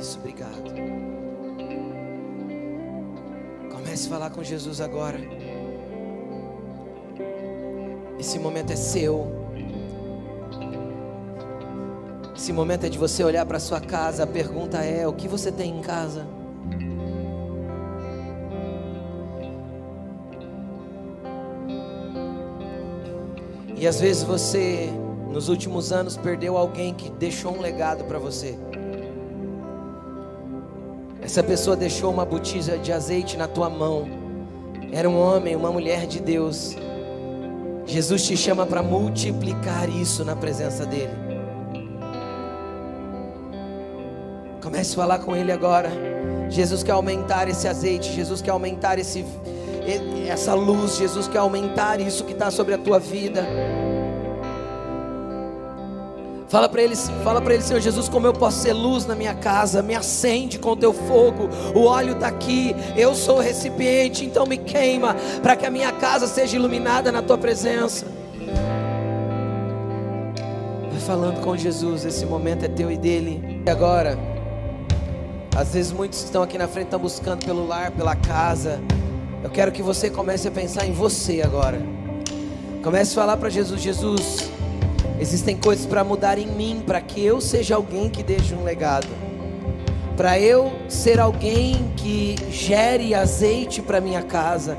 Isso, 0.00 0.18
obrigado. 0.18 0.72
Comece 3.70 4.06
a 4.06 4.10
falar 4.10 4.30
com 4.30 4.42
Jesus 4.42 4.80
agora. 4.80 5.18
Esse 8.20 8.38
momento 8.38 8.70
é 8.70 8.76
seu. 8.76 9.32
Esse 12.36 12.52
momento 12.52 12.84
é 12.84 12.90
de 12.90 12.98
você 12.98 13.24
olhar 13.24 13.46
para 13.46 13.58
sua 13.58 13.80
casa. 13.80 14.24
A 14.24 14.26
pergunta 14.26 14.76
é: 14.84 15.08
o 15.08 15.12
que 15.14 15.26
você 15.26 15.50
tem 15.50 15.78
em 15.78 15.80
casa? 15.80 16.26
E 23.74 23.86
às 23.88 23.98
vezes 23.98 24.22
você, 24.22 24.90
nos 25.32 25.48
últimos 25.48 25.90
anos, 25.90 26.18
perdeu 26.18 26.58
alguém 26.58 26.92
que 26.92 27.08
deixou 27.08 27.56
um 27.56 27.60
legado 27.62 28.04
para 28.04 28.18
você. 28.18 28.58
Essa 31.22 31.42
pessoa 31.42 31.74
deixou 31.74 32.12
uma 32.12 32.26
botija 32.26 32.76
de 32.76 32.92
azeite 32.92 33.38
na 33.38 33.48
tua 33.48 33.70
mão. 33.70 34.06
Era 34.92 35.08
um 35.08 35.18
homem, 35.18 35.56
uma 35.56 35.72
mulher 35.72 36.06
de 36.06 36.20
Deus. 36.20 36.76
Jesus 37.90 38.24
te 38.24 38.36
chama 38.36 38.64
para 38.64 38.84
multiplicar 38.84 39.88
isso 39.88 40.24
na 40.24 40.36
presença 40.36 40.86
dEle. 40.86 41.10
Comece 44.62 44.92
a 44.92 44.96
falar 44.96 45.18
com 45.18 45.34
Ele 45.34 45.50
agora. 45.50 45.90
Jesus 46.48 46.84
quer 46.84 46.92
aumentar 46.92 47.48
esse 47.48 47.66
azeite, 47.66 48.12
Jesus 48.12 48.40
quer 48.40 48.52
aumentar 48.52 48.96
esse, 49.00 49.24
essa 50.28 50.54
luz, 50.54 50.98
Jesus 50.98 51.26
quer 51.26 51.38
aumentar 51.38 52.00
isso 52.00 52.24
que 52.24 52.32
está 52.32 52.48
sobre 52.50 52.74
a 52.74 52.78
tua 52.78 53.00
vida. 53.00 53.44
Fala 56.50 56.68
para 56.68 56.82
ele, 56.82 56.96
fala 56.96 57.40
para 57.40 57.54
ele, 57.54 57.62
Senhor 57.62 57.78
Jesus, 57.78 58.08
como 58.08 58.26
eu 58.26 58.32
posso 58.32 58.58
ser 58.58 58.72
luz 58.72 59.06
na 59.06 59.14
minha 59.14 59.34
casa? 59.34 59.82
Me 59.82 59.94
acende 59.94 60.58
com 60.58 60.72
o 60.72 60.76
teu 60.76 60.92
fogo. 60.92 61.48
O 61.76 61.84
óleo 61.84 62.14
está 62.14 62.26
aqui. 62.26 62.74
Eu 62.96 63.14
sou 63.14 63.36
o 63.36 63.40
recipiente, 63.40 64.24
então 64.24 64.44
me 64.44 64.58
queima 64.58 65.14
para 65.44 65.54
que 65.54 65.64
a 65.64 65.70
minha 65.70 65.92
casa 65.92 66.26
seja 66.26 66.56
iluminada 66.56 67.12
na 67.12 67.22
tua 67.22 67.38
presença. 67.38 68.04
Vai 70.90 71.00
falando 71.06 71.40
com 71.40 71.56
Jesus. 71.56 72.04
Esse 72.04 72.26
momento 72.26 72.64
é 72.64 72.68
teu 72.68 72.90
e 72.90 72.96
dele. 72.96 73.62
E 73.64 73.70
agora, 73.70 74.18
às 75.56 75.72
vezes 75.72 75.92
muitos 75.92 76.20
estão 76.24 76.42
aqui 76.42 76.58
na 76.58 76.66
frente 76.66 76.86
estão 76.86 76.98
buscando 76.98 77.46
pelo 77.46 77.64
lar, 77.64 77.92
pela 77.92 78.16
casa. 78.16 78.80
Eu 79.44 79.50
quero 79.50 79.70
que 79.70 79.82
você 79.82 80.10
comece 80.10 80.48
a 80.48 80.50
pensar 80.50 80.84
em 80.84 80.92
você 80.92 81.42
agora. 81.42 81.80
Comece 82.82 83.12
a 83.12 83.14
falar 83.22 83.36
para 83.36 83.48
Jesus, 83.50 83.80
Jesus. 83.80 84.50
Existem 85.20 85.54
coisas 85.54 85.84
para 85.84 86.02
mudar 86.02 86.38
em 86.38 86.46
mim, 86.46 86.82
para 86.84 87.00
que 87.00 87.22
eu 87.22 87.40
seja 87.42 87.74
alguém 87.74 88.08
que 88.08 88.22
deixe 88.22 88.54
um 88.54 88.64
legado. 88.64 89.06
Para 90.16 90.40
eu 90.40 90.72
ser 90.88 91.20
alguém 91.20 91.92
que 91.94 92.36
gere 92.50 93.14
azeite 93.14 93.82
para 93.82 94.00
minha 94.00 94.22
casa. 94.22 94.78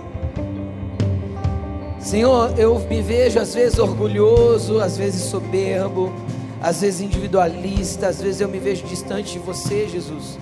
Senhor, 2.00 2.58
eu 2.58 2.80
me 2.80 3.02
vejo 3.02 3.40
às 3.40 3.54
vezes 3.54 3.78
orgulhoso, 3.78 4.80
às 4.80 4.98
vezes 4.98 5.22
soberbo, 5.22 6.12
às 6.60 6.82
vezes 6.82 7.02
individualista, 7.02 8.08
às 8.08 8.20
vezes 8.20 8.42
eu 8.42 8.50
me 8.50 8.58
vejo 8.58 8.84
distante 8.86 9.34
de 9.34 9.40
você, 9.40 9.88
Jesus. 9.88 10.40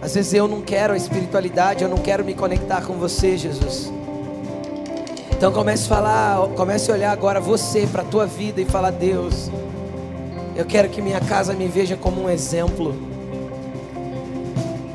Às 0.00 0.14
vezes 0.14 0.32
eu 0.34 0.46
não 0.46 0.60
quero 0.60 0.94
a 0.94 0.96
espiritualidade, 0.96 1.82
eu 1.82 1.90
não 1.90 1.98
quero 1.98 2.24
me 2.24 2.34
conectar 2.34 2.82
com 2.82 2.94
você, 2.94 3.36
Jesus. 3.36 3.92
Então 5.36 5.52
comece 5.52 5.84
a 5.84 5.88
falar, 5.88 6.48
comece 6.56 6.90
a 6.90 6.94
olhar 6.94 7.12
agora 7.12 7.38
você 7.38 7.86
para 7.86 8.00
a 8.00 8.04
tua 8.06 8.24
vida 8.26 8.58
e 8.58 8.64
falar: 8.64 8.90
Deus, 8.90 9.50
eu 10.56 10.64
quero 10.64 10.88
que 10.88 11.02
minha 11.02 11.20
casa 11.20 11.52
me 11.52 11.68
veja 11.68 11.94
como 11.94 12.22
um 12.22 12.30
exemplo. 12.30 12.96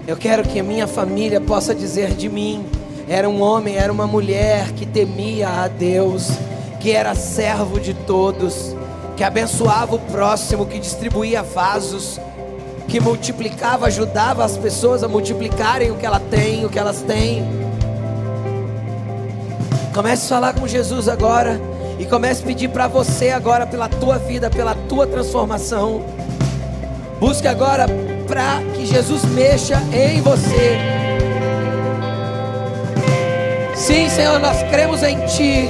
Eu 0.08 0.18
quero 0.18 0.42
que 0.44 0.60
minha 0.64 0.88
família 0.88 1.39
possa 1.39 1.76
dizer 1.76 2.16
de 2.16 2.28
mim: 2.28 2.66
era 3.08 3.30
um 3.30 3.39
homem, 3.39 3.76
era 3.76 3.94
uma 3.94 4.08
mulher 4.08 4.72
que 4.72 4.84
temia 4.84 5.48
a 5.48 5.68
Deus, 5.68 6.30
que 6.80 6.92
era 6.92 7.14
servo 7.14 7.80
de 7.80 7.94
todos, 7.94 8.76
que 9.16 9.24
abençoava 9.24 9.96
o 9.96 10.00
próximo, 10.00 10.66
que 10.66 10.80
distribuía 10.80 11.44
vasos, 11.44 12.20
que 12.88 13.00
multiplicava, 13.00 13.86
ajudava 13.86 14.44
as 14.44 14.58
pessoas 14.58 15.04
a 15.04 15.08
multiplicarem 15.08 15.92
o 15.92 15.98
que 15.98 16.06
ela 16.06 16.20
tem, 16.20 16.66
o 16.66 16.70
que 16.70 16.80
elas 16.80 17.04
têm. 17.04 17.61
Comece 19.94 20.26
a 20.26 20.30
falar 20.30 20.54
com 20.54 20.68
Jesus 20.68 21.10
agora. 21.10 21.60
E 22.00 22.06
comece 22.06 22.42
a 22.42 22.46
pedir 22.46 22.70
para 22.70 22.88
você 22.88 23.30
agora, 23.30 23.68
pela 23.68 23.88
tua 23.88 24.18
vida, 24.18 24.50
pela 24.50 24.74
tua 24.74 25.06
transformação. 25.06 26.04
Busque 27.20 27.48
agora 27.48 27.86
para 28.28 28.60
que 28.74 28.86
Jesus 28.86 29.24
mexa 29.26 29.82
em 29.94 30.22
você. 30.22 30.80
Sim, 33.76 34.10
Senhor, 34.10 34.39
nós 34.39 34.64
cremos 34.72 35.04
em 35.04 35.18
Ti. 35.26 35.70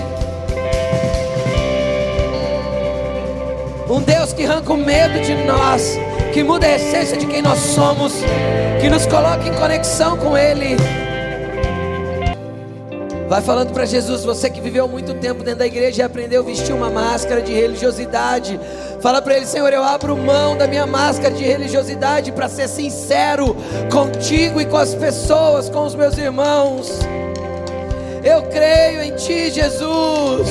Um 3.90 4.02
Deus 4.02 4.32
que 4.32 4.46
arranca 4.46 4.72
o 4.72 4.78
medo 4.78 5.20
de 5.20 5.34
nós, 5.44 5.98
que 6.34 6.44
muda 6.44 6.66
a 6.66 6.76
essência 6.76 7.18
de 7.18 7.26
quem 7.26 7.42
nós 7.42 7.60
somos, 7.60 8.14
que 8.80 8.90
nos 8.90 9.06
coloca 9.06 9.46
em 9.46 9.54
conexão 9.54 10.16
com 10.16 10.38
Ele. 10.38 10.78
Vai 13.32 13.42
falando 13.42 13.72
para 13.72 13.86
Jesus, 13.86 14.26
você 14.26 14.50
que 14.50 14.60
viveu 14.60 14.90
muito 14.90 15.14
tempo 15.14 15.42
dentro 15.42 15.60
da 15.60 15.66
igreja 15.66 16.02
e 16.02 16.06
aprendeu 16.06 16.42
a 16.42 16.46
vestir 16.46 16.76
uma 16.76 16.90
máscara 16.90 17.42
de 17.42 17.54
religiosidade. 17.54 18.60
Fala 19.00 19.22
para 19.22 19.38
ele, 19.38 19.46
Senhor, 19.46 19.72
eu 19.72 19.82
abro 19.82 20.18
mão 20.18 20.58
da 20.58 20.68
minha 20.68 20.86
máscara 20.86 21.34
de 21.34 21.42
religiosidade 21.42 22.34
para 22.34 22.50
ser 22.50 22.68
sincero 22.68 23.56
contigo 23.90 24.60
e 24.60 24.66
com 24.66 24.76
as 24.76 24.94
pessoas, 24.94 25.70
com 25.70 25.86
os 25.86 25.96
meus 25.96 26.18
irmãos. 26.18 27.00
Eu 28.22 28.44
creio 28.50 29.02
em 29.02 29.16
ti, 29.16 29.50
Jesus. 29.50 30.50